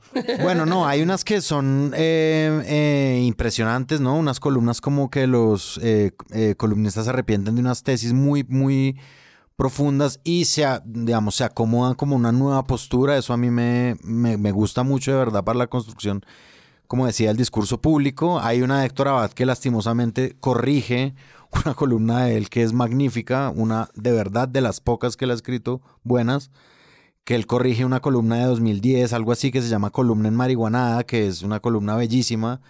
Bueno, 0.43 0.66
no, 0.66 0.86
hay 0.86 1.03
unas 1.03 1.24
que 1.24 1.41
son 1.41 1.93
eh, 1.95 2.62
eh, 2.66 3.22
impresionantes, 3.24 4.01
¿no? 4.01 4.16
Unas 4.16 4.41
columnas 4.41 4.80
como 4.80 5.11
que 5.11 5.26
los 5.26 5.78
eh, 5.82 6.12
eh, 6.30 6.55
columnistas 6.57 7.05
se 7.05 7.11
arrepienten 7.11 7.55
de 7.55 7.61
unas 7.61 7.82
tesis 7.82 8.12
muy, 8.12 8.45
muy 8.45 8.99
profundas 9.57 10.20
y 10.24 10.45
se, 10.47 10.66
digamos, 10.84 11.36
se 11.36 11.45
acomodan 11.45 11.95
como 11.95 12.16
una 12.16 12.32
nueva 12.32 12.64
postura. 12.66 13.16
Eso 13.16 13.32
a 13.32 13.36
mí 13.36 13.51
me, 13.51 13.97
me, 14.03 14.36
me 14.36 14.53
gusta 14.53 14.82
mucho 14.82 15.12
de 15.12 15.18
verdad 15.18 15.45
para 15.45 15.59
la 15.59 15.66
construcción, 15.66 16.24
como 16.86 17.07
decía, 17.07 17.30
el 17.30 17.36
discurso 17.36 17.80
público. 17.80 18.41
Hay 18.41 18.62
una 18.62 18.80
de 18.80 18.86
Héctor 18.86 19.09
Abad 19.09 19.32
que 19.32 19.47
lastimosamente 19.47 20.36
corrige 20.41 21.14
una 21.64 21.74
columna 21.74 22.24
de 22.24 22.36
él 22.36 22.49
que 22.49 22.62
es 22.62 22.72
magnífica, 22.72 23.51
una 23.55 23.88
de 23.94 24.12
verdad 24.12 24.49
de 24.49 24.61
las 24.61 24.80
pocas 24.80 25.16
que 25.16 25.24
él 25.24 25.30
ha 25.30 25.34
escrito 25.34 25.80
buenas 26.03 26.51
que 27.28 27.34
él 27.34 27.46
corrige 27.46 27.84
una 27.84 28.01
columna 28.01 28.36
de 28.36 28.44
2010, 28.44 29.12
algo 29.12 29.32
así 29.32 29.53
que 29.53 29.61
se 29.61 29.68
llama 29.68 29.90
Columna 29.90 30.28
en 30.28 30.34
Marihuanada, 30.34 31.05
que 31.05 31.26
es 31.26 31.42
una 31.42 31.61
columna 31.61 31.94
bellísima 31.94 32.62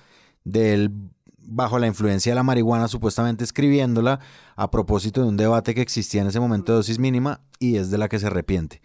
de 0.43 0.74
él 0.74 0.91
bajo 1.37 1.79
la 1.79 1.87
influencia 1.87 2.33
de 2.33 2.35
la 2.35 2.43
marihuana, 2.43 2.89
supuestamente 2.89 3.45
escribiéndola 3.45 4.18
a 4.57 4.70
propósito 4.72 5.22
de 5.22 5.29
un 5.29 5.37
debate 5.37 5.76
que 5.76 5.81
existía 5.81 6.22
en 6.22 6.26
ese 6.26 6.41
momento 6.41 6.72
de 6.72 6.79
dosis 6.79 6.99
mínima 6.99 7.41
y 7.61 7.76
es 7.76 7.93
de 7.93 7.99
la 7.99 8.09
que 8.09 8.18
se 8.18 8.26
arrepiente. 8.26 8.83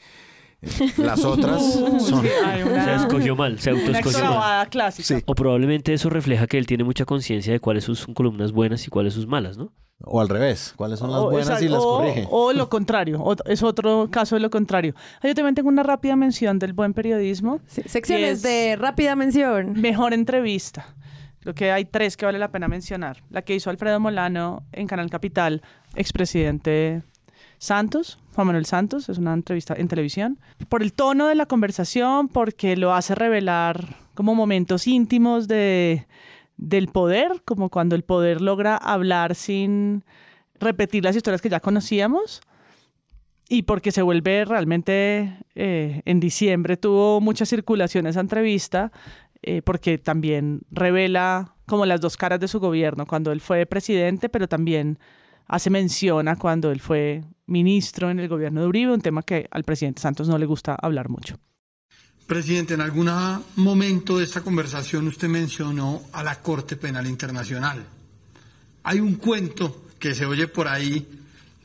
Eh, 0.64 0.91
Las 0.97 1.24
otras 1.26 1.61
son... 1.74 1.99
Se 1.99 2.95
escogió 2.95 3.36
mal, 3.36 3.59
se 3.59 3.70
autoescogió 3.72 4.01
mal. 4.01 4.07
extravagada 4.07 4.66
clásica. 4.68 5.07
Sí. 5.07 5.24
O 5.26 5.36
probablemente 5.36 5.93
eso 5.93 6.09
refleja 6.09 6.47
que 6.47 6.57
él 6.57 6.66
tiene 6.66 6.84
mucha 6.84 7.05
conciencia 7.05 7.51
de 7.53 7.59
cuáles 7.59 7.84
son 7.84 7.95
sus 7.95 8.14
columnas 8.16 8.51
buenas 8.51 8.86
y 8.88 8.89
cuáles 8.89 9.14
sus 9.14 9.28
malas, 9.28 9.57
¿no? 9.57 9.72
O 10.05 10.20
al 10.20 10.28
revés, 10.28 10.74
cuáles 10.76 10.99
son 10.99 11.11
las 11.11 11.20
O- 11.22 11.30
buenas 11.30 11.61
y 11.61 11.68
las 11.70 11.80
o- 11.82 11.97
corrige. 11.99 12.28
O 12.30 12.51
lo 12.53 12.68
contrario, 12.70 13.22
o- 13.22 13.36
es 13.45 13.64
otro 13.64 14.09
caso 14.11 14.36
de 14.36 14.41
lo 14.41 14.49
contrario. 14.49 14.93
Ah, 15.22 15.28
Yo 15.28 15.36
también 15.36 15.55
tengo 15.55 15.70
una 15.70 15.84
rápida 15.84 16.16
mención 16.16 16.59
del 16.59 16.74
buen 16.74 16.93
periodismo. 16.93 17.59
Sí, 17.68 17.82
secciones 17.86 18.41
de 18.41 18.76
rápida 18.78 19.16
mención. 19.16 19.74
Mejor 19.80 20.14
entrevista. 20.14 20.95
Creo 21.39 21.53
que 21.55 21.72
hay 21.72 21.86
tres 21.86 22.16
que 22.18 22.26
vale 22.26 22.39
la 22.39 22.51
pena 22.51 22.68
mencionar. 22.70 23.22
La 23.30 23.41
que 23.43 23.53
hizo 23.55 23.70
Alfredo 23.70 23.99
Molano 23.99 24.64
en 24.72 24.88
Canal 24.88 25.09
Capital, 25.09 25.61
expresidente 25.95 27.03
Santos, 27.57 28.20
Juan 28.34 28.48
Manuel 28.48 28.66
Santos, 28.66 29.10
es 29.10 29.18
una 29.18 29.34
entrevista 29.34 29.76
en 29.78 29.88
televisión. 29.88 30.40
Por 30.70 30.82
el 30.82 30.94
tono 30.94 31.28
de 31.28 31.36
la 31.36 31.46
conversación, 31.46 32.28
porque 32.28 32.76
lo 32.76 32.94
hace 32.94 33.16
revelar 33.16 33.96
como 34.14 34.36
momentos 34.36 34.88
íntimos 34.88 35.48
de, 35.48 36.08
del 36.58 36.88
poder, 36.88 37.42
como 37.46 37.70
cuando 37.70 37.96
el 37.96 38.04
poder 38.04 38.42
logra 38.42 38.76
hablar 38.78 39.36
sin 39.36 40.04
repetir 40.60 41.04
las 41.04 41.16
historias 41.16 41.42
que 41.42 41.50
ya 41.50 41.60
conocíamos. 41.60 42.42
Y 43.50 43.64
porque 43.64 43.92
se 43.92 44.02
vuelve 44.02 44.46
realmente, 44.46 45.38
eh, 45.54 46.02
en 46.06 46.20
diciembre 46.20 46.78
tuvo 46.78 47.22
mucha 47.22 47.46
circulación 47.46 48.08
esa 48.08 48.22
entrevista, 48.22 48.92
eh, 49.42 49.62
porque 49.62 49.98
también 49.98 50.62
revela 50.72 51.56
como 51.68 51.86
las 51.86 52.02
dos 52.02 52.18
caras 52.18 52.40
de 52.40 52.48
su 52.48 52.60
gobierno, 52.60 53.06
cuando 53.06 53.32
él 53.32 53.42
fue 53.42 53.66
presidente, 53.66 54.30
pero 54.30 54.48
también 54.48 54.98
hace 55.48 55.70
mención 55.70 56.28
a 56.28 56.38
cuando 56.38 56.72
él 56.72 56.80
fue 56.80 57.22
ministro 57.48 58.10
en 58.10 58.20
el 58.20 58.28
gobierno 58.28 58.62
de 58.62 58.68
Uribe, 58.68 58.94
un 58.94 59.02
tema 59.02 59.24
que 59.24 59.48
al 59.52 59.64
presidente 59.64 60.02
Santos 60.02 60.28
no 60.28 60.38
le 60.38 60.46
gusta 60.46 60.76
hablar 60.76 61.10
mucho. 61.10 61.39
Presidente, 62.28 62.74
en 62.74 62.82
algún 62.82 63.10
momento 63.58 64.18
de 64.18 64.24
esta 64.24 64.41
conversación 64.41 65.08
usted 65.08 65.28
mencionó 65.28 66.04
a 66.14 66.24
la 66.24 66.41
Corte 66.41 66.78
Penal 66.78 67.06
Internacional. 67.06 67.86
Hay 68.84 69.00
un 69.00 69.16
cuento 69.16 69.88
que 70.00 70.16
se 70.16 70.26
oye 70.26 70.48
por 70.48 70.68
ahí 70.68 71.06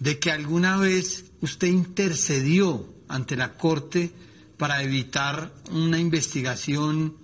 de 0.01 0.19
que 0.19 0.31
alguna 0.31 0.77
vez 0.77 1.27
usted 1.41 1.69
intercedió 1.69 2.87
ante 3.09 3.37
la 3.37 3.55
Corte 3.55 4.13
para 4.57 4.83
evitar 4.83 5.53
una 5.71 5.99
investigación 5.99 7.15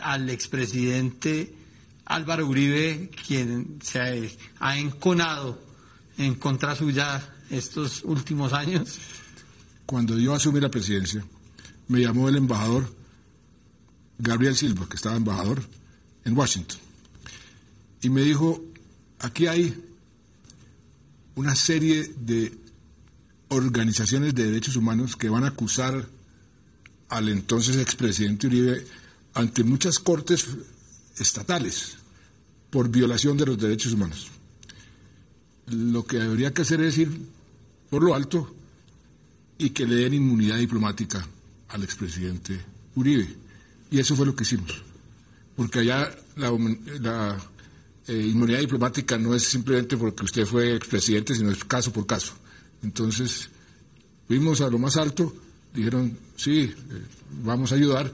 al 0.00 0.28
expresidente 0.28 1.54
Álvaro 2.04 2.46
Uribe, 2.46 3.10
quien 3.26 3.78
se 3.82 4.36
ha 4.60 4.78
enconado 4.78 5.58
en 6.18 6.34
contra 6.34 6.76
suya 6.76 7.33
estos 7.50 8.02
últimos 8.04 8.52
años. 8.52 8.98
Cuando 9.86 10.18
yo 10.18 10.34
asumí 10.34 10.60
la 10.60 10.70
presidencia, 10.70 11.24
me 11.88 12.00
llamó 12.00 12.28
el 12.28 12.36
embajador 12.36 12.94
Gabriel 14.18 14.56
Silva, 14.56 14.88
que 14.88 14.96
estaba 14.96 15.16
embajador 15.16 15.62
en 16.24 16.36
Washington, 16.36 16.78
y 18.00 18.08
me 18.08 18.22
dijo, 18.22 18.62
aquí 19.18 19.46
hay 19.46 19.74
una 21.34 21.54
serie 21.54 22.14
de 22.18 22.56
organizaciones 23.48 24.34
de 24.34 24.46
derechos 24.46 24.76
humanos 24.76 25.16
que 25.16 25.28
van 25.28 25.44
a 25.44 25.48
acusar 25.48 26.08
al 27.08 27.28
entonces 27.28 27.76
expresidente 27.76 28.46
Uribe 28.46 28.86
ante 29.34 29.64
muchas 29.64 29.98
cortes 29.98 30.46
estatales 31.18 31.96
por 32.70 32.88
violación 32.88 33.36
de 33.36 33.46
los 33.46 33.58
derechos 33.58 33.92
humanos. 33.92 34.28
Lo 35.66 36.04
que 36.04 36.20
habría 36.20 36.52
que 36.52 36.62
hacer 36.62 36.80
es 36.80 36.98
ir 36.98 37.10
por 37.94 38.02
lo 38.02 38.12
alto 38.12 38.52
y 39.56 39.70
que 39.70 39.86
le 39.86 39.94
den 39.94 40.14
inmunidad 40.14 40.58
diplomática 40.58 41.24
al 41.68 41.84
expresidente 41.84 42.58
Uribe. 42.96 43.28
Y 43.88 44.00
eso 44.00 44.16
fue 44.16 44.26
lo 44.26 44.34
que 44.34 44.42
hicimos. 44.42 44.82
Porque 45.54 45.78
allá 45.78 46.12
la, 46.34 46.50
la, 47.00 47.38
eh, 48.08 48.26
inmunidad 48.32 48.58
diplomática 48.58 49.16
no 49.16 49.32
es 49.32 49.44
simplemente 49.44 49.96
porque 49.96 50.24
usted 50.24 50.44
fue 50.44 50.74
expresidente, 50.74 51.36
sino 51.36 51.52
es 51.52 51.64
caso 51.64 51.92
por 51.92 52.04
caso. 52.04 52.32
Entonces, 52.82 53.48
fuimos 54.26 54.60
a 54.60 54.68
lo 54.68 54.80
más 54.80 54.96
alto, 54.96 55.32
dijeron, 55.72 56.18
sí, 56.36 56.62
eh, 56.62 56.74
vamos 57.44 57.70
a 57.70 57.76
ayudar, 57.76 58.12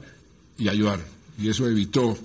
y 0.59 0.69
ayudaron. 0.69 1.05
Y 1.39 1.49
eso 1.49 1.67
evitó, 1.67 2.15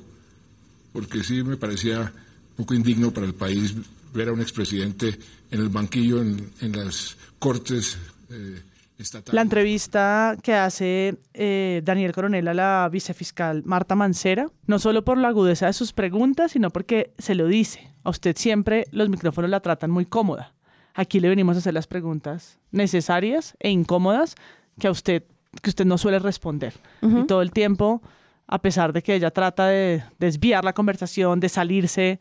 porque 0.92 1.24
sí 1.24 1.42
me 1.42 1.56
parecía 1.56 2.00
un 2.02 2.56
poco 2.56 2.74
indigno 2.74 3.14
para 3.14 3.24
el 3.24 3.34
país 3.34 3.72
ver 4.12 4.28
a 4.28 4.34
un 4.34 4.42
expresidente 4.42 5.18
en 5.50 5.60
el 5.60 5.68
banquillo, 5.68 6.20
en, 6.20 6.50
en 6.60 6.72
las 6.72 7.16
cortes 7.38 7.98
eh, 8.30 8.62
estatales. 8.98 9.34
La 9.34 9.42
entrevista 9.42 10.36
que 10.42 10.54
hace 10.54 11.16
eh, 11.34 11.82
Daniel 11.84 12.12
Coronel 12.12 12.48
a 12.48 12.54
la 12.54 12.88
vicefiscal 12.90 13.62
Marta 13.64 13.94
Mancera, 13.94 14.48
no 14.66 14.78
solo 14.78 15.04
por 15.04 15.18
la 15.18 15.28
agudeza 15.28 15.66
de 15.66 15.72
sus 15.72 15.92
preguntas, 15.92 16.52
sino 16.52 16.70
porque 16.70 17.12
se 17.18 17.34
lo 17.34 17.46
dice. 17.46 17.88
A 18.04 18.10
usted 18.10 18.36
siempre 18.36 18.86
los 18.92 19.08
micrófonos 19.08 19.50
la 19.50 19.60
tratan 19.60 19.90
muy 19.90 20.06
cómoda. 20.06 20.52
Aquí 20.94 21.20
le 21.20 21.28
venimos 21.28 21.56
a 21.56 21.58
hacer 21.58 21.74
las 21.74 21.86
preguntas 21.86 22.58
necesarias 22.70 23.54
e 23.60 23.70
incómodas 23.70 24.34
que 24.78 24.86
a 24.88 24.90
usted, 24.90 25.24
que 25.60 25.70
usted 25.70 25.84
no 25.84 25.98
suele 25.98 26.18
responder. 26.18 26.72
Y 27.02 27.26
todo 27.26 27.42
el 27.42 27.50
tiempo, 27.50 28.00
a 28.46 28.62
pesar 28.62 28.92
de 28.92 29.02
que 29.02 29.14
ella 29.14 29.30
trata 29.30 29.66
de 29.66 30.02
desviar 30.18 30.64
la 30.64 30.72
conversación, 30.72 31.38
de 31.38 31.48
salirse 31.50 32.18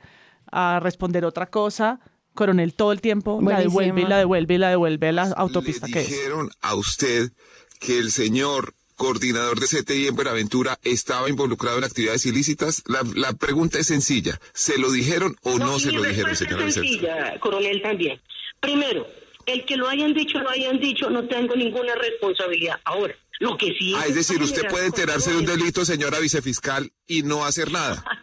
a 0.52 0.80
responder 0.82 1.24
otra 1.24 1.46
cosa, 1.46 2.00
Coronel 2.36 2.74
todo 2.74 2.92
el 2.92 3.02
tiempo 3.02 3.40
la 3.42 3.60
devuelve 3.60 4.02
y 4.02 4.06
la 4.06 4.18
devuelve 4.20 4.56
y 4.56 4.58
la 4.58 4.70
devuelve 4.70 5.08
a 5.08 5.12
la 5.12 5.24
autopista 5.36 5.88
le 5.88 5.94
que 5.94 6.02
es. 6.02 6.10
dijeron 6.10 6.52
a 6.62 6.76
usted 6.76 7.32
que 7.80 7.98
el 7.98 8.12
señor 8.12 8.76
coordinador 8.96 9.60
de 9.60 9.68
CTI 9.68 10.08
en 10.08 10.16
Buenaventura 10.16 10.80
estaba 10.84 11.30
involucrado 11.30 11.78
en 11.80 11.84
actividades 11.84 12.26
ilícitas? 12.26 12.84
La, 12.88 13.02
la 13.16 13.34
pregunta 13.34 13.80
es 13.80 13.88
sencilla. 13.88 14.40
¿Se 14.54 14.78
lo 14.78 14.92
dijeron 14.92 15.36
o 15.44 15.58
no, 15.58 15.80
se 15.80 15.92
lo 15.92 16.02
dijeron, 16.04 16.36
señora 16.36 16.66
es 16.66 16.76
sencilla, 16.76 17.40
coronel, 17.40 17.82
también. 17.82 18.22
Primero, 18.60 19.06
el 19.46 19.66
que 19.66 19.76
lo 19.78 19.88
hayan 19.90 20.14
dicho, 20.14 20.40
lo 20.40 20.50
hayan 20.50 20.80
dicho, 20.80 21.10
no 21.10 21.28
tengo 21.28 21.56
ninguna 21.56 21.94
responsabilidad. 21.96 22.80
Ahora, 22.86 23.16
lo 23.40 23.58
que 23.58 23.76
sí 23.78 23.94
Ah, 23.98 24.06
es 24.08 24.16
decir, 24.16 24.42
usted 24.42 24.68
puede 24.70 24.86
enterarse 24.88 25.32
de 25.32 25.38
un 25.38 25.46
delito, 25.46 25.84
señora 25.84 26.20
vicefiscal, 26.20 26.92
y 27.06 27.24
no 27.24 27.46
hacer 27.46 27.72
nada. 27.72 28.04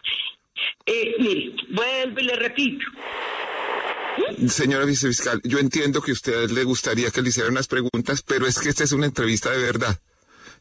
Eh, 0.85 1.15
mire, 1.17 1.55
vuelvo 1.69 2.19
y 2.19 2.23
le 2.23 2.35
repito. 2.35 2.85
Señora 4.49 4.85
vicefiscal, 4.85 5.41
yo 5.43 5.59
entiendo 5.59 6.01
que 6.01 6.11
a 6.11 6.13
usted 6.13 6.49
le 6.51 6.63
gustaría 6.63 7.11
que 7.11 7.21
le 7.21 7.29
hicieran 7.29 7.53
unas 7.53 7.67
preguntas, 7.67 8.21
pero 8.21 8.45
es 8.45 8.59
que 8.59 8.69
esta 8.69 8.83
es 8.83 8.91
una 8.91 9.05
entrevista 9.05 9.51
de 9.51 9.57
verdad. 9.57 9.99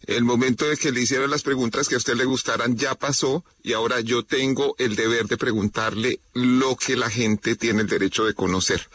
El 0.07 0.25
momento 0.25 0.67
de 0.67 0.77
que 0.77 0.91
le 0.91 1.01
hicieran 1.01 1.31
las 1.31 1.43
preguntas 1.43 1.89
que 1.89 1.95
a 1.95 1.99
usted 1.99 2.17
le 2.17 2.25
gustaran 2.25 2.77
ya 2.77 2.97
pasó 2.97 3.45
y 3.63 3.73
ahora 3.73 4.01
yo 4.01 4.25
tengo 4.25 4.75
el 4.79 4.97
deber 4.97 5.27
de 5.27 5.37
preguntarle 5.37 6.19
lo 6.35 6.75
que 6.77 6.97
la 6.97 7.09
gente 7.09 7.55
tiene 7.55 7.83
el 7.83 7.87
derecho 7.87 8.25
de 8.25 8.35
conocer. 8.35 8.89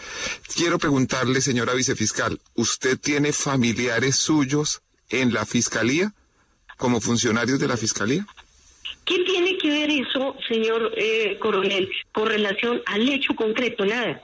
Quiero 0.54 0.80
preguntarle, 0.80 1.40
señora 1.40 1.74
vicefiscal, 1.74 2.42
¿usted 2.56 3.00
tiene 3.00 3.32
familiares 3.32 4.18
suyos 4.18 4.82
en 5.10 5.34
la 5.34 5.46
fiscalía? 5.46 6.14
¿Como 6.76 7.00
funcionarios 7.00 7.60
de 7.60 7.68
la 7.70 7.78
fiscalía? 7.78 8.28
¿Qué 9.06 9.20
tiene 9.24 9.58
que 9.58 9.70
ver 9.70 9.90
eso, 9.90 10.36
señor 10.50 10.92
eh, 10.98 11.38
coronel, 11.40 11.90
con 12.12 12.28
relación 12.28 12.82
al 12.86 13.08
hecho 13.08 13.34
concreto? 13.34 13.86
Nada. 13.86 14.22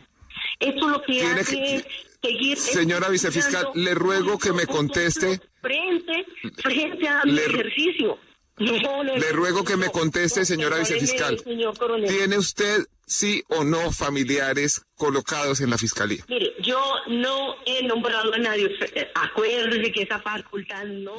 Esto 0.64 0.88
lo 0.89 1.01
que 1.01 1.14
Tiene 1.14 1.39
hace 1.41 1.55
que- 1.55 1.76
es 1.76 1.86
seguir... 2.22 2.57
Señora 2.57 3.09
vicefiscal, 3.09 3.68
le 3.76 3.93
ruego 3.95 4.38
que 4.38 4.53
me 4.53 4.66
conteste. 4.66 5.39
Frente, 5.61 6.26
frente 6.61 7.07
a 7.07 7.24
Le- 7.26 7.32
mi 7.34 7.39
ejercicio. 7.39 8.18
No, 8.64 9.03
no, 9.03 9.16
Le 9.16 9.32
ruego 9.32 9.64
que 9.64 9.78
me 9.78 9.89
conteste, 9.89 10.45
señora 10.45 10.78
vicefiscal. 10.78 11.39
señor. 11.39 11.74
¿Tiene 12.07 12.38
usted, 12.38 12.86
sí 13.05 13.43
o 13.49 13.64
no, 13.64 13.91
familiares 13.91 14.86
colocados 14.95 15.61
en 15.61 15.70
la 15.70 15.78
fiscalía? 15.78 16.24
Mire, 16.28 16.53
yo 16.61 16.80
no 17.07 17.55
he 17.66 17.86
nombrado 17.86 18.34
a 18.34 18.38
nadie. 18.38 18.70
Eh, 18.95 19.07
Acuérdese 19.16 19.91
que 19.91 20.03
esa 20.03 20.20
facultad 20.20 20.86
no... 20.86 21.14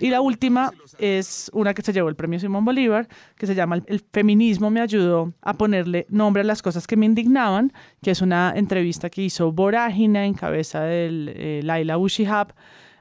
Y 0.00 0.10
la 0.10 0.20
última 0.20 0.72
es 0.98 1.50
una 1.52 1.74
que 1.74 1.82
se 1.82 1.92
llevó 1.92 2.08
el 2.08 2.16
premio 2.16 2.40
Simón 2.40 2.64
Bolívar, 2.64 3.08
que 3.36 3.46
se 3.46 3.54
llama 3.54 3.80
El, 3.86 4.04
feminismo 4.12 4.70
me 4.70 4.80
ayudó 4.80 5.32
a 5.42 5.54
ponerle 5.54 6.06
nombre 6.08 6.42
a 6.42 6.44
las 6.44 6.62
cosas 6.62 6.86
que 6.86 6.96
me 6.96 7.06
indignaban, 7.06 7.72
que 8.02 8.10
es 8.10 8.20
una 8.20 8.52
entrevista 8.56 9.10
que 9.10 9.22
hizo 9.22 9.52
Vorágina 9.52 10.26
en 10.26 10.34
cabeza 10.34 10.82
del 10.82 11.32
eh, 11.34 11.60
Laila 11.62 11.98
Ushihab 11.98 12.54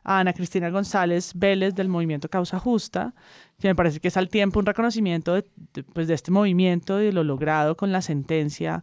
a 0.04 0.20
Ana 0.20 0.34
Cristina 0.34 0.70
González 0.70 1.34
Vélez 1.36 1.76
del 1.76 1.90
movimiento 1.90 2.30
Causa 2.30 2.60
Justa, 2.60 3.14
que 3.60 3.68
me 3.68 3.76
parece 3.76 4.00
que 4.00 4.08
es 4.08 4.18
al 4.18 4.30
tiempo 4.30 4.60
un 4.60 4.66
reconocimiento 4.66 5.34
de, 5.34 5.46
de, 5.74 5.84
pues, 5.84 6.08
de 6.08 6.14
este 6.14 6.32
movimiento 6.32 7.02
y 7.02 7.06
de 7.06 7.14
lo 7.14 7.24
logrado 7.24 7.76
con 7.76 7.92
la 7.92 8.02
sentencia 8.02 8.82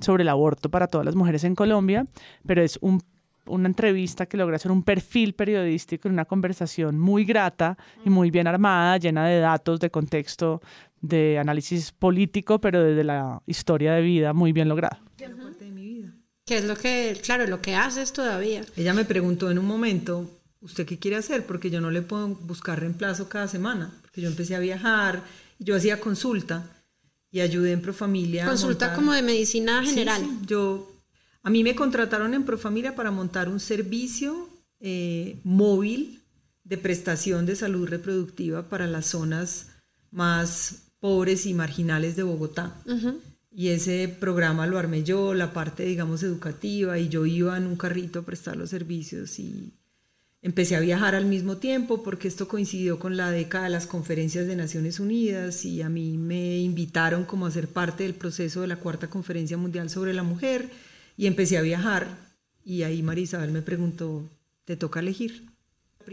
sobre 0.00 0.22
el 0.22 0.28
aborto 0.28 0.70
para 0.70 0.88
todas 0.88 1.04
las 1.04 1.14
mujeres 1.14 1.44
en 1.44 1.54
Colombia, 1.54 2.04
pero 2.44 2.62
es 2.62 2.78
un 2.80 3.00
una 3.46 3.68
entrevista 3.68 4.26
que 4.26 4.36
logra 4.36 4.56
hacer 4.56 4.70
un 4.70 4.82
perfil 4.82 5.34
periodístico 5.34 6.08
en 6.08 6.14
una 6.14 6.24
conversación 6.24 6.98
muy 6.98 7.24
grata 7.24 7.76
y 8.04 8.10
muy 8.10 8.30
bien 8.30 8.46
armada, 8.46 8.96
llena 8.98 9.26
de 9.26 9.40
datos, 9.40 9.80
de 9.80 9.90
contexto, 9.90 10.60
de 11.00 11.38
análisis 11.38 11.92
político, 11.92 12.60
pero 12.60 12.82
desde 12.82 13.04
la 13.04 13.42
historia 13.46 13.92
de 13.92 14.02
vida 14.02 14.32
muy 14.32 14.52
bien 14.52 14.68
logrado. 14.68 14.98
Que 16.44 16.58
es 16.58 16.64
lo 16.64 16.76
que, 16.76 17.18
claro, 17.24 17.46
lo 17.46 17.60
que 17.60 17.74
haces 17.74 18.12
todavía. 18.12 18.62
Ella 18.76 18.94
me 18.94 19.04
preguntó 19.04 19.50
en 19.50 19.58
un 19.58 19.66
momento, 19.66 20.30
¿usted 20.66 20.84
qué 20.86 20.98
quiere 20.98 21.16
hacer? 21.16 21.46
Porque 21.46 21.70
yo 21.70 21.80
no 21.80 21.90
le 21.90 22.02
puedo 22.02 22.28
buscar 22.28 22.78
reemplazo 22.80 23.28
cada 23.28 23.48
semana, 23.48 23.92
porque 24.02 24.20
yo 24.20 24.28
empecé 24.28 24.54
a 24.54 24.58
viajar, 24.60 25.22
yo 25.58 25.74
hacía 25.76 25.98
consulta 26.00 26.56
y 27.30 27.40
ayudé 27.40 27.72
en 27.72 27.80
Profamilia. 27.82 28.44
a 28.44 28.48
Consulta 28.48 28.86
montar- 28.86 28.96
como 28.96 29.12
de 29.12 29.22
medicina 29.22 29.82
general. 29.84 30.22
sí, 30.22 30.38
yo, 30.46 30.92
a 31.42 31.50
mí 31.50 31.62
me 31.64 31.74
contrataron 31.74 32.34
en 32.34 32.44
Profamilia 32.44 32.94
para 32.94 33.10
montar 33.10 33.48
un 33.48 33.60
servicio 33.60 34.48
eh, 34.80 35.38
móvil 35.44 36.22
de 36.64 36.76
prestación 36.78 37.46
de 37.46 37.56
salud 37.56 37.88
reproductiva 37.88 38.68
para 38.68 38.86
las 38.86 39.06
zonas 39.06 39.68
más 40.10 40.82
pobres 41.00 41.46
y 41.46 41.54
marginales 41.54 42.16
de 42.16 42.22
Bogotá. 42.24 42.74
Y 43.58 43.68
ese 43.68 44.08
programa 44.20 44.66
lo 44.66 44.78
armé 44.78 45.02
yo, 45.02 45.32
la 45.32 45.52
parte, 45.54 45.84
digamos, 45.84 46.22
educativa, 46.22 46.98
y 46.98 47.08
yo 47.08 47.24
iba 47.24 47.56
en 47.56 47.66
un 47.66 47.76
carrito 47.76 48.18
a 48.18 48.22
prestar 48.26 48.56
los 48.56 48.68
servicios 48.70 49.38
y 49.38 49.72
empecé 50.46 50.76
a 50.76 50.80
viajar 50.80 51.16
al 51.16 51.26
mismo 51.26 51.56
tiempo 51.56 52.04
porque 52.04 52.28
esto 52.28 52.46
coincidió 52.46 53.00
con 53.00 53.16
la 53.16 53.32
década 53.32 53.64
de 53.64 53.70
las 53.70 53.88
conferencias 53.88 54.46
de 54.46 54.54
Naciones 54.54 55.00
Unidas 55.00 55.64
y 55.64 55.82
a 55.82 55.88
mí 55.88 56.16
me 56.18 56.58
invitaron 56.58 57.24
como 57.24 57.46
a 57.46 57.50
ser 57.50 57.66
parte 57.66 58.04
del 58.04 58.14
proceso 58.14 58.60
de 58.60 58.68
la 58.68 58.76
Cuarta 58.76 59.10
Conferencia 59.10 59.56
Mundial 59.56 59.90
sobre 59.90 60.14
la 60.14 60.22
Mujer 60.22 60.70
y 61.16 61.26
empecé 61.26 61.58
a 61.58 61.62
viajar 61.62 62.06
y 62.64 62.84
ahí 62.84 63.02
María 63.02 63.24
Isabel 63.24 63.50
me 63.50 63.60
preguntó, 63.60 64.22
¿te 64.64 64.76
toca 64.76 65.00
elegir? 65.00 65.46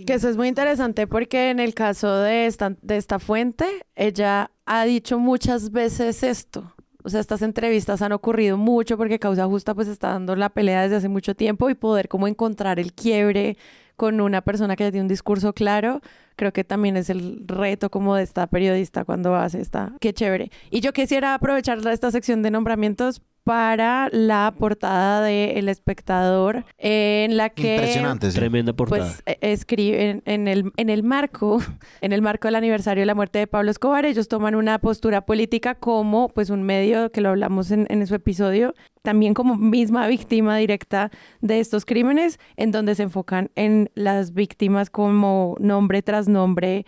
Que 0.08 0.16
eso 0.16 0.30
es 0.30 0.36
muy 0.36 0.48
interesante 0.48 1.06
porque 1.06 1.52
en 1.52 1.60
el 1.60 1.76
caso 1.76 2.18
de 2.18 2.48
esta, 2.48 2.76
de 2.82 2.98
esta 2.98 3.20
fuente, 3.20 3.86
ella 3.96 4.50
ha 4.66 4.84
dicho 4.86 5.20
muchas 5.20 5.72
veces 5.72 6.24
esto. 6.24 6.74
O 7.04 7.10
sea, 7.10 7.20
estas 7.20 7.44
entrevistas 7.44 8.02
han 8.02 8.14
ocurrido 8.14 8.58
mucho 8.58 8.98
porque 8.98 9.20
Causa 9.20 9.46
Justa 9.46 9.76
pues 9.76 9.88
está 9.88 10.08
dando 10.08 10.36
la 10.36 10.50
pelea 10.50 10.82
desde 10.82 10.96
hace 10.96 11.10
mucho 11.10 11.36
tiempo 11.36 11.70
y 11.70 11.76
poder 11.76 12.08
como 12.08 12.28
encontrar 12.28 12.80
el 12.80 12.94
quiebre 12.94 13.58
con 13.96 14.22
una 14.22 14.41
persona 14.41 14.76
que 14.76 14.84
ya 14.86 14.91
tiene 14.91 15.04
un 15.04 15.08
discurso 15.08 15.54
claro, 15.54 16.02
creo 16.36 16.52
que 16.52 16.64
también 16.64 16.98
es 16.98 17.10
el 17.10 17.44
reto 17.48 17.89
como 17.89 18.16
de 18.16 18.24
esta 18.24 18.48
periodista 18.48 19.06
cuando 19.06 19.36
hace 19.36 19.62
esta. 19.62 19.94
Qué 20.00 20.14
chévere. 20.14 20.52
Y 20.70 20.82
yo 20.82 20.94
quisiera 20.94 21.34
aprovechar 21.34 21.86
esta 21.88 22.12
sección 22.12 22.41
de 22.41 22.52
nombramientos 22.52 23.22
para 23.44 24.10
la 24.12 24.54
portada 24.58 25.22
de 25.22 25.60
El 25.60 25.68
Espectador, 25.68 26.66
en 26.78 27.36
la 27.36 27.50
que 27.50 27.76
Impresionante, 27.76 28.32
sí. 28.32 28.38
Tremenda 28.38 28.74
portada. 28.74 29.02
pues 29.02 29.24
eh, 29.26 29.38
escriben 29.41 30.22
en 30.26 30.48
el, 30.48 30.72
en 30.78 30.89
el 30.89 31.04
marco, 31.04 31.60
en 32.02 32.14
el 32.14 32.22
marco 32.22 32.48
del 32.48 32.56
aniversario 32.56 33.02
de 33.02 33.06
la 33.06 33.16
muerte 33.16 33.39
de 33.39 33.48
Pablo 33.48 33.72
Escobar, 33.72 34.06
ellos 34.06 34.28
toman 34.28 34.56
una 34.56 34.80
postura 34.80 35.26
política 35.26 35.76
como 35.76 36.30
pues 36.30 36.50
un 36.50 36.64
medio, 36.64 37.12
que 37.12 37.22
lo 37.22 37.30
hablamos 37.30 37.72
en, 37.72 37.86
en 37.89 38.06
su 38.08 38.16
episodio, 38.16 38.74
también 39.02 39.34
como 39.34 39.56
misma 39.56 40.08
víctima 40.08 40.58
directa 40.58 41.12
de 41.41 41.60
estos 41.60 41.86
crímenes, 41.86 42.39
en 42.56 42.72
donde 42.72 42.96
se 42.96 43.04
enfocan 43.04 43.52
en 43.56 43.91
las 43.96 44.34
víctimas 44.34 44.89
como 44.89 45.56
nombre 45.60 46.02
tras 46.02 46.28
nombre. 46.28 46.86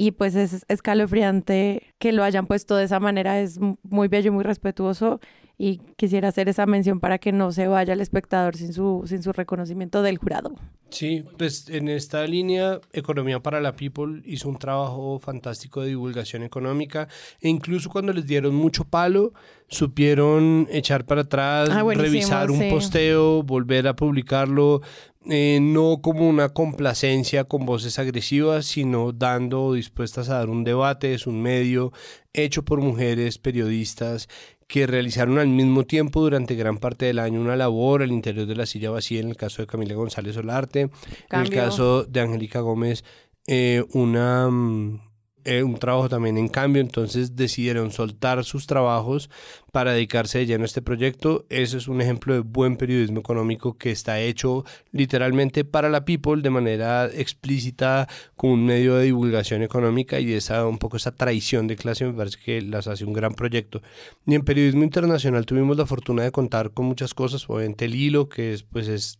Y 0.00 0.12
pues 0.12 0.36
es 0.36 0.64
escalofriante 0.68 1.82
que 1.98 2.12
lo 2.12 2.22
hayan 2.22 2.46
puesto 2.46 2.76
de 2.76 2.84
esa 2.84 3.00
manera, 3.00 3.40
es 3.40 3.58
muy 3.82 4.06
bello 4.06 4.28
y 4.28 4.30
muy 4.30 4.44
respetuoso. 4.44 5.20
Y 5.60 5.78
quisiera 5.96 6.28
hacer 6.28 6.48
esa 6.48 6.66
mención 6.66 7.00
para 7.00 7.18
que 7.18 7.32
no 7.32 7.50
se 7.50 7.66
vaya 7.66 7.92
el 7.92 8.00
espectador 8.00 8.56
sin 8.56 8.72
su, 8.72 9.02
sin 9.06 9.24
su 9.24 9.32
reconocimiento 9.32 10.02
del 10.02 10.16
jurado. 10.18 10.54
Sí, 10.90 11.24
pues 11.36 11.68
en 11.68 11.88
esta 11.88 12.24
línea, 12.26 12.80
Economía 12.92 13.40
para 13.40 13.60
la 13.60 13.74
People 13.74 14.22
hizo 14.24 14.48
un 14.48 14.56
trabajo 14.58 15.18
fantástico 15.18 15.82
de 15.82 15.88
divulgación 15.88 16.44
económica 16.44 17.08
e 17.40 17.48
incluso 17.48 17.90
cuando 17.90 18.12
les 18.12 18.24
dieron 18.26 18.54
mucho 18.54 18.84
palo, 18.84 19.32
supieron 19.66 20.66
echar 20.70 21.04
para 21.04 21.22
atrás, 21.22 21.68
Ah, 21.72 21.82
revisar 21.82 22.50
un 22.50 22.60
sí. 22.60 22.70
posteo, 22.70 23.42
volver 23.42 23.86
a 23.88 23.96
publicarlo, 23.96 24.80
eh, 25.28 25.58
no 25.60 26.00
como 26.00 26.26
una 26.28 26.50
complacencia 26.50 27.44
con 27.44 27.66
voces 27.66 27.98
agresivas, 27.98 28.64
sino 28.64 29.12
dando, 29.12 29.74
dispuestas 29.74 30.30
a 30.30 30.34
dar 30.38 30.48
un 30.48 30.64
debate, 30.64 31.12
es 31.14 31.26
un 31.26 31.42
medio 31.42 31.92
hecho 32.32 32.64
por 32.64 32.80
mujeres 32.80 33.38
periodistas 33.38 34.28
que 34.68 34.86
realizaron 34.86 35.38
al 35.38 35.48
mismo 35.48 35.84
tiempo 35.84 36.20
durante 36.20 36.54
gran 36.54 36.76
parte 36.76 37.06
del 37.06 37.18
año 37.18 37.40
una 37.40 37.56
labor 37.56 38.02
al 38.02 38.12
interior 38.12 38.46
de 38.46 38.54
la 38.54 38.66
silla 38.66 38.90
vacía 38.90 39.20
en 39.20 39.30
el 39.30 39.36
caso 39.36 39.62
de 39.62 39.66
Camila 39.66 39.94
González 39.94 40.36
Olarte, 40.36 40.90
en 41.30 41.40
el 41.40 41.50
caso 41.50 42.04
de 42.04 42.20
Angélica 42.20 42.60
Gómez 42.60 43.02
eh, 43.46 43.82
una, 43.94 44.50
mm, 44.50 45.00
eh, 45.48 45.62
un 45.62 45.78
trabajo 45.78 46.10
también 46.10 46.36
en 46.36 46.48
cambio, 46.48 46.82
entonces 46.82 47.34
decidieron 47.34 47.90
soltar 47.90 48.44
sus 48.44 48.66
trabajos 48.66 49.30
para 49.72 49.92
dedicarse 49.92 50.40
de 50.40 50.46
lleno 50.46 50.64
a 50.64 50.66
este 50.66 50.82
proyecto. 50.82 51.46
Eso 51.48 51.78
es 51.78 51.88
un 51.88 52.02
ejemplo 52.02 52.34
de 52.34 52.40
buen 52.40 52.76
periodismo 52.76 53.20
económico 53.20 53.78
que 53.78 53.90
está 53.90 54.20
hecho 54.20 54.66
literalmente 54.92 55.64
para 55.64 55.88
la 55.88 56.04
people 56.04 56.42
de 56.42 56.50
manera 56.50 57.06
explícita 57.06 58.08
como 58.36 58.52
un 58.52 58.66
medio 58.66 58.96
de 58.96 59.06
divulgación 59.06 59.62
económica 59.62 60.20
y 60.20 60.34
esa 60.34 60.66
un 60.66 60.76
poco 60.76 60.98
esa 60.98 61.12
traición 61.12 61.66
de 61.66 61.76
clase 61.76 62.04
me 62.04 62.12
parece 62.12 62.38
que 62.44 62.60
las 62.60 62.86
hace 62.86 63.06
un 63.06 63.14
gran 63.14 63.32
proyecto. 63.32 63.80
Y 64.26 64.34
en 64.34 64.42
periodismo 64.42 64.84
internacional 64.84 65.46
tuvimos 65.46 65.78
la 65.78 65.86
fortuna 65.86 66.24
de 66.24 66.30
contar 66.30 66.72
con 66.72 66.84
muchas 66.84 67.14
cosas, 67.14 67.48
obviamente 67.48 67.86
el 67.86 67.94
hilo 67.94 68.28
que 68.28 68.52
es 68.52 68.64
pues 68.64 68.86
es 68.86 69.18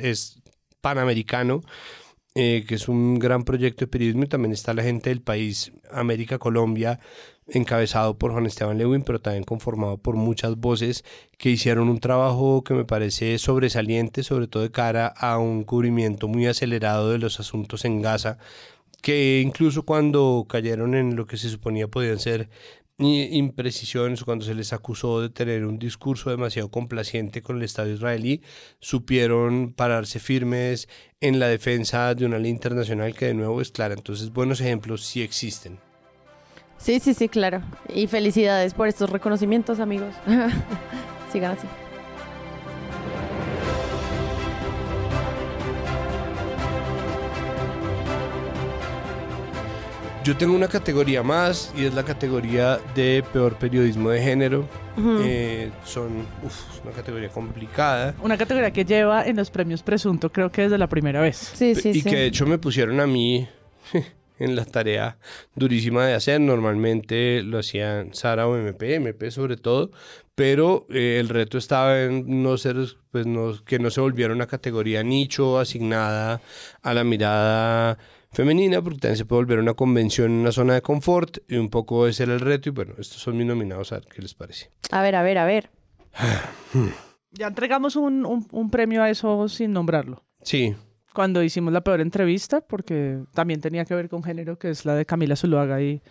es 0.00 0.40
panamericano 0.80 1.62
eh, 2.34 2.64
que 2.66 2.76
es 2.76 2.88
un 2.88 3.18
gran 3.18 3.42
proyecto 3.44 3.80
de 3.80 3.88
periodismo 3.88 4.24
y 4.24 4.28
también 4.28 4.52
está 4.52 4.72
la 4.72 4.84
gente 4.84 5.10
del 5.10 5.20
país 5.20 5.72
América 5.90 6.38
Colombia 6.38 7.00
encabezado 7.48 8.18
por 8.18 8.30
Juan 8.30 8.46
Esteban 8.46 8.78
Lewin 8.78 9.02
pero 9.02 9.20
también 9.20 9.42
conformado 9.42 9.98
por 9.98 10.14
muchas 10.14 10.56
voces 10.56 11.04
que 11.38 11.50
hicieron 11.50 11.88
un 11.88 11.98
trabajo 11.98 12.62
que 12.62 12.74
me 12.74 12.84
parece 12.84 13.36
sobresaliente 13.38 14.22
sobre 14.22 14.46
todo 14.46 14.62
de 14.62 14.70
cara 14.70 15.08
a 15.08 15.38
un 15.38 15.64
cubrimiento 15.64 16.28
muy 16.28 16.46
acelerado 16.46 17.10
de 17.10 17.18
los 17.18 17.40
asuntos 17.40 17.84
en 17.84 18.00
Gaza 18.00 18.38
que 19.02 19.40
incluso 19.44 19.84
cuando 19.84 20.46
cayeron 20.48 20.94
en 20.94 21.16
lo 21.16 21.26
que 21.26 21.36
se 21.36 21.48
suponía 21.48 21.88
podían 21.88 22.18
ser 22.18 22.48
imprecisiones 23.00 24.22
o 24.22 24.24
cuando 24.24 24.44
se 24.44 24.54
les 24.54 24.72
acusó 24.72 25.20
de 25.20 25.30
tener 25.30 25.64
un 25.64 25.78
discurso 25.78 26.30
demasiado 26.30 26.70
complaciente 26.70 27.42
con 27.42 27.56
el 27.56 27.62
Estado 27.62 27.90
israelí, 27.90 28.42
supieron 28.78 29.72
pararse 29.72 30.20
firmes 30.20 30.88
en 31.20 31.38
la 31.38 31.48
defensa 31.48 32.14
de 32.14 32.26
una 32.26 32.38
ley 32.38 32.50
internacional 32.50 33.14
que 33.14 33.26
de 33.26 33.34
nuevo 33.34 33.60
es 33.60 33.70
clara. 33.70 33.94
Entonces, 33.94 34.32
buenos 34.32 34.60
ejemplos 34.60 35.04
sí 35.04 35.22
existen. 35.22 35.78
Sí, 36.78 36.98
sí, 36.98 37.14
sí, 37.14 37.28
claro. 37.28 37.62
Y 37.94 38.06
felicidades 38.06 38.74
por 38.74 38.88
estos 38.88 39.10
reconocimientos, 39.10 39.80
amigos. 39.80 40.14
Sigan 41.32 41.52
así. 41.52 41.66
Yo 50.22 50.36
tengo 50.36 50.54
una 50.54 50.68
categoría 50.68 51.22
más 51.22 51.72
y 51.74 51.86
es 51.86 51.94
la 51.94 52.04
categoría 52.04 52.78
de 52.94 53.24
peor 53.32 53.56
periodismo 53.56 54.10
de 54.10 54.20
género. 54.20 54.68
Eh, 55.22 55.70
son 55.82 56.26
uf, 56.44 56.84
una 56.84 56.92
categoría 56.92 57.30
complicada. 57.30 58.14
Una 58.22 58.36
categoría 58.36 58.70
que 58.70 58.84
lleva 58.84 59.24
en 59.24 59.36
los 59.36 59.50
premios 59.50 59.82
Presunto, 59.82 60.30
creo 60.30 60.52
que 60.52 60.62
desde 60.62 60.76
la 60.76 60.88
primera 60.88 61.22
vez. 61.22 61.36
Sí, 61.54 61.74
sí, 61.74 61.88
y 61.88 62.02
sí. 62.02 62.02
que 62.02 62.16
de 62.16 62.26
hecho 62.26 62.44
me 62.44 62.58
pusieron 62.58 63.00
a 63.00 63.06
mí 63.06 63.48
en 64.38 64.56
la 64.56 64.66
tarea 64.66 65.16
durísima 65.54 66.04
de 66.04 66.12
hacer. 66.12 66.38
Normalmente 66.38 67.42
lo 67.42 67.58
hacían 67.58 68.12
Sara 68.12 68.46
o 68.46 68.58
MP, 68.58 68.96
MP 68.96 69.30
sobre 69.30 69.56
todo, 69.56 69.90
pero 70.34 70.86
eh, 70.90 71.16
el 71.18 71.30
reto 71.30 71.56
estaba 71.56 71.98
en 72.02 72.42
no 72.42 72.58
ser, 72.58 72.76
pues 73.10 73.24
no, 73.24 73.54
que 73.64 73.78
no 73.78 73.88
se 73.90 74.02
volviera 74.02 74.34
una 74.34 74.46
categoría 74.46 75.02
nicho 75.02 75.58
asignada 75.58 76.42
a 76.82 76.92
la 76.92 77.04
mirada 77.04 77.96
femenina, 78.32 78.80
porque 78.82 78.98
también 78.98 79.16
se 79.16 79.24
puede 79.24 79.42
volver 79.42 79.58
una 79.58 79.74
convención 79.74 80.30
en 80.30 80.38
una 80.38 80.52
zona 80.52 80.74
de 80.74 80.82
confort, 80.82 81.38
y 81.48 81.56
un 81.56 81.68
poco 81.70 82.06
ese 82.06 82.22
era 82.24 82.34
el 82.34 82.40
reto, 82.40 82.68
y 82.68 82.72
bueno, 82.72 82.94
estos 82.98 83.20
son 83.20 83.36
mis 83.36 83.46
nominados, 83.46 83.92
a 83.92 83.96
ver 83.96 84.06
qué 84.14 84.22
les 84.22 84.34
parece. 84.34 84.70
A 84.90 85.02
ver, 85.02 85.14
a 85.16 85.22
ver, 85.22 85.38
a 85.38 85.44
ver. 85.44 85.70
Ya 87.32 87.46
entregamos 87.46 87.94
un, 87.94 88.26
un- 88.26 88.48
un 88.50 88.70
premio 88.70 89.02
a 89.04 89.08
eso 89.10 89.48
sin 89.48 89.72
nombrarlo. 89.72 90.24
Sí, 90.42 90.74
Cuando 91.14 91.42
hicimos 91.44 91.72
la 91.72 91.80
peor 91.82 92.00
entrevista, 92.00 92.60
porque 92.60 93.20
también 93.34 93.60
tenía 93.60 93.84
que 93.84 93.94
ver 93.94 94.08
con 94.08 94.22
género, 94.24 94.58
que 94.58 94.70
es 94.70 94.84
la 94.84 94.94
de 94.96 95.06
Camila 95.06 95.36
Zuluaga 95.36 95.80
y 95.80 96.02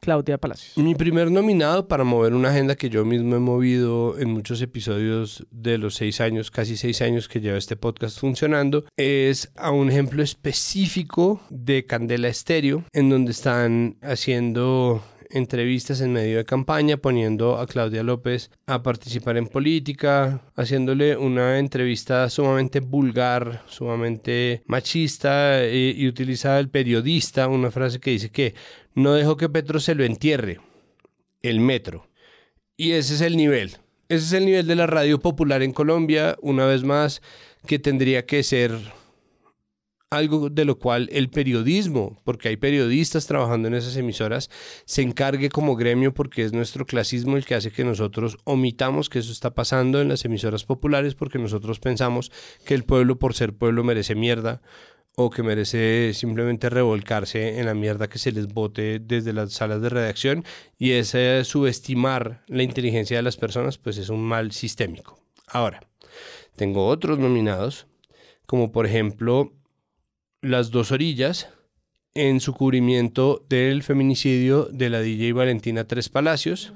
Claudia 0.00 0.38
Palacios. 0.38 0.76
Mi 0.76 0.94
primer 0.94 1.30
nominado 1.30 1.88
para 1.88 2.04
mover 2.04 2.34
una 2.34 2.50
agenda 2.50 2.76
que 2.76 2.90
yo 2.90 3.04
mismo 3.04 3.36
he 3.36 3.40
movido 3.40 4.18
en 4.18 4.30
muchos 4.30 4.60
episodios 4.62 5.46
de 5.50 5.78
los 5.78 5.94
seis 5.94 6.20
años, 6.20 6.50
casi 6.50 6.76
seis 6.76 7.02
años 7.02 7.28
que 7.28 7.40
lleva 7.40 7.58
este 7.58 7.76
podcast 7.76 8.18
funcionando, 8.18 8.84
es 8.96 9.52
a 9.56 9.70
un 9.70 9.90
ejemplo 9.90 10.22
específico 10.22 11.40
de 11.50 11.86
Candela 11.86 12.28
Estéreo, 12.28 12.84
en 12.92 13.10
donde 13.10 13.32
están 13.32 13.96
haciendo 14.02 15.02
entrevistas 15.30 16.00
en 16.00 16.12
medio 16.12 16.38
de 16.38 16.44
campaña, 16.44 16.96
poniendo 16.96 17.58
a 17.58 17.66
Claudia 17.66 18.02
López 18.02 18.50
a 18.66 18.82
participar 18.82 19.36
en 19.36 19.46
política, 19.46 20.42
haciéndole 20.56 21.16
una 21.16 21.58
entrevista 21.58 22.28
sumamente 22.30 22.80
vulgar, 22.80 23.62
sumamente 23.66 24.62
machista 24.66 25.62
eh, 25.62 25.94
y 25.96 26.06
utiliza 26.08 26.58
el 26.58 26.70
periodista 26.70 27.48
una 27.48 27.70
frase 27.70 28.00
que 28.00 28.10
dice 28.12 28.30
que 28.30 28.54
no 28.98 29.14
dejó 29.14 29.36
que 29.36 29.48
Petro 29.48 29.78
se 29.78 29.94
lo 29.94 30.04
entierre, 30.04 30.60
el 31.42 31.60
metro. 31.60 32.08
Y 32.76 32.92
ese 32.92 33.14
es 33.14 33.20
el 33.20 33.36
nivel. 33.36 33.76
Ese 34.08 34.24
es 34.24 34.32
el 34.32 34.44
nivel 34.44 34.66
de 34.66 34.74
la 34.74 34.86
radio 34.86 35.20
popular 35.20 35.62
en 35.62 35.72
Colombia, 35.72 36.36
una 36.42 36.66
vez 36.66 36.82
más, 36.82 37.22
que 37.66 37.78
tendría 37.78 38.26
que 38.26 38.42
ser 38.42 38.72
algo 40.10 40.48
de 40.48 40.64
lo 40.64 40.78
cual 40.78 41.08
el 41.12 41.28
periodismo, 41.28 42.20
porque 42.24 42.48
hay 42.48 42.56
periodistas 42.56 43.26
trabajando 43.26 43.68
en 43.68 43.74
esas 43.74 43.96
emisoras, 43.96 44.50
se 44.84 45.02
encargue 45.02 45.50
como 45.50 45.76
gremio 45.76 46.12
porque 46.12 46.42
es 46.42 46.52
nuestro 46.52 46.86
clasismo 46.86 47.36
el 47.36 47.44
que 47.44 47.54
hace 47.54 47.70
que 47.70 47.84
nosotros 47.84 48.38
omitamos 48.44 49.10
que 49.10 49.18
eso 49.18 49.30
está 49.30 49.54
pasando 49.54 50.00
en 50.00 50.08
las 50.08 50.24
emisoras 50.24 50.64
populares 50.64 51.14
porque 51.14 51.38
nosotros 51.38 51.78
pensamos 51.78 52.32
que 52.64 52.74
el 52.74 52.84
pueblo 52.84 53.18
por 53.18 53.34
ser 53.34 53.52
pueblo 53.52 53.84
merece 53.84 54.14
mierda 54.14 54.62
o 55.20 55.30
que 55.30 55.42
merece 55.42 56.14
simplemente 56.14 56.70
revolcarse 56.70 57.58
en 57.58 57.66
la 57.66 57.74
mierda 57.74 58.08
que 58.08 58.20
se 58.20 58.30
les 58.30 58.46
bote 58.46 59.00
desde 59.00 59.32
las 59.32 59.52
salas 59.52 59.82
de 59.82 59.88
redacción 59.88 60.44
y 60.78 60.92
ese 60.92 61.42
subestimar 61.42 62.44
la 62.46 62.62
inteligencia 62.62 63.16
de 63.16 63.24
las 63.24 63.36
personas 63.36 63.78
pues 63.78 63.98
es 63.98 64.10
un 64.10 64.22
mal 64.22 64.52
sistémico. 64.52 65.18
Ahora, 65.48 65.80
tengo 66.54 66.86
otros 66.86 67.18
nominados 67.18 67.88
como 68.46 68.70
por 68.70 68.86
ejemplo 68.86 69.52
las 70.40 70.70
dos 70.70 70.92
orillas 70.92 71.48
en 72.14 72.38
su 72.38 72.54
cubrimiento 72.54 73.44
del 73.48 73.82
feminicidio 73.82 74.66
de 74.66 74.88
la 74.88 75.00
DJ 75.00 75.32
Valentina 75.32 75.82
Tres 75.82 76.08
Palacios, 76.08 76.72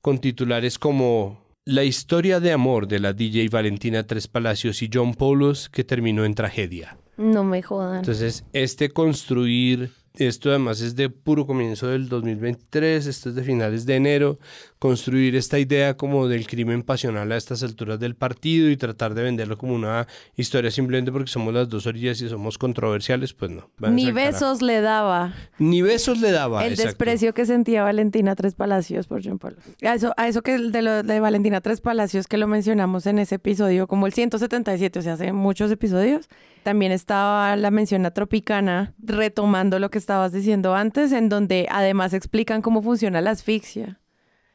con 0.00 0.20
titulares 0.20 0.78
como 0.78 1.44
La 1.64 1.82
historia 1.82 2.38
de 2.38 2.52
amor 2.52 2.86
de 2.86 3.00
la 3.00 3.14
DJ 3.14 3.48
Valentina 3.48 4.06
Tres 4.06 4.28
Palacios 4.28 4.80
y 4.80 4.90
John 4.92 5.14
Paulos 5.14 5.68
que 5.68 5.82
terminó 5.82 6.24
en 6.24 6.36
tragedia. 6.36 6.96
No 7.20 7.44
me 7.44 7.62
jodan. 7.62 7.98
Entonces, 7.98 8.44
este 8.54 8.88
construir, 8.88 9.90
esto 10.14 10.48
además 10.48 10.80
es 10.80 10.96
de 10.96 11.10
puro 11.10 11.46
comienzo 11.46 11.86
del 11.88 12.08
2023, 12.08 13.06
esto 13.06 13.28
es 13.28 13.34
de 13.34 13.42
finales 13.42 13.84
de 13.84 13.96
enero, 13.96 14.38
construir 14.80 15.36
esta 15.36 15.58
idea 15.58 15.94
como 15.98 16.26
del 16.26 16.46
crimen 16.46 16.82
pasional 16.82 17.30
a 17.32 17.36
estas 17.36 17.62
alturas 17.62 18.00
del 18.00 18.14
partido 18.14 18.70
y 18.70 18.78
tratar 18.78 19.12
de 19.12 19.22
venderlo 19.22 19.58
como 19.58 19.74
una 19.74 20.08
historia 20.36 20.70
simplemente 20.70 21.12
porque 21.12 21.30
somos 21.30 21.52
las 21.52 21.68
dos 21.68 21.86
orillas 21.86 22.18
y 22.22 22.30
somos 22.30 22.56
controversiales, 22.56 23.34
pues 23.34 23.50
no. 23.50 23.68
Ni 23.90 24.06
carajo. 24.06 24.14
besos 24.14 24.62
le 24.62 24.80
daba. 24.80 25.34
Ni 25.58 25.82
besos 25.82 26.18
le 26.22 26.32
daba. 26.32 26.64
el 26.64 26.72
exacto. 26.72 26.88
desprecio 26.88 27.34
que 27.34 27.44
sentía 27.44 27.82
Valentina 27.82 28.34
Tres 28.34 28.54
Palacios 28.54 29.06
por 29.06 29.22
John 29.22 29.38
Paul. 29.38 29.58
A 29.82 29.94
eso, 29.94 30.14
a 30.16 30.28
eso 30.28 30.40
que 30.40 30.58
de, 30.58 30.80
lo, 30.80 31.02
de 31.02 31.20
Valentina 31.20 31.60
Tres 31.60 31.82
Palacios 31.82 32.26
que 32.26 32.38
lo 32.38 32.46
mencionamos 32.46 33.04
en 33.06 33.18
ese 33.18 33.34
episodio, 33.34 33.86
como 33.86 34.06
el 34.06 34.14
177, 34.14 34.98
o 34.98 35.02
sea, 35.02 35.12
hace 35.12 35.34
muchos 35.34 35.70
episodios, 35.70 36.30
también 36.62 36.90
estaba 36.90 37.54
la 37.56 37.70
mención 37.70 38.06
a 38.06 38.12
Tropicana, 38.12 38.94
retomando 38.98 39.78
lo 39.78 39.90
que 39.90 39.98
estabas 39.98 40.32
diciendo 40.32 40.74
antes, 40.74 41.12
en 41.12 41.28
donde 41.28 41.66
además 41.70 42.14
explican 42.14 42.62
cómo 42.62 42.80
funciona 42.80 43.20
la 43.20 43.32
asfixia. 43.32 43.99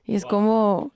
Y 0.05 0.15
es 0.15 0.25
como, 0.25 0.91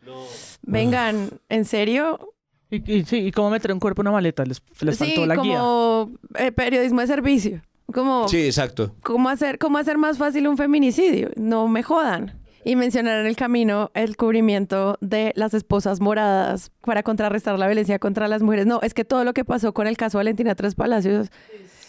vengan, 0.62 1.30
¿en 1.50 1.66
serio? 1.66 2.34
Y, 2.70 2.92
y 2.92 3.04
sí, 3.06 3.18
¿y 3.18 3.32
cómo 3.32 3.50
meter 3.50 3.74
un 3.74 3.80
cuerpo 3.80 4.02
en 4.02 4.10
una 4.10 4.16
maleta? 4.16 4.46
Les, 4.46 4.62
les 4.82 4.98
sí, 4.98 5.06
faltó 5.06 5.26
la 5.26 5.36
guía. 5.36 5.58
como 5.60 6.12
eh, 6.38 6.52
periodismo 6.52 7.02
de 7.02 7.08
servicio. 7.08 7.62
Como, 7.92 8.28
Sí, 8.28 8.46
exacto. 8.46 8.94
¿Cómo 9.02 9.30
hacer, 9.30 9.58
¿Cómo 9.58 9.80
hacer 9.80 9.98
más 9.98 10.20
fácil 10.20 10.48
un 10.48 10.58
feminicidio? 10.58 11.32
No 11.36 11.68
me 11.68 11.82
jodan. 11.82 12.40
Y 12.64 12.76
mencionar 12.76 13.22
en 13.22 13.26
el 13.26 13.36
camino 13.36 13.90
el 13.96 14.16
cubrimiento 14.18 14.98
de 15.02 15.32
las 15.36 15.56
esposas 15.56 16.00
moradas 16.02 16.72
para 16.82 17.02
contrarrestar 17.02 17.58
la 17.58 17.66
violencia 17.66 17.98
contra 17.98 18.28
las 18.28 18.44
mujeres. 18.44 18.68
No, 18.68 18.82
es 18.84 18.94
que 18.94 19.06
todo 19.06 19.24
lo 19.24 19.34
que 19.34 19.44
pasó 19.46 19.74
con 19.74 19.88
el 19.88 19.98
caso 19.98 20.20
Valentina 20.20 20.54
Tres 20.54 20.76
Palacios, 20.76 21.30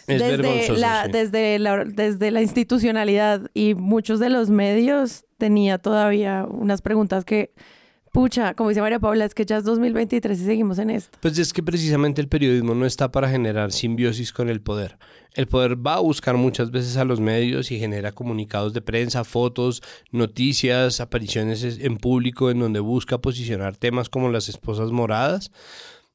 Es 0.06 0.20
desde, 0.22 0.78
la, 0.78 1.04
sí. 1.04 1.12
desde, 1.12 1.58
la, 1.58 1.84
desde 1.84 2.30
la 2.30 2.40
institucionalidad 2.40 3.50
y 3.52 3.74
muchos 3.74 4.20
de 4.20 4.30
los 4.30 4.48
medios, 4.48 5.26
tenía 5.40 5.78
todavía 5.78 6.46
unas 6.48 6.82
preguntas 6.82 7.24
que, 7.24 7.52
pucha, 8.12 8.54
como 8.54 8.68
dice 8.68 8.80
María 8.80 9.00
Paula, 9.00 9.24
es 9.24 9.34
que 9.34 9.44
ya 9.44 9.56
es 9.56 9.64
2023 9.64 10.40
y 10.40 10.44
seguimos 10.44 10.78
en 10.78 10.90
esto. 10.90 11.18
Pues 11.20 11.36
es 11.36 11.52
que 11.52 11.64
precisamente 11.64 12.20
el 12.20 12.28
periodismo 12.28 12.76
no 12.76 12.86
está 12.86 13.10
para 13.10 13.28
generar 13.28 13.72
simbiosis 13.72 14.32
con 14.32 14.48
el 14.48 14.60
poder. 14.60 14.96
El 15.34 15.48
poder 15.48 15.84
va 15.84 15.94
a 15.94 16.00
buscar 16.00 16.36
muchas 16.36 16.70
veces 16.70 16.96
a 16.96 17.04
los 17.04 17.18
medios 17.18 17.72
y 17.72 17.80
genera 17.80 18.12
comunicados 18.12 18.72
de 18.72 18.82
prensa, 18.82 19.24
fotos, 19.24 19.82
noticias, 20.12 21.00
apariciones 21.00 21.64
en 21.64 21.98
público 21.98 22.50
en 22.50 22.60
donde 22.60 22.78
busca 22.78 23.18
posicionar 23.18 23.76
temas 23.76 24.08
como 24.08 24.30
las 24.30 24.48
esposas 24.48 24.92
moradas, 24.92 25.50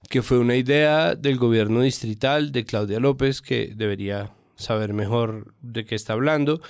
que 0.09 0.21
fue 0.21 0.38
una 0.38 0.55
idea 0.55 1.15
del 1.15 1.38
gobierno 1.38 1.82
distrital 1.82 2.51
de 2.51 2.63
Claudia 2.63 2.99
López, 2.99 3.41
que 3.41 3.73
debería 3.76 4.32
saber 4.55 4.93
mejor 4.93 5.53
de 5.61 5.86
qué 5.86 5.95
está 5.95 6.13
hablando, 6.13 6.61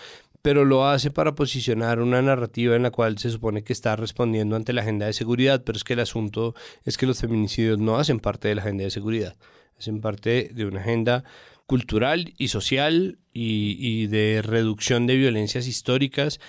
pero 0.46 0.64
lo 0.64 0.86
hace 0.86 1.10
para 1.10 1.34
posicionar 1.34 2.00
una 2.00 2.22
narrativa 2.22 2.76
en 2.76 2.84
la 2.84 2.92
cual 2.92 3.18
se 3.18 3.32
supone 3.32 3.64
que 3.64 3.74
está 3.74 3.96
respondiendo 3.96 4.56
ante 4.56 4.74
la 4.74 4.82
agenda 4.82 5.08
de 5.08 5.14
seguridad, 5.14 5.64
pero 5.66 5.76
es 5.76 5.84
que 5.84 5.94
el 5.94 6.02
asunto 6.02 6.54
es 6.84 7.00
que 7.00 7.08
los 7.08 7.20
feminicidios 7.20 7.80
no 7.80 7.98
hacen 7.98 8.20
parte 8.20 8.50
de 8.50 8.54
la 8.54 8.62
agenda 8.62 8.84
de 8.84 8.92
seguridad, 8.92 9.36
hacen 9.80 10.02
parte 10.02 10.52
de 10.54 10.66
una 10.68 10.82
agenda 10.82 11.24
cultural 11.66 12.36
y 12.38 12.50
social 12.50 13.18
y, 13.34 14.06
de 14.06 14.44
reducción 14.44 15.08
de 15.08 15.16
violencias 15.16 15.66
históricas 15.66 16.40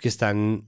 que 0.00 0.08
están 0.08 0.64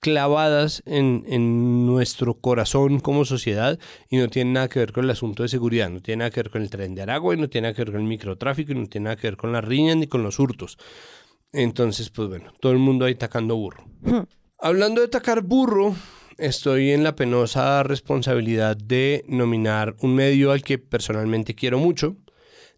clavadas 0.00 0.82
en, 0.86 1.24
en 1.28 1.86
nuestro 1.86 2.34
corazón 2.40 2.98
como 2.98 3.24
sociedad 3.24 3.78
y 4.08 4.16
no 4.16 4.26
tienen 4.26 4.54
nada 4.54 4.68
que 4.68 4.80
ver 4.80 4.92
con 4.92 5.04
el 5.04 5.10
asunto 5.10 5.44
de 5.44 5.48
seguridad, 5.48 5.88
no 5.90 6.00
tiene 6.00 6.20
nada 6.20 6.30
que 6.30 6.42
ver 6.42 6.50
con 6.50 6.62
el 6.62 6.70
tren 6.70 6.96
de 6.96 7.02
Aragua 7.02 7.34
y 7.34 7.38
no 7.38 7.48
tiene 7.48 7.66
nada 7.66 7.74
que 7.76 7.84
ver 7.84 7.92
con 7.92 8.00
el 8.00 8.08
microtráfico 8.08 8.72
y 8.72 8.74
no 8.74 8.88
tiene 8.88 9.04
nada 9.04 9.16
que 9.16 9.28
ver 9.28 9.36
con 9.36 9.52
las 9.52 9.64
riñas 9.64 9.96
ni 9.96 10.08
con 10.08 10.24
los 10.24 10.40
hurtos. 10.40 10.76
Entonces, 11.52 12.10
pues 12.10 12.28
bueno, 12.28 12.52
todo 12.60 12.72
el 12.72 12.78
mundo 12.78 13.04
ahí 13.04 13.14
tacando 13.14 13.56
burro. 13.56 13.84
Hablando 14.58 15.00
de 15.00 15.08
tacar 15.08 15.42
burro, 15.42 15.94
estoy 16.38 16.90
en 16.90 17.02
la 17.02 17.16
penosa 17.16 17.82
responsabilidad 17.82 18.76
de 18.76 19.24
nominar 19.26 19.96
un 20.00 20.14
medio 20.14 20.52
al 20.52 20.62
que 20.62 20.78
personalmente 20.78 21.54
quiero 21.54 21.78
mucho, 21.78 22.16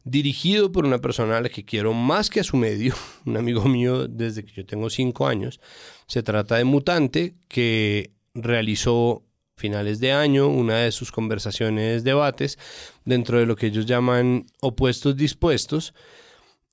dirigido 0.05 0.73
por 0.73 0.85
una 0.85 1.01
persona 1.01 1.37
a 1.37 1.41
la 1.41 1.49
que 1.49 1.64
quiero 1.64 1.93
más 1.93 2.31
que 2.31 2.41
a 2.41 2.45
su 2.45 2.57
medio, 2.57 2.95
un 3.27 3.37
amigo 3.37 3.64
mío 3.64 4.09
desde 4.09 4.45
que 4.45 4.53
yo 4.53 4.66
tengo 4.66 4.91
cinco 4.91 5.27
años. 5.27 5.61
Se 6.07 6.23
trata 6.23 6.57
de 6.57 6.64
Mutante, 6.64 7.35
que 7.49 8.12
realizó 8.35 9.25
finales 9.57 10.01
de 10.01 10.12
año 10.12 10.49
una 10.49 10.79
de 10.79 10.93
sus 10.93 11.12
conversaciones, 11.12 12.05
debates, 12.05 12.59
dentro 13.05 13.39
de 13.39 13.47
lo 13.47 13.55
que 13.55 13.66
ellos 13.66 13.87
llaman 13.87 14.47
opuestos 14.61 15.16
dispuestos, 15.16 15.95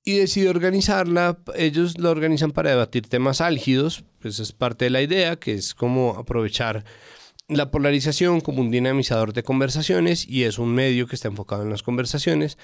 y 0.10 0.18
decidió 0.18 0.50
organizarla. 0.50 1.38
Ellos 1.56 2.00
la 2.00 2.10
organizan 2.10 2.50
para 2.52 2.72
debatir 2.72 3.08
temas 3.08 3.42
álgidos, 3.42 4.04
pues 4.20 4.40
es 4.40 4.54
parte 4.54 4.86
de 4.86 4.90
la 4.90 5.04
idea, 5.04 5.36
que 5.36 5.54
es 5.54 5.76
como 5.76 6.16
aprovechar 6.18 6.84
la 7.48 7.70
polarización 7.70 8.42
como 8.42 8.62
un 8.62 8.72
dinamizador 8.72 9.34
de 9.34 9.44
conversaciones 9.44 10.28
y 10.28 10.46
es 10.46 10.58
un 10.58 10.74
medio 10.74 11.06
que 11.06 11.16
está 11.16 11.28
enfocado 11.28 11.62
en 11.62 11.70
las 11.70 11.84
conversaciones. 11.84 12.58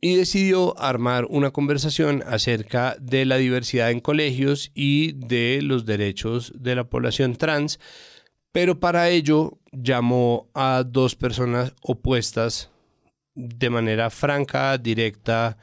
y 0.00 0.16
decidió 0.16 0.78
armar 0.78 1.24
una 1.30 1.50
conversación 1.50 2.22
acerca 2.26 2.94
de 3.00 3.24
la 3.24 3.38
diversidad 3.38 3.90
en 3.90 4.00
colegios 4.00 4.70
y 4.74 5.12
de 5.12 5.60
los 5.62 5.86
derechos 5.86 6.52
de 6.56 6.74
la 6.74 6.84
población 6.84 7.36
trans, 7.36 7.80
pero 8.52 8.80
para 8.80 9.08
ello 9.08 9.58
llamó 9.72 10.50
a 10.52 10.84
dos 10.84 11.14
personas 11.14 11.72
opuestas 11.80 12.70
de 13.34 13.70
manera 13.70 14.10
franca, 14.10 14.76
directa 14.76 15.56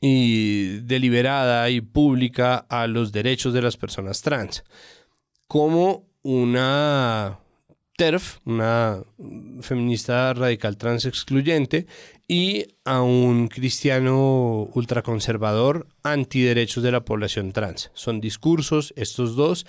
y 0.00 0.78
deliberada 0.80 1.68
y 1.70 1.80
pública 1.80 2.66
a 2.68 2.86
los 2.86 3.12
derechos 3.12 3.52
de 3.52 3.62
las 3.62 3.76
personas 3.76 4.22
trans, 4.22 4.64
como 5.46 6.06
una 6.22 7.38
TERF, 7.96 8.38
una 8.46 9.02
feminista 9.60 10.32
radical 10.32 10.78
trans 10.78 11.04
excluyente, 11.04 11.86
y 12.26 12.64
a 12.84 13.02
un 13.02 13.48
cristiano 13.48 14.70
ultraconservador 14.72 15.88
antiderechos 16.02 16.82
de 16.82 16.92
la 16.92 17.04
población 17.04 17.52
trans. 17.52 17.90
Son 17.92 18.20
discursos, 18.20 18.94
estos 18.96 19.36
dos, 19.36 19.66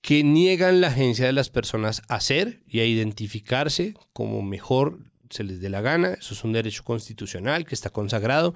que 0.00 0.24
niegan 0.24 0.80
la 0.80 0.88
agencia 0.88 1.26
de 1.26 1.32
las 1.32 1.50
personas 1.50 2.02
a 2.08 2.20
ser 2.20 2.62
y 2.66 2.80
a 2.80 2.86
identificarse 2.86 3.94
como 4.12 4.42
mejor 4.42 4.98
se 5.28 5.44
les 5.44 5.60
dé 5.60 5.68
la 5.68 5.80
gana. 5.80 6.14
Eso 6.14 6.34
es 6.34 6.42
un 6.42 6.52
derecho 6.52 6.82
constitucional 6.84 7.64
que 7.64 7.74
está 7.74 7.90
consagrado. 7.90 8.54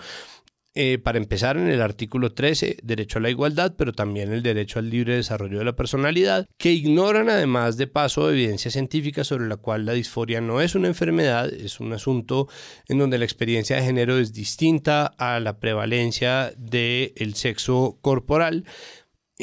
Eh, 0.76 0.98
para 0.98 1.18
empezar, 1.18 1.56
en 1.56 1.68
el 1.68 1.80
artículo 1.80 2.32
13, 2.32 2.78
derecho 2.82 3.18
a 3.18 3.22
la 3.22 3.30
igualdad, 3.30 3.74
pero 3.78 3.92
también 3.92 4.32
el 4.32 4.42
derecho 4.42 4.80
al 4.80 4.90
libre 4.90 5.14
desarrollo 5.14 5.58
de 5.58 5.64
la 5.64 5.76
personalidad, 5.76 6.48
que 6.58 6.72
ignoran 6.72 7.30
además 7.30 7.76
de 7.76 7.86
paso 7.86 8.28
evidencia 8.28 8.72
científica 8.72 9.22
sobre 9.22 9.46
la 9.46 9.56
cual 9.56 9.86
la 9.86 9.92
disforia 9.92 10.40
no 10.40 10.60
es 10.60 10.74
una 10.74 10.88
enfermedad, 10.88 11.52
es 11.52 11.78
un 11.78 11.92
asunto 11.92 12.48
en 12.88 12.98
donde 12.98 13.18
la 13.18 13.24
experiencia 13.24 13.76
de 13.76 13.82
género 13.82 14.18
es 14.18 14.32
distinta 14.32 15.06
a 15.06 15.38
la 15.38 15.60
prevalencia 15.60 16.52
del 16.56 17.34
sexo 17.36 17.98
corporal, 18.00 18.64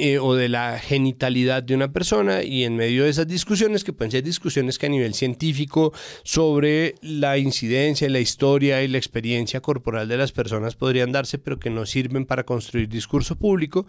eh, 0.04 0.18
o 0.18 0.34
de 0.34 0.49
la 0.49 0.80
genitalidad 0.80 1.62
de 1.62 1.76
una 1.76 1.93
persona 1.93 2.41
y 2.41 2.64
en 2.64 2.76
medio 2.76 3.04
de 3.04 3.12
esas 3.12 3.28
discusiones, 3.28 3.84
que 3.84 3.93
pueden 3.93 4.10
ser 4.10 4.24
discusiones 4.24 4.80
que 4.80 4.88
a 4.88 4.89
nivel 4.89 5.14
científico 5.14 5.93
sobre 6.24 6.95
la 7.04 7.38
incidencia, 7.38 8.10
la 8.10 8.20
historia 8.20 8.82
y 8.82 8.88
la 8.88 8.97
experiencia 8.97 9.62
corporal 9.62 10.08
de 10.08 10.18
las 10.18 10.32
personas 10.32 10.74
podrían 10.76 11.12
darse, 11.12 11.38
pero 11.38 11.60
que 11.60 11.70
no 11.70 11.86
sirven 11.86 12.26
para 12.26 12.45
construir 12.45 12.89
discurso 12.89 13.36
público 13.36 13.86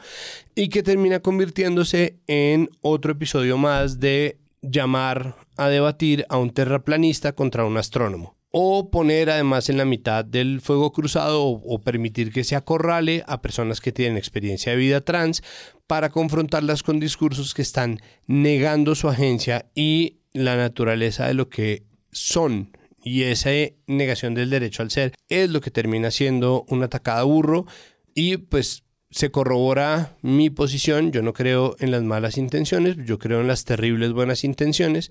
y 0.54 0.68
que 0.68 0.82
termina 0.82 1.20
convirtiéndose 1.20 2.18
en 2.26 2.68
otro 2.82 3.12
episodio 3.12 3.56
más 3.56 3.98
de 3.98 4.36
llamar 4.60 5.36
a 5.56 5.70
debatir 5.70 6.26
a 6.28 6.36
un 6.36 6.50
terraplanista 6.50 7.32
contra 7.32 7.64
un 7.64 7.78
astrónomo 7.78 8.41
o 8.52 8.90
poner 8.90 9.30
además 9.30 9.70
en 9.70 9.78
la 9.78 9.86
mitad 9.86 10.24
del 10.24 10.60
fuego 10.60 10.92
cruzado 10.92 11.44
o, 11.46 11.80
permitir 11.80 12.32
que 12.32 12.44
se 12.44 12.54
acorrale 12.54 13.24
a 13.26 13.40
personas 13.40 13.80
que 13.80 13.92
tienen 13.92 14.18
experiencia 14.18 14.72
de 14.72 14.78
vida 14.78 15.00
trans 15.00 15.42
para 15.86 16.10
confrontarlas 16.10 16.82
con 16.82 17.00
discursos 17.00 17.54
que 17.54 17.62
están 17.62 17.98
negando 18.26 18.94
su 18.94 19.08
agencia 19.08 19.70
y 19.74 20.18
la 20.34 20.56
naturaleza 20.56 21.26
de 21.26 21.34
lo 21.34 21.48
que 21.48 21.84
son. 22.12 22.76
Y 23.02 23.22
esa 23.22 23.50
negación 23.86 24.34
del 24.34 24.50
derecho 24.50 24.82
al 24.82 24.90
ser 24.90 25.12
es 25.28 25.50
lo 25.50 25.60
que 25.62 25.70
termina 25.70 26.10
siendo 26.10 26.64
una 26.68 26.86
atacada 26.86 27.22
burro 27.22 27.66
y 28.14 28.36
pues 28.36 28.84
se 29.10 29.30
corrobora 29.30 30.16
mi 30.22 30.50
posición, 30.50 31.10
yo 31.10 31.22
no 31.22 31.32
creo 31.32 31.76
en 31.80 31.90
las 31.90 32.02
malas 32.02 32.38
intenciones, 32.38 32.96
yo 33.04 33.18
creo 33.18 33.40
en 33.40 33.46
las 33.46 33.64
terribles 33.64 34.12
buenas 34.12 34.44
intenciones 34.44 35.10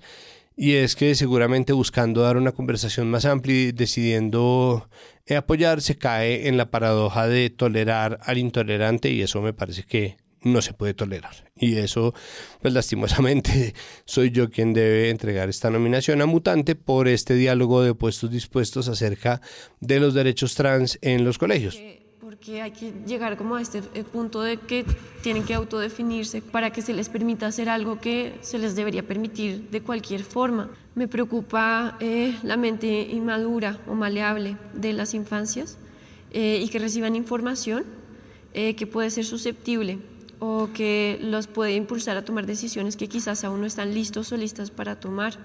y 0.56 0.74
es 0.74 0.96
que 0.96 1.14
seguramente 1.14 1.72
buscando 1.72 2.22
dar 2.22 2.36
una 2.36 2.52
conversación 2.52 3.10
más 3.10 3.24
amplia 3.24 3.54
y 3.54 3.72
decidiendo 3.72 4.88
eh, 5.26 5.36
apoyar, 5.36 5.80
se 5.80 5.96
cae 5.96 6.48
en 6.48 6.56
la 6.56 6.70
paradoja 6.70 7.28
de 7.28 7.50
tolerar 7.50 8.18
al 8.22 8.38
intolerante 8.38 9.10
y 9.10 9.22
eso 9.22 9.40
me 9.40 9.52
parece 9.52 9.84
que 9.84 10.16
no 10.42 10.60
se 10.60 10.74
puede 10.74 10.92
tolerar. 10.92 11.50
Y 11.56 11.76
eso, 11.76 12.14
pues 12.60 12.74
lastimosamente, 12.74 13.74
soy 14.04 14.30
yo 14.30 14.50
quien 14.50 14.72
debe 14.72 15.10
entregar 15.10 15.48
esta 15.48 15.70
nominación 15.70 16.20
a 16.20 16.26
Mutante 16.26 16.74
por 16.74 17.08
este 17.08 17.34
diálogo 17.34 17.82
de 17.82 17.94
puestos 17.94 18.30
dispuestos 18.30 18.88
acerca 18.88 19.40
de 19.80 20.00
los 20.00 20.14
derechos 20.14 20.54
trans 20.54 20.98
en 21.00 21.24
los 21.24 21.38
colegios 21.38 21.80
que 22.42 22.60
hay 22.60 22.72
que 22.72 22.92
llegar 23.06 23.36
como 23.36 23.54
a 23.54 23.62
este 23.62 23.82
eh, 23.94 24.02
punto 24.02 24.42
de 24.42 24.56
que 24.56 24.84
tienen 25.22 25.44
que 25.44 25.54
autodefinirse 25.54 26.42
para 26.42 26.70
que 26.70 26.82
se 26.82 26.92
les 26.92 27.08
permita 27.08 27.46
hacer 27.46 27.68
algo 27.68 28.00
que 28.00 28.36
se 28.40 28.58
les 28.58 28.74
debería 28.74 29.06
permitir 29.06 29.70
de 29.70 29.80
cualquier 29.80 30.24
forma. 30.24 30.68
Me 30.96 31.06
preocupa 31.06 31.96
eh, 32.00 32.36
la 32.42 32.56
mente 32.56 33.02
inmadura 33.02 33.78
o 33.86 33.94
maleable 33.94 34.56
de 34.74 34.92
las 34.92 35.14
infancias 35.14 35.78
eh, 36.32 36.60
y 36.60 36.68
que 36.68 36.80
reciban 36.80 37.14
información 37.14 37.84
que 38.52 38.86
puede 38.86 39.08
ser 39.08 39.24
susceptible 39.24 39.98
o 40.38 40.68
que 40.74 41.18
los 41.22 41.46
puede 41.46 41.74
impulsar 41.74 42.18
a 42.18 42.22
tomar 42.26 42.44
decisiones 42.44 42.98
que 42.98 43.08
quizás 43.08 43.44
aún 43.44 43.62
no 43.62 43.66
están 43.66 43.94
listos 43.94 44.30
o 44.30 44.36
listas 44.36 44.70
para 44.70 45.00
tomar. 45.00 45.38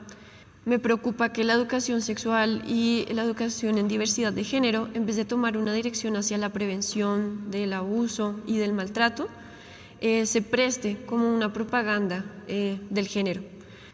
Me 0.67 0.79
preocupa 0.79 1.31
que 1.31 1.45
la 1.45 1.53
educación 1.53 2.01
sexual 2.01 2.61
y 2.67 3.05
la 3.13 3.23
educación 3.23 3.77
en 3.77 3.87
diversidad 3.87 4.33
de 4.33 4.43
género, 4.43 4.89
en 4.93 5.05
vez 5.05 5.15
de 5.15 5.23
tomar 5.23 5.55
una 5.55 5.71
dirección 5.71 6.17
hacia 6.17 6.37
la 6.37 6.49
prevención 6.49 7.49
del 7.49 7.71
abuso 7.71 8.41
y 8.45 8.57
del 8.57 8.73
maltrato, 8.73 9.29
eh, 10.01 10.25
se 10.25 10.41
preste 10.41 10.97
como 11.05 11.33
una 11.33 11.53
propaganda 11.53 12.25
eh, 12.49 12.81
del 12.89 13.07
género. 13.07 13.43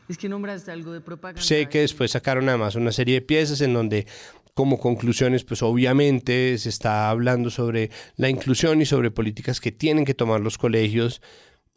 Es 0.10 0.18
que 0.18 0.28
nombraste 0.28 0.72
algo 0.72 0.94
de 0.94 1.02
propaganda. 1.02 1.44
Sé 1.44 1.70
que 1.70 1.82
después 1.82 2.10
sacaron 2.10 2.50
además 2.50 2.74
una 2.74 2.92
serie 2.92 3.14
de 3.14 3.22
piezas 3.22 3.62
en 3.62 3.76
donde 3.76 4.08
como 4.56 4.80
conclusiones, 4.80 5.44
pues 5.44 5.62
obviamente 5.62 6.58
se 6.58 6.70
está 6.70 7.12
hablando 7.12 7.52
sobre 7.52 7.92
la 8.16 8.30
inclusión 8.30 8.82
y 8.82 8.88
sobre 8.88 9.12
políticas 9.12 9.62
que 9.62 9.72
tienen 9.72 10.06
que 10.06 10.16
tomar 10.16 10.42
los 10.42 10.58
colegios 10.58 11.22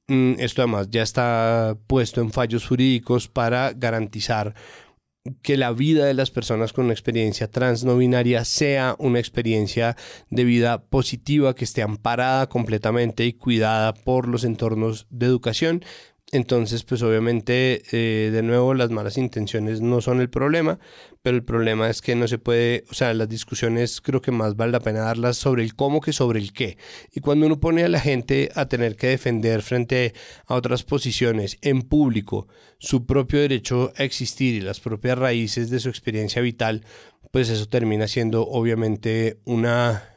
mm, 0.09 0.35
esto 0.39 0.63
además 0.63 0.89
ya 0.91 1.03
está 1.03 1.77
puesto 1.87 2.23
en 2.23 2.33
fallos 2.33 2.67
jurídicos 2.67 3.29
para 3.29 3.73
garantizar 3.75 4.55
que 5.43 5.57
la 5.57 5.73
vida 5.73 6.05
de 6.05 6.15
las 6.15 6.31
personas 6.31 6.73
con 6.73 6.87
una 6.87 6.95
experiencia 6.95 7.51
trans 7.51 7.85
no 7.85 7.97
binaria 7.97 8.45
sea 8.45 8.97
una 8.99 9.19
experiencia 9.19 9.97
de 10.31 10.45
vida 10.45 10.83
positiva 10.85 11.55
que 11.55 11.65
esté 11.65 11.83
amparada 11.83 12.49
completamente 12.49 13.25
y 13.25 13.33
cuidada 13.33 13.95
por 13.95 14.29
los 14.29 14.45
entornos 14.45 15.07
de 15.11 15.27
educación. 15.27 15.85
Entonces, 16.33 16.83
pues 16.83 17.03
obviamente, 17.03 17.83
eh, 17.93 18.31
de 18.31 18.43
nuevo, 18.43 18.75
las 18.75 18.91
malas 18.91 19.17
intenciones 19.17 19.81
no 19.81 20.01
son 20.01 20.21
el 20.21 20.29
problema, 20.29 20.81
pero 21.27 21.39
el 21.39 21.43
problema 21.43 21.91
es 21.91 22.03
que 22.03 22.15
no 22.15 22.29
se 22.29 22.39
puede, 22.39 22.85
o 22.89 22.95
sea, 22.95 23.13
las 23.13 23.29
discusiones 23.29 24.01
creo 24.01 24.23
que 24.23 24.31
más 24.31 24.55
vale 24.55 24.71
la 24.71 24.79
pena 24.79 25.01
darlas 25.01 25.37
sobre 25.37 25.65
el 25.65 25.75
cómo 25.75 26.01
que 26.01 26.13
sobre 26.13 26.39
el 26.39 26.53
qué. 26.53 26.79
Y 27.13 27.19
cuando 27.19 27.47
uno 27.47 27.59
pone 27.59 27.83
a 27.83 27.89
la 27.89 27.99
gente 27.99 28.53
a 28.55 28.67
tener 28.67 28.95
que 28.95 29.09
defender 29.09 29.63
frente 29.63 30.15
a 30.47 30.55
otras 30.55 30.85
posiciones 30.85 31.59
en 31.63 31.83
público 31.83 32.47
su 32.79 33.07
propio 33.07 33.41
derecho 33.41 33.93
a 33.97 34.05
existir 34.05 34.55
y 34.55 34.61
las 34.61 34.79
propias 34.79 35.19
raíces 35.19 35.69
de 35.69 35.81
su 35.81 35.89
experiencia 35.89 36.41
vital, 36.43 36.85
pues 37.33 37.49
eso 37.49 37.67
termina 37.67 38.07
siendo 38.07 38.47
obviamente 38.47 39.41
una 39.47 40.16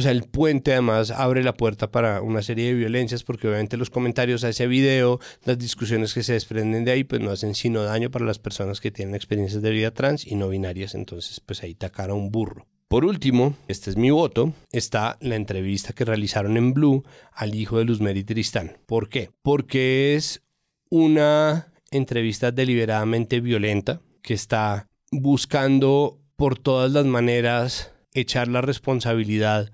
o 0.00 0.02
sea, 0.02 0.12
el 0.12 0.22
puente 0.22 0.72
además 0.72 1.10
abre 1.10 1.42
la 1.42 1.52
puerta 1.52 1.90
para 1.90 2.22
una 2.22 2.40
serie 2.40 2.68
de 2.68 2.72
violencias 2.72 3.22
porque 3.22 3.46
obviamente 3.46 3.76
los 3.76 3.90
comentarios 3.90 4.44
a 4.44 4.48
ese 4.48 4.66
video, 4.66 5.20
las 5.44 5.58
discusiones 5.58 6.14
que 6.14 6.22
se 6.22 6.32
desprenden 6.32 6.86
de 6.86 6.92
ahí, 6.92 7.04
pues 7.04 7.20
no 7.20 7.30
hacen 7.30 7.54
sino 7.54 7.82
daño 7.82 8.10
para 8.10 8.24
las 8.24 8.38
personas 8.38 8.80
que 8.80 8.90
tienen 8.90 9.14
experiencias 9.14 9.60
de 9.60 9.70
vida 9.70 9.90
trans 9.90 10.26
y 10.26 10.36
no 10.36 10.48
binarias. 10.48 10.94
Entonces, 10.94 11.40
pues 11.40 11.62
ahí 11.62 11.74
tacara 11.74 12.14
un 12.14 12.30
burro. 12.30 12.66
Por 12.88 13.04
último, 13.04 13.54
este 13.68 13.90
es 13.90 13.98
mi 13.98 14.10
voto, 14.10 14.54
está 14.72 15.18
la 15.20 15.36
entrevista 15.36 15.92
que 15.92 16.06
realizaron 16.06 16.56
en 16.56 16.72
Blue 16.72 17.04
al 17.30 17.54
hijo 17.54 17.76
de 17.76 17.84
Luzmeri 17.84 18.24
Tristán. 18.24 18.78
¿Por 18.86 19.10
qué? 19.10 19.28
Porque 19.42 20.16
es 20.16 20.42
una 20.88 21.74
entrevista 21.90 22.52
deliberadamente 22.52 23.40
violenta 23.40 24.00
que 24.22 24.32
está 24.32 24.88
buscando 25.12 26.22
por 26.36 26.58
todas 26.58 26.90
las 26.92 27.04
maneras 27.04 27.92
echar 28.12 28.48
la 28.48 28.60
responsabilidad 28.60 29.72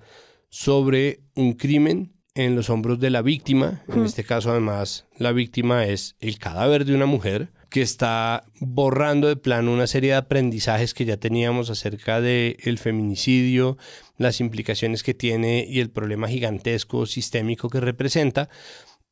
sobre 0.48 1.20
un 1.34 1.54
crimen 1.54 2.16
en 2.34 2.54
los 2.54 2.70
hombros 2.70 3.00
de 3.00 3.10
la 3.10 3.22
víctima. 3.22 3.82
En 3.88 4.04
este 4.04 4.22
caso, 4.22 4.50
además, 4.50 5.06
la 5.18 5.32
víctima 5.32 5.86
es 5.86 6.16
el 6.20 6.38
cadáver 6.38 6.84
de 6.84 6.94
una 6.94 7.06
mujer 7.06 7.50
que 7.70 7.82
está 7.82 8.44
borrando 8.60 9.26
de 9.26 9.36
plano 9.36 9.72
una 9.72 9.86
serie 9.86 10.10
de 10.10 10.16
aprendizajes 10.16 10.94
que 10.94 11.04
ya 11.04 11.16
teníamos 11.16 11.70
acerca 11.70 12.20
del 12.20 12.56
el 12.62 12.78
feminicidio, 12.78 13.76
las 14.18 14.40
implicaciones 14.40 15.02
que 15.02 15.14
tiene 15.14 15.66
y 15.68 15.80
el 15.80 15.90
problema 15.90 16.28
gigantesco 16.28 17.06
sistémico 17.06 17.68
que 17.68 17.80
representa. 17.80 18.48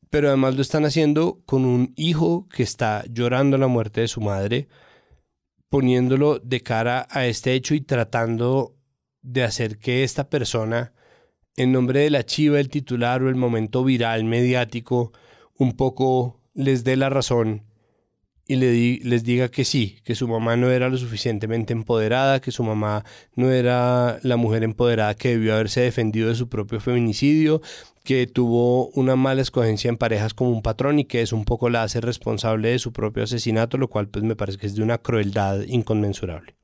Pero 0.09 0.29
además 0.29 0.55
lo 0.55 0.61
están 0.61 0.85
haciendo 0.85 1.41
con 1.45 1.65
un 1.65 1.93
hijo 1.97 2.47
que 2.47 2.63
está 2.63 3.03
llorando 3.09 3.57
la 3.57 3.67
muerte 3.67 4.01
de 4.01 4.07
su 4.07 4.21
madre, 4.21 4.67
poniéndolo 5.69 6.39
de 6.39 6.61
cara 6.61 7.07
a 7.09 7.25
este 7.25 7.53
hecho 7.53 7.73
y 7.73 7.81
tratando 7.81 8.74
de 9.25 9.43
hacer 9.43 9.77
que 9.77 10.03
esta 10.03 10.29
persona, 10.29 10.93
en 11.57 11.71
nombre 11.71 12.01
de 12.01 12.09
la 12.09 12.25
chiva, 12.25 12.59
el 12.59 12.69
titular 12.69 13.23
o 13.23 13.29
el 13.29 13.35
momento 13.35 13.83
viral 13.83 14.23
mediático, 14.23 15.11
un 15.57 15.73
poco 15.73 16.41
les 16.53 16.83
dé 16.83 16.95
la 16.95 17.09
razón 17.09 17.63
y 18.47 18.57
les 18.57 19.23
diga 19.23 19.49
que 19.49 19.65
sí, 19.65 19.99
que 20.03 20.13
su 20.13 20.27
mamá 20.27 20.55
no 20.55 20.69
era 20.69 20.87
lo 20.89 20.97
suficientemente 20.97 21.73
empoderada, 21.73 22.39
que 22.39 22.51
su 22.51 22.63
mamá 22.63 23.03
no 23.35 23.51
era 23.51 24.19
la 24.21 24.37
mujer 24.37 24.63
empoderada 24.63 25.15
que 25.15 25.29
debió 25.29 25.55
haberse 25.55 25.81
defendido 25.81 26.29
de 26.29 26.35
su 26.35 26.47
propio 26.47 26.79
feminicidio, 26.79 27.63
que 28.03 28.27
tuvo 28.27 28.89
una 28.89 29.15
mala 29.15 29.41
escogencia 29.41 29.89
en 29.89 29.97
parejas 29.97 30.35
como 30.35 30.51
un 30.51 30.61
patrón 30.61 30.99
y 30.99 31.05
que 31.05 31.23
eso 31.23 31.35
un 31.35 31.45
poco 31.45 31.71
la 31.71 31.81
hace 31.81 32.01
responsable 32.01 32.69
de 32.69 32.77
su 32.77 32.93
propio 32.93 33.23
asesinato, 33.23 33.79
lo 33.79 33.87
cual 33.87 34.09
pues 34.09 34.23
me 34.23 34.35
parece 34.35 34.59
que 34.59 34.67
es 34.67 34.75
de 34.75 34.83
una 34.83 34.99
crueldad 34.99 35.61
inconmensurable. 35.61 36.55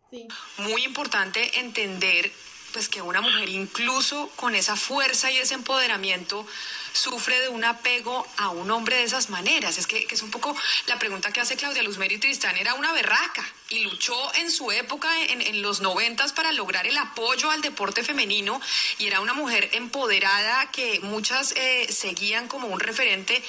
Muy 0.59 0.83
importante 0.83 1.39
entender 1.59 2.29
pues 2.73 2.89
que 2.89 3.01
una 3.01 3.21
mujer 3.21 3.49
incluso 3.49 4.29
con 4.35 4.55
esa 4.55 4.75
fuerza 4.75 5.31
y 5.31 5.37
ese 5.37 5.53
empoderamiento 5.55 6.45
sufre 6.93 7.39
de 7.39 7.49
un 7.49 7.63
apego 7.63 8.25
a 8.37 8.49
un 8.49 8.69
hombre 8.71 8.97
de 8.97 9.03
esas 9.03 9.29
maneras. 9.29 9.77
Es 9.77 9.87
que, 9.87 10.05
que 10.05 10.15
es 10.15 10.21
un 10.23 10.31
poco 10.31 10.55
la 10.87 10.99
pregunta 10.99 11.31
que 11.31 11.39
hace 11.41 11.55
Claudia 11.55 11.83
Luzmeri 11.83 12.17
Tristán. 12.17 12.57
Era 12.57 12.73
una 12.73 12.91
berraca 12.93 13.43
y 13.69 13.79
luchó 13.79 14.13
en 14.35 14.51
su 14.51 14.71
época, 14.71 15.07
en, 15.29 15.41
en 15.41 15.61
los 15.61 15.81
noventas, 15.81 16.33
para 16.33 16.51
lograr 16.51 16.85
el 16.87 16.97
apoyo 16.97 17.49
al 17.49 17.61
deporte 17.61 18.03
femenino 18.03 18.59
y 18.97 19.07
era 19.07 19.21
una 19.21 19.33
mujer 19.33 19.69
empoderada 19.73 20.69
que 20.71 20.99
muchas 21.01 21.53
eh, 21.55 21.87
seguían 21.91 22.47
como 22.47 22.67
un 22.67 22.79
referente 22.79 23.41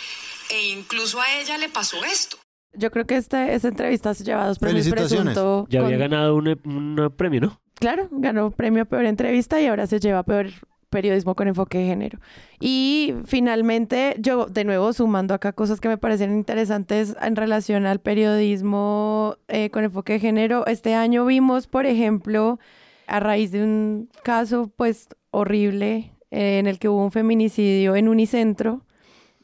e 0.50 0.62
incluso 0.68 1.20
a 1.20 1.32
ella 1.38 1.58
le 1.58 1.68
pasó 1.68 2.04
esto. 2.04 2.38
Yo 2.74 2.90
creo 2.90 3.06
que 3.06 3.16
este, 3.16 3.54
esta 3.54 3.68
entrevista 3.68 4.14
se 4.14 4.24
lleva 4.24 4.46
dos 4.46 4.58
premios 4.58 4.84
Felicitaciones. 4.86 5.34
presunto. 5.34 5.66
Ya 5.68 5.80
había 5.80 5.98
con- 5.98 6.08
ganado 6.08 6.34
un, 6.36 6.48
un 6.64 7.14
premio, 7.16 7.40
¿no? 7.42 7.61
Claro, 7.74 8.08
ganó 8.10 8.50
premio 8.50 8.82
a 8.82 8.86
peor 8.86 9.06
entrevista 9.06 9.60
y 9.60 9.66
ahora 9.66 9.86
se 9.86 9.98
lleva 9.98 10.22
peor 10.22 10.46
periodismo 10.90 11.34
con 11.34 11.48
enfoque 11.48 11.78
de 11.78 11.86
género. 11.86 12.18
Y 12.60 13.14
finalmente, 13.24 14.14
yo 14.18 14.46
de 14.46 14.64
nuevo 14.64 14.92
sumando 14.92 15.34
acá 15.34 15.52
cosas 15.52 15.80
que 15.80 15.88
me 15.88 15.98
parecen 15.98 16.32
interesantes 16.32 17.16
en 17.20 17.34
relación 17.34 17.86
al 17.86 17.98
periodismo 18.00 19.36
eh, 19.48 19.70
con 19.70 19.84
enfoque 19.84 20.14
de 20.14 20.20
género. 20.20 20.66
Este 20.66 20.94
año 20.94 21.24
vimos, 21.24 21.66
por 21.66 21.86
ejemplo, 21.86 22.60
a 23.06 23.18
raíz 23.20 23.50
de 23.50 23.64
un 23.64 24.08
caso 24.22 24.70
pues 24.76 25.08
horrible 25.30 26.12
eh, 26.30 26.58
en 26.58 26.66
el 26.66 26.78
que 26.78 26.88
hubo 26.88 27.04
un 27.04 27.12
feminicidio 27.12 27.96
en 27.96 28.08
Unicentro, 28.08 28.86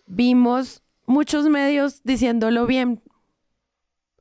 vimos 0.07 0.83
muchos 1.07 1.49
medios 1.49 2.03
diciéndolo 2.05 2.67
bien, 2.67 3.03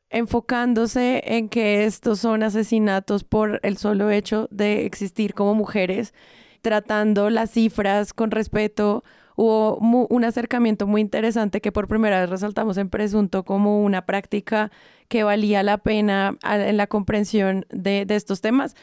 enfocándose 0.09 1.21
en 1.25 1.49
que 1.49 1.85
estos 1.85 2.19
son 2.19 2.43
asesinatos 2.43 3.23
por 3.23 3.59
el 3.63 3.77
solo 3.77 4.09
hecho 4.09 4.47
de 4.51 4.85
existir 4.85 5.33
como 5.33 5.53
mujeres, 5.53 6.13
tratando 6.61 7.29
las 7.29 7.51
cifras 7.51 8.13
con 8.13 8.31
respeto. 8.31 9.03
Hubo 9.35 9.77
un 9.77 10.23
acercamiento 10.23 10.87
muy 10.87 11.01
interesante 11.01 11.61
que 11.61 11.71
por 11.71 11.87
primera 11.87 12.21
vez 12.21 12.29
resaltamos 12.29 12.77
en 12.77 12.89
Presunto 12.89 13.43
como 13.43 13.83
una 13.83 14.05
práctica 14.05 14.71
que 15.09 15.23
valía 15.23 15.61
la 15.63 15.77
pena 15.77 16.37
en 16.43 16.77
la 16.77 16.87
comprensión 16.87 17.65
de, 17.69 18.05
de 18.05 18.15
estos 18.15 18.41
temas. 18.41 18.75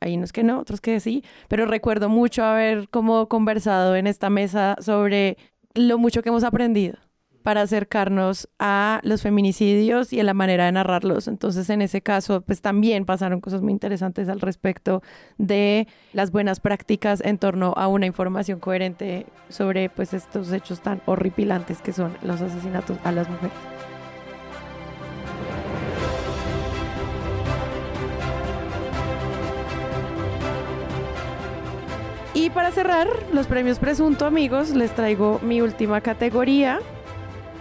Hay 0.00 0.16
unos 0.16 0.32
que 0.32 0.42
no, 0.42 0.58
otros 0.58 0.80
que 0.80 0.98
sí, 1.00 1.22
pero 1.48 1.66
recuerdo 1.66 2.08
mucho 2.08 2.42
haber 2.44 2.88
como 2.88 3.28
conversado 3.28 3.96
en 3.96 4.06
esta 4.06 4.30
mesa 4.30 4.76
sobre 4.80 5.36
lo 5.74 5.98
mucho 5.98 6.22
que 6.22 6.30
hemos 6.30 6.44
aprendido 6.44 7.09
para 7.42 7.62
acercarnos 7.62 8.48
a 8.58 9.00
los 9.02 9.22
feminicidios 9.22 10.12
y 10.12 10.20
a 10.20 10.24
la 10.24 10.34
manera 10.34 10.66
de 10.66 10.72
narrarlos. 10.72 11.28
Entonces, 11.28 11.70
en 11.70 11.82
ese 11.82 12.02
caso, 12.02 12.40
pues 12.42 12.60
también 12.60 13.04
pasaron 13.04 13.40
cosas 13.40 13.62
muy 13.62 13.72
interesantes 13.72 14.28
al 14.28 14.40
respecto 14.40 15.02
de 15.38 15.88
las 16.12 16.30
buenas 16.30 16.60
prácticas 16.60 17.22
en 17.24 17.38
torno 17.38 17.72
a 17.76 17.88
una 17.88 18.06
información 18.06 18.60
coherente 18.60 19.26
sobre 19.48 19.88
pues 19.90 20.14
estos 20.14 20.52
hechos 20.52 20.80
tan 20.80 21.00
horripilantes 21.06 21.80
que 21.80 21.92
son 21.92 22.16
los 22.22 22.40
asesinatos 22.40 22.98
a 23.04 23.12
las 23.12 23.28
mujeres. 23.28 23.56
Y 32.32 32.48
para 32.48 32.70
cerrar 32.70 33.06
los 33.32 33.46
premios 33.46 33.78
Presunto, 33.78 34.24
amigos, 34.24 34.70
les 34.70 34.94
traigo 34.94 35.40
mi 35.42 35.60
última 35.60 36.00
categoría. 36.00 36.80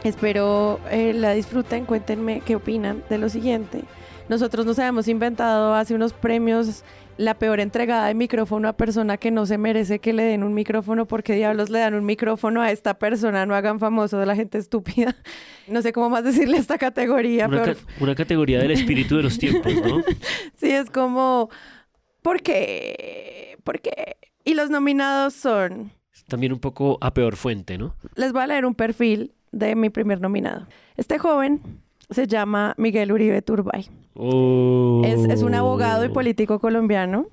Espero 0.04 0.80
eh, 0.91 1.14
la 1.14 1.34
disfruten, 1.34 1.86
cuéntenme 1.86 2.41
qué 2.41 2.56
opinan 2.56 3.04
de 3.10 3.18
lo 3.18 3.30
siguiente. 3.30 3.84
Nosotros 4.30 4.66
nos 4.66 4.80
habíamos 4.80 5.08
inventado 5.08 5.74
hace 5.74 5.93
unos 5.93 6.14
premios 6.14 6.84
la 7.18 7.34
peor 7.34 7.60
entregada 7.60 8.08
de 8.08 8.14
micrófono 8.14 8.70
a 8.70 8.74
persona 8.74 9.18
que 9.18 9.30
no 9.30 9.45
se 9.45 9.58
merece 9.58 10.00
que 10.00 10.14
le 10.14 10.24
den 10.24 10.43
un 10.43 10.54
micrófono 10.54 11.06
porque 11.06 11.34
diablos 11.36 11.70
le 11.70 11.80
dan 11.80 11.95
un 11.95 12.06
micrófono 12.06 12.62
a 12.62 12.72
esta 12.72 12.93
persona, 12.97 13.45
no 13.45 13.56
hagan 13.56 13.80
famoso 13.80 14.18
de 14.18 14.26
la 14.26 14.36
gente 14.36 14.58
estúpida. 14.58 15.16
No 15.68 15.84
sé 15.84 15.93
cómo 15.93 16.10
más 16.10 16.24
decirle 16.24 16.58
esta 16.58 16.80
categoría. 16.80 17.45
Una, 17.47 17.62
peor- 17.64 17.76
ca- 17.76 17.93
una 18.04 18.16
categoría 18.16 18.58
del 18.58 18.72
espíritu 18.72 19.18
de 19.18 19.22
los 19.24 19.38
tiempos, 19.38 19.72
¿no? 19.86 20.02
Sí, 20.58 20.72
es 20.72 20.89
como, 20.89 21.50
¿por 22.24 22.41
qué? 22.41 23.56
¿Por 23.64 23.80
qué? 23.80 24.16
Y 24.45 24.56
los 24.56 24.72
nominados 24.72 25.36
son, 25.36 25.91
También 26.28 26.54
un 26.54 26.60
poco 26.60 26.97
a 27.02 27.14
peor 27.14 27.36
fuente, 27.36 27.78
¿no? 27.78 27.93
les 28.16 28.32
voy 28.34 28.41
a 28.41 28.47
leer 28.47 28.66
un 28.66 28.74
perfil 28.74 29.34
de 29.52 29.76
mi 29.76 29.89
primer 29.89 30.22
nominado. 30.22 30.68
Este 30.97 31.18
joven 31.20 31.62
se 32.10 32.28
llama 32.28 32.74
Miguel 32.78 33.12
Uribe 33.12 33.41
Turbay. 33.41 33.88
Oh. 34.16 35.02
Es, 35.06 35.26
es 35.26 35.43
un 35.43 35.54
abogado 35.56 36.04
y 36.06 36.10
político 36.10 36.60
colombiano, 36.60 37.28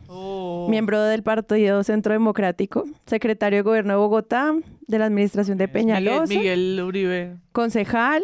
miembro 0.69 1.03
del 1.03 1.23
Partido 1.23 1.83
Centro 1.83 2.13
Democrático, 2.13 2.85
secretario 3.07 3.59
de 3.59 3.63
Gobierno 3.63 3.95
de 3.95 3.99
Bogotá, 3.99 4.55
de 4.87 4.99
la 4.99 5.07
administración 5.07 5.59
de 5.59 5.67
Miguel, 5.67 5.83
Peñalosa, 5.87 6.33
Miguel 6.35 6.81
Uribe. 6.85 7.37
concejal, 7.53 8.23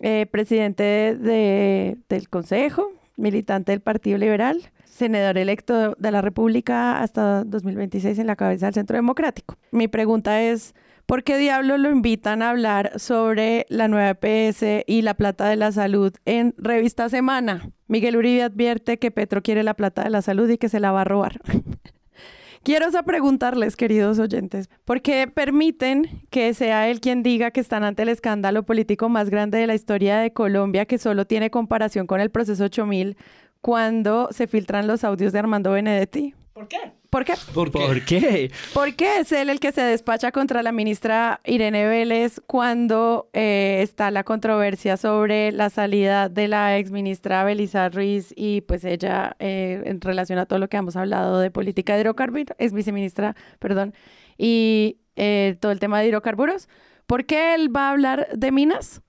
eh, 0.00 0.26
presidente 0.30 1.16
de- 1.18 1.96
del 2.08 2.28
Consejo, 2.28 2.90
militante 3.16 3.72
del 3.72 3.80
Partido 3.80 4.18
Liberal, 4.18 4.60
senador 4.84 5.38
electo 5.38 5.94
de 5.98 6.10
la 6.12 6.20
República 6.20 7.00
hasta 7.00 7.42
2026 7.44 8.18
en 8.18 8.26
la 8.28 8.36
cabeza 8.36 8.66
del 8.66 8.74
Centro 8.74 8.96
Democrático. 8.96 9.56
Mi 9.72 9.88
pregunta 9.88 10.40
es, 10.42 10.74
¿por 11.06 11.24
qué 11.24 11.38
diablos 11.38 11.78
lo 11.80 11.90
invitan 11.90 12.42
a 12.42 12.50
hablar 12.50 12.98
sobre 12.98 13.66
la 13.68 13.88
nueva 13.88 14.16
EPS 14.20 14.84
y 14.86 15.02
la 15.02 15.14
plata 15.14 15.48
de 15.48 15.56
la 15.56 15.72
salud 15.72 16.12
en 16.24 16.54
Revista 16.58 17.08
Semana? 17.08 17.70
Miguel 17.88 18.16
Uribe 18.16 18.42
advierte 18.42 18.98
que 18.98 19.10
Petro 19.10 19.42
quiere 19.42 19.62
la 19.62 19.74
plata 19.74 20.02
de 20.04 20.10
la 20.10 20.22
salud 20.22 20.48
y 20.48 20.58
que 20.58 20.68
se 20.68 20.80
la 20.80 20.92
va 20.92 21.02
a 21.02 21.04
robar. 21.04 21.40
Quiero 22.64 22.86
preguntarles, 23.04 23.76
queridos 23.76 24.18
oyentes, 24.18 24.70
¿por 24.86 25.02
qué 25.02 25.28
permiten 25.28 26.26
que 26.30 26.54
sea 26.54 26.88
él 26.88 27.02
quien 27.02 27.22
diga 27.22 27.50
que 27.50 27.60
están 27.60 27.84
ante 27.84 28.04
el 28.04 28.08
escándalo 28.08 28.62
político 28.62 29.10
más 29.10 29.28
grande 29.28 29.58
de 29.58 29.66
la 29.66 29.74
historia 29.74 30.16
de 30.16 30.32
Colombia, 30.32 30.86
que 30.86 30.96
solo 30.96 31.26
tiene 31.26 31.50
comparación 31.50 32.06
con 32.06 32.22
el 32.22 32.30
proceso 32.30 32.64
8000, 32.64 33.18
cuando 33.60 34.28
se 34.30 34.46
filtran 34.46 34.86
los 34.86 35.04
audios 35.04 35.34
de 35.34 35.40
Armando 35.40 35.72
Benedetti? 35.72 36.34
¿Por 36.54 36.68
qué? 36.68 36.78
¿Por 37.10 37.24
qué? 37.24 37.34
¿Por 37.52 38.04
qué? 38.04 38.52
Porque 38.72 39.18
es 39.18 39.32
él 39.32 39.50
el 39.50 39.58
que 39.58 39.72
se 39.72 39.82
despacha 39.82 40.30
contra 40.30 40.62
la 40.62 40.70
ministra 40.70 41.40
Irene 41.44 41.88
Vélez 41.88 42.40
cuando 42.46 43.28
eh, 43.32 43.80
está 43.82 44.12
la 44.12 44.22
controversia 44.22 44.96
sobre 44.96 45.50
la 45.50 45.68
salida 45.68 46.28
de 46.28 46.46
la 46.46 46.78
exministra 46.78 47.42
Belisa 47.42 47.88
Ruiz 47.88 48.32
y 48.36 48.60
pues 48.60 48.84
ella 48.84 49.34
eh, 49.40 49.82
en 49.84 50.00
relación 50.00 50.38
a 50.38 50.46
todo 50.46 50.60
lo 50.60 50.68
que 50.68 50.76
hemos 50.76 50.94
hablado 50.94 51.40
de 51.40 51.50
política 51.50 51.94
de 51.94 52.02
hidrocarburos, 52.02 52.56
es 52.58 52.72
viceministra, 52.72 53.34
perdón, 53.58 53.92
y 54.38 54.98
eh, 55.16 55.56
todo 55.58 55.72
el 55.72 55.80
tema 55.80 55.98
de 55.98 56.06
hidrocarburos. 56.06 56.68
¿Por 57.08 57.26
qué 57.26 57.56
él 57.56 57.74
va 57.74 57.88
a 57.88 57.90
hablar 57.90 58.28
de 58.32 58.52
minas? 58.52 59.02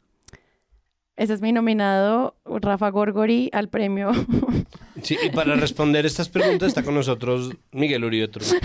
Ese 1.16 1.34
es 1.34 1.42
mi 1.42 1.52
nominado, 1.52 2.38
Rafa 2.44 2.90
Gorgori, 2.90 3.52
al 3.54 3.70
premio 3.70 4.12
Sí, 5.06 5.16
y 5.24 5.30
para 5.30 5.56
responder 5.56 6.04
estas 6.04 6.30
preguntas 6.30 6.70
está 6.70 6.82
con 6.82 6.96
nosotros 6.96 7.52
Miguel 7.72 8.02
Turbay. 8.32 8.60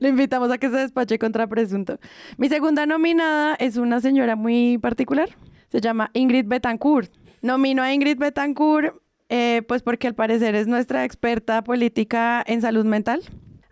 Le 0.00 0.08
invitamos 0.08 0.50
a 0.50 0.56
que 0.56 0.70
se 0.70 0.76
despache 0.76 1.18
contra 1.18 1.46
presunto. 1.46 1.98
Mi 2.38 2.48
segunda 2.48 2.86
nominada 2.86 3.54
es 3.56 3.76
una 3.76 4.00
señora 4.00 4.34
muy 4.34 4.78
particular. 4.78 5.28
Se 5.68 5.82
llama 5.82 6.10
Ingrid 6.14 6.46
Betancourt. 6.46 7.12
Nomino 7.42 7.82
a 7.82 7.92
Ingrid 7.92 8.16
Betancourt 8.16 8.94
eh, 9.28 9.60
pues 9.68 9.82
porque 9.82 10.06
al 10.06 10.14
parecer 10.14 10.54
es 10.54 10.66
nuestra 10.66 11.04
experta 11.04 11.62
política 11.62 12.42
en 12.46 12.62
salud 12.62 12.86
mental. 12.86 13.20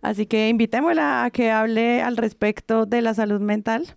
Así 0.03 0.26
que 0.26 0.51
invitémosla 0.51 1.24
a 1.24 1.30
que 1.30 1.51
hable 1.51 2.03
al 2.03 2.18
respecto 2.18 2.84
de 2.84 3.01
la 3.01 3.14
salud 3.14 3.40
mental. 3.40 3.96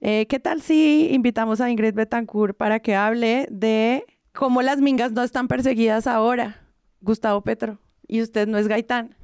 Eh, 0.00 0.26
¿Qué 0.26 0.40
tal 0.40 0.62
si 0.62 1.10
invitamos 1.12 1.60
a 1.60 1.70
Ingrid 1.70 1.92
Betancourt 1.92 2.56
para 2.56 2.80
que 2.80 2.96
hable 2.96 3.46
de 3.50 4.06
cómo 4.32 4.62
las 4.62 4.80
mingas 4.80 5.12
no 5.12 5.22
están 5.22 5.48
perseguidas 5.48 6.06
ahora? 6.06 6.67
Gustavo 7.00 7.40
Petro. 7.42 7.78
Y 8.06 8.22
usted 8.22 8.46
no 8.48 8.58
es 8.58 8.68
Gaitán. 8.68 9.14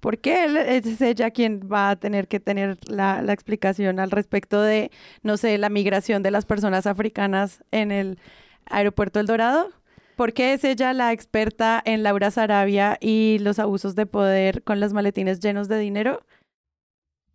¿Por 0.00 0.18
qué 0.18 0.44
él- 0.44 0.56
es 0.56 1.00
ella 1.00 1.30
quien 1.30 1.60
va 1.72 1.90
a 1.90 1.96
tener 1.96 2.28
que 2.28 2.40
tener 2.40 2.76
la, 2.88 3.22
la 3.22 3.32
explicación 3.32 3.98
al 4.00 4.10
respecto 4.10 4.60
de, 4.60 4.90
no 5.22 5.36
sé, 5.36 5.56
la 5.56 5.68
migración 5.70 6.22
de 6.22 6.30
las 6.30 6.44
personas 6.44 6.86
africanas 6.86 7.64
en 7.70 7.90
el 7.90 8.18
aeropuerto 8.66 9.20
El 9.20 9.26
Dorado? 9.26 9.70
¿Por 10.16 10.32
qué 10.32 10.52
es 10.52 10.62
ella 10.62 10.92
la 10.92 11.12
experta 11.12 11.82
en 11.84 12.02
Laura 12.02 12.30
Sarabia 12.30 12.98
y 13.00 13.38
los 13.40 13.58
abusos 13.58 13.94
de 13.96 14.06
poder 14.06 14.62
con 14.62 14.78
los 14.78 14.92
maletines 14.92 15.40
llenos 15.40 15.68
de 15.68 15.78
dinero? 15.78 16.20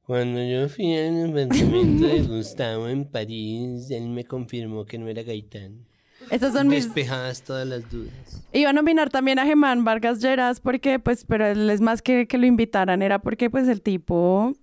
Cuando 0.06 0.42
yo 0.44 0.70
fui 0.70 0.96
al 0.98 1.30
apartamento 1.30 2.08
de 2.08 2.22
Gustavo 2.24 2.88
en 2.88 3.06
París, 3.06 3.90
él 3.92 4.10
me 4.10 4.26
confirmó 4.26 4.86
que 4.86 4.98
no 4.98 5.08
era 5.08 5.24
Gaitán. 5.24 5.86
Esas 6.32 6.54
son 6.54 6.68
mis... 6.68 6.86
Despejadas 6.86 7.42
todas 7.44 7.68
las 7.68 7.90
dudas. 7.90 8.44
Iba 8.54 8.72
a 8.72 8.74
nominar 8.74 9.10
también 9.10 9.40
a 9.40 9.46
Germán 9.46 9.84
Vargas 9.84 10.20
Lleras 10.20 10.60
porque, 10.60 11.00
pues, 11.00 11.26
pero 11.26 11.46
él 11.46 11.70
es 11.70 11.82
más 11.82 12.02
que 12.02 12.28
que 12.28 12.38
lo 12.38 12.46
invitaran, 12.46 13.02
era 13.02 13.20
porque, 13.20 13.50
pues, 13.50 13.68
el 13.68 13.82
tipo 13.82 14.54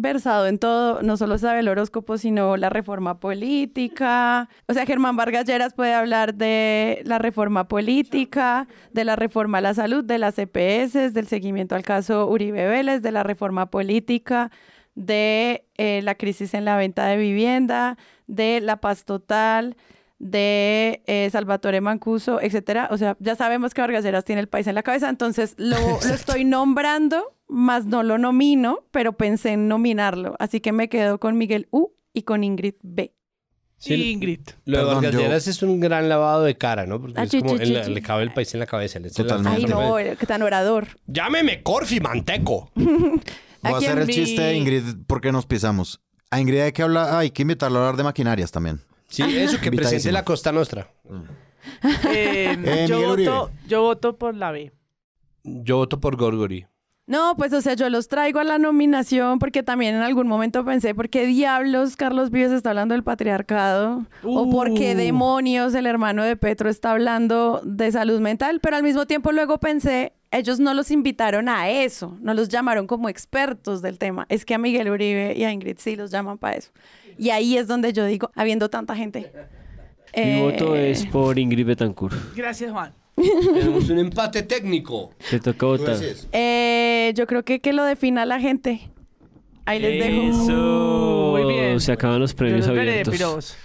versado 0.00 0.46
en 0.46 0.58
todo, 0.58 1.02
no 1.02 1.16
solo 1.16 1.38
sabe 1.38 1.60
el 1.60 1.68
horóscopo, 1.68 2.18
sino 2.18 2.56
la 2.56 2.70
reforma 2.70 3.20
política. 3.20 4.48
O 4.66 4.72
sea, 4.72 4.86
Germán 4.86 5.16
Vargas 5.16 5.44
Lleras 5.44 5.74
puede 5.74 5.94
hablar 5.94 6.34
de 6.34 7.02
la 7.04 7.18
reforma 7.18 7.68
política, 7.68 8.66
de 8.92 9.04
la 9.04 9.16
reforma 9.16 9.58
a 9.58 9.60
la 9.60 9.74
salud, 9.74 10.04
de 10.04 10.18
las 10.18 10.38
EPS, 10.38 11.12
del 11.12 11.26
seguimiento 11.26 11.74
al 11.74 11.82
caso 11.82 12.26
Uribe 12.28 12.66
Vélez, 12.66 13.02
de 13.02 13.12
la 13.12 13.22
reforma 13.22 13.70
política, 13.70 14.50
de 14.94 15.66
eh, 15.76 16.00
la 16.02 16.14
crisis 16.14 16.54
en 16.54 16.64
la 16.64 16.76
venta 16.76 17.06
de 17.06 17.16
vivienda, 17.16 17.96
de 18.26 18.60
la 18.60 18.80
paz 18.80 19.04
total, 19.04 19.76
de 20.20 21.02
eh, 21.06 21.28
Salvatore 21.32 21.80
Mancuso, 21.80 22.40
etcétera. 22.40 22.88
O 22.92 22.98
sea, 22.98 23.16
ya 23.20 23.34
sabemos 23.34 23.74
que 23.74 23.80
Vargas 23.80 24.04
Lleras 24.04 24.24
tiene 24.24 24.40
el 24.40 24.48
país 24.48 24.66
en 24.68 24.74
la 24.76 24.82
cabeza, 24.84 25.08
entonces 25.08 25.54
lo, 25.56 25.76
lo 26.06 26.14
estoy 26.14 26.44
nombrando, 26.44 27.36
más 27.48 27.86
no 27.86 28.02
lo 28.04 28.18
nomino, 28.18 28.84
pero 28.92 29.14
pensé 29.14 29.52
en 29.52 29.66
nominarlo. 29.66 30.36
Así 30.38 30.60
que 30.60 30.70
me 30.72 30.88
quedo 30.88 31.18
con 31.18 31.36
Miguel 31.38 31.66
U 31.72 31.88
y 32.12 32.22
con 32.22 32.44
Ingrid 32.44 32.74
B. 32.82 33.14
Sí, 33.78 34.12
Ingrid. 34.12 34.40
Lo 34.66 34.78
de 34.80 34.84
Vargas 34.84 35.14
Lleras 35.14 35.46
es 35.48 35.62
un 35.62 35.80
gran 35.80 36.10
lavado 36.10 36.44
de 36.44 36.54
cara, 36.58 36.84
¿no? 36.84 37.00
Porque 37.00 37.18
Ah, 37.18 37.24
es 37.24 37.30
chi, 37.30 37.38
como 37.40 37.56
chi, 37.56 37.62
en 37.62 37.68
chi, 37.68 37.72
la- 37.72 37.82
chi. 37.86 37.94
le 37.94 38.02
cabe 38.02 38.22
el 38.24 38.32
país 38.34 38.52
en 38.52 38.60
la 38.60 38.66
cabeza. 38.66 38.98
le- 38.98 39.08
se 39.08 39.22
la- 39.22 39.28
Totalmente. 39.36 39.58
Ay, 39.58 39.64
no, 39.64 39.96
qué 40.18 40.26
tan 40.26 40.42
orador. 40.42 40.86
Llámeme 41.06 41.62
Corfi 41.62 41.98
Manteco. 41.98 42.70
Voy 42.74 43.72
a 43.72 43.76
Aquí 43.76 43.86
hacer 43.86 43.98
el 44.00 44.06
mi- 44.06 44.12
chiste 44.12 44.42
de 44.42 44.54
Ingrid 44.54 44.82
porque 45.06 45.32
nos 45.32 45.46
pisamos. 45.46 46.02
A 46.30 46.38
Ingrid 46.40 46.60
hay 46.60 46.72
que 46.72 46.82
hablar, 46.82 47.14
hay 47.16 47.30
que 47.30 47.40
invitarlo 47.40 47.78
a 47.78 47.82
hablar 47.82 47.96
de 47.96 48.04
maquinarias 48.04 48.50
también. 48.52 48.82
Sí, 49.10 49.22
eso, 49.36 49.60
que 49.60 49.70
presente 49.70 50.10
la 50.12 50.24
Costa 50.24 50.50
Nostra. 50.52 50.88
Eh, 51.04 52.56
Eh, 52.64 52.86
yo, 52.88 52.96
Miguel 53.10 53.28
voto, 53.28 53.50
yo 53.68 53.82
voto 53.82 54.16
por 54.16 54.34
la 54.34 54.50
B. 54.50 54.72
Yo 55.44 55.76
voto 55.76 56.00
por 56.00 56.16
Gorgori. 56.16 56.66
No, 57.06 57.34
pues 57.36 57.52
o 57.52 57.60
sea, 57.60 57.74
yo 57.74 57.90
los 57.90 58.06
traigo 58.08 58.38
a 58.38 58.44
la 58.44 58.58
nominación 58.58 59.40
porque 59.40 59.62
también 59.64 59.96
en 59.96 60.02
algún 60.02 60.28
momento 60.28 60.64
pensé, 60.64 60.94
¿por 60.94 61.08
qué 61.08 61.26
diablos 61.26 61.96
Carlos 61.96 62.30
Vives 62.30 62.52
está 62.52 62.70
hablando 62.70 62.94
del 62.94 63.02
patriarcado? 63.02 64.06
¿O 64.22 64.48
por 64.48 64.72
qué 64.74 64.94
Uh. 64.94 64.96
demonios 64.96 65.74
el 65.74 65.86
hermano 65.86 66.22
de 66.22 66.36
Petro 66.36 66.70
está 66.70 66.92
hablando 66.92 67.60
de 67.64 67.90
salud 67.90 68.20
mental? 68.20 68.60
Pero 68.60 68.76
al 68.76 68.84
mismo 68.84 69.06
tiempo 69.06 69.32
luego 69.32 69.58
pensé, 69.58 70.12
ellos 70.30 70.60
no 70.60 70.74
los 70.74 70.90
invitaron 70.90 71.48
a 71.48 71.70
eso, 71.70 72.16
no 72.20 72.34
los 72.34 72.48
llamaron 72.48 72.86
como 72.86 73.08
expertos 73.08 73.82
del 73.82 73.98
tema. 73.98 74.26
Es 74.28 74.44
que 74.44 74.54
a 74.54 74.58
Miguel 74.58 74.90
Uribe 74.90 75.34
y 75.36 75.44
a 75.44 75.52
Ingrid 75.52 75.78
sí 75.78 75.96
los 75.96 76.10
llaman 76.10 76.38
para 76.38 76.56
eso. 76.56 76.70
Y 77.18 77.30
ahí 77.30 77.56
es 77.56 77.66
donde 77.66 77.92
yo 77.92 78.04
digo, 78.06 78.30
habiendo 78.34 78.70
tanta 78.70 78.94
gente. 78.94 79.32
Mi 80.16 80.22
eh, 80.22 80.40
voto 80.40 80.76
es 80.76 81.06
por 81.06 81.38
Ingrid 81.38 81.66
Betancourt. 81.66 82.16
Gracias, 82.34 82.70
Juan. 82.72 82.92
Tenemos 83.16 83.90
un 83.90 83.98
empate 83.98 84.42
técnico. 84.42 85.12
Te 85.28 85.40
toca 85.40 85.66
votar. 85.66 85.96
eh, 86.32 87.12
yo 87.14 87.26
creo 87.26 87.44
que 87.44 87.60
que 87.60 87.72
lo 87.72 87.84
defina 87.84 88.24
la 88.24 88.40
gente. 88.40 88.90
Ahí 89.66 89.78
les 89.78 90.02
dejo. 90.02 90.42
Eso. 90.42 91.36
Muy 91.36 91.52
bien. 91.52 91.80
Se 91.80 91.92
acaban 91.92 92.18
los 92.20 92.34
premios 92.34 92.66
los 92.66 92.68
abiertos. 92.68 93.14
piros. 93.14 93.56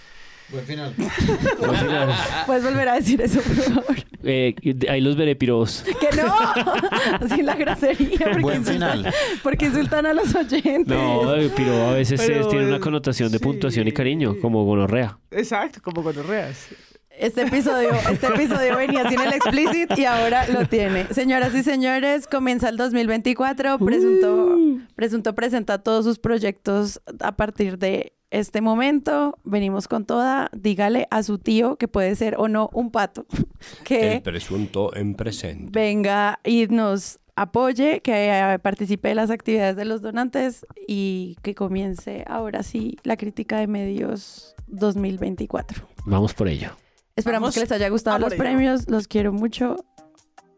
Buen 0.55 0.65
final. 0.65 0.93
Al 0.97 1.77
final. 1.77 2.13
Puedes 2.45 2.63
volver 2.63 2.87
a 2.87 2.95
decir 2.95 3.21
eso, 3.21 3.41
por 3.41 3.55
favor. 3.55 3.95
Eh, 4.23 4.55
ahí 4.89 5.01
los 5.01 5.17
veré, 5.17 5.35
piros. 5.35 5.83
Que 5.99 6.15
no, 6.15 7.27
sin 7.35 7.45
la 7.45 7.55
grosería. 7.55 8.17
Porque 8.19 8.41
Buen 8.41 8.57
insultan, 8.59 8.97
final. 8.97 9.13
Porque 9.43 9.65
insultan 9.65 10.05
a 10.05 10.13
los 10.13 10.33
oyentes. 10.33 10.87
No, 10.87 11.35
eh, 11.35 11.49
piro 11.55 11.89
a 11.89 11.93
veces 11.93 12.21
Pero, 12.25 12.47
tiene 12.47 12.67
una 12.67 12.79
connotación 12.79 13.31
de 13.31 13.37
sí. 13.37 13.43
puntuación 13.43 13.87
y 13.87 13.91
cariño, 13.91 14.37
como 14.41 14.63
gonorrea. 14.63 15.19
Exacto, 15.29 15.81
como 15.83 16.01
cuando 16.01 16.23
reas. 16.23 16.69
Este 17.17 17.43
episodio, 17.43 17.91
este 18.11 18.27
episodio 18.27 18.75
venía 18.77 19.09
sin 19.09 19.19
el 19.19 19.33
explicit 19.33 19.97
y 19.97 20.05
ahora 20.05 20.47
lo 20.47 20.65
tiene. 20.67 21.05
Señoras 21.13 21.53
y 21.53 21.63
señores, 21.63 22.27
comienza 22.27 22.67
el 22.69 22.77
2024. 22.77 23.77
Presunto, 23.79 24.57
Presunto 24.95 25.35
presenta 25.35 25.77
todos 25.83 26.03
sus 26.03 26.19
proyectos 26.19 27.01
a 27.19 27.33
partir 27.35 27.77
de 27.77 28.14
este 28.31 28.61
momento. 28.61 29.37
Venimos 29.43 29.87
con 29.87 30.05
toda. 30.05 30.49
Dígale 30.53 31.07
a 31.11 31.23
su 31.23 31.37
tío 31.37 31.75
que 31.77 31.87
puede 31.87 32.15
ser 32.15 32.35
o 32.37 32.47
no 32.47 32.69
un 32.73 32.91
pato 32.91 33.25
que 33.83 34.13
El 34.15 34.21
presunto 34.21 34.95
en 34.95 35.15
presente. 35.15 35.69
venga 35.71 36.39
y 36.43 36.67
nos 36.67 37.19
apoye, 37.37 38.01
que 38.01 38.59
participe 38.61 39.09
de 39.09 39.15
las 39.15 39.29
actividades 39.29 39.75
de 39.75 39.83
los 39.85 40.01
donantes 40.01 40.65
y 40.87 41.35
que 41.41 41.53
comience 41.53 42.23
ahora 42.27 42.63
sí 42.63 42.97
la 43.03 43.17
crítica 43.17 43.57
de 43.59 43.67
medios 43.67 44.55
2024. 44.67 45.85
Vamos 46.05 46.33
por 46.33 46.47
ello. 46.47 46.69
Esperamos 47.17 47.47
Vamos 47.47 47.55
que 47.55 47.61
les 47.61 47.71
haya 47.71 47.89
gustado 47.89 48.19
los 48.19 48.33
ello. 48.33 48.41
premios. 48.41 48.89
Los 48.89 49.07
quiero 49.07 49.31
mucho. 49.33 49.77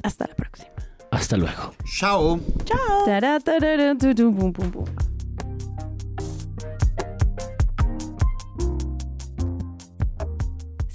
Hasta 0.03 0.27
la 0.27 0.35
próxima. 0.35 0.69
Hasta 1.11 1.37
luego. 1.37 1.73
Chao. 1.99 2.39
Tará, 3.05 3.39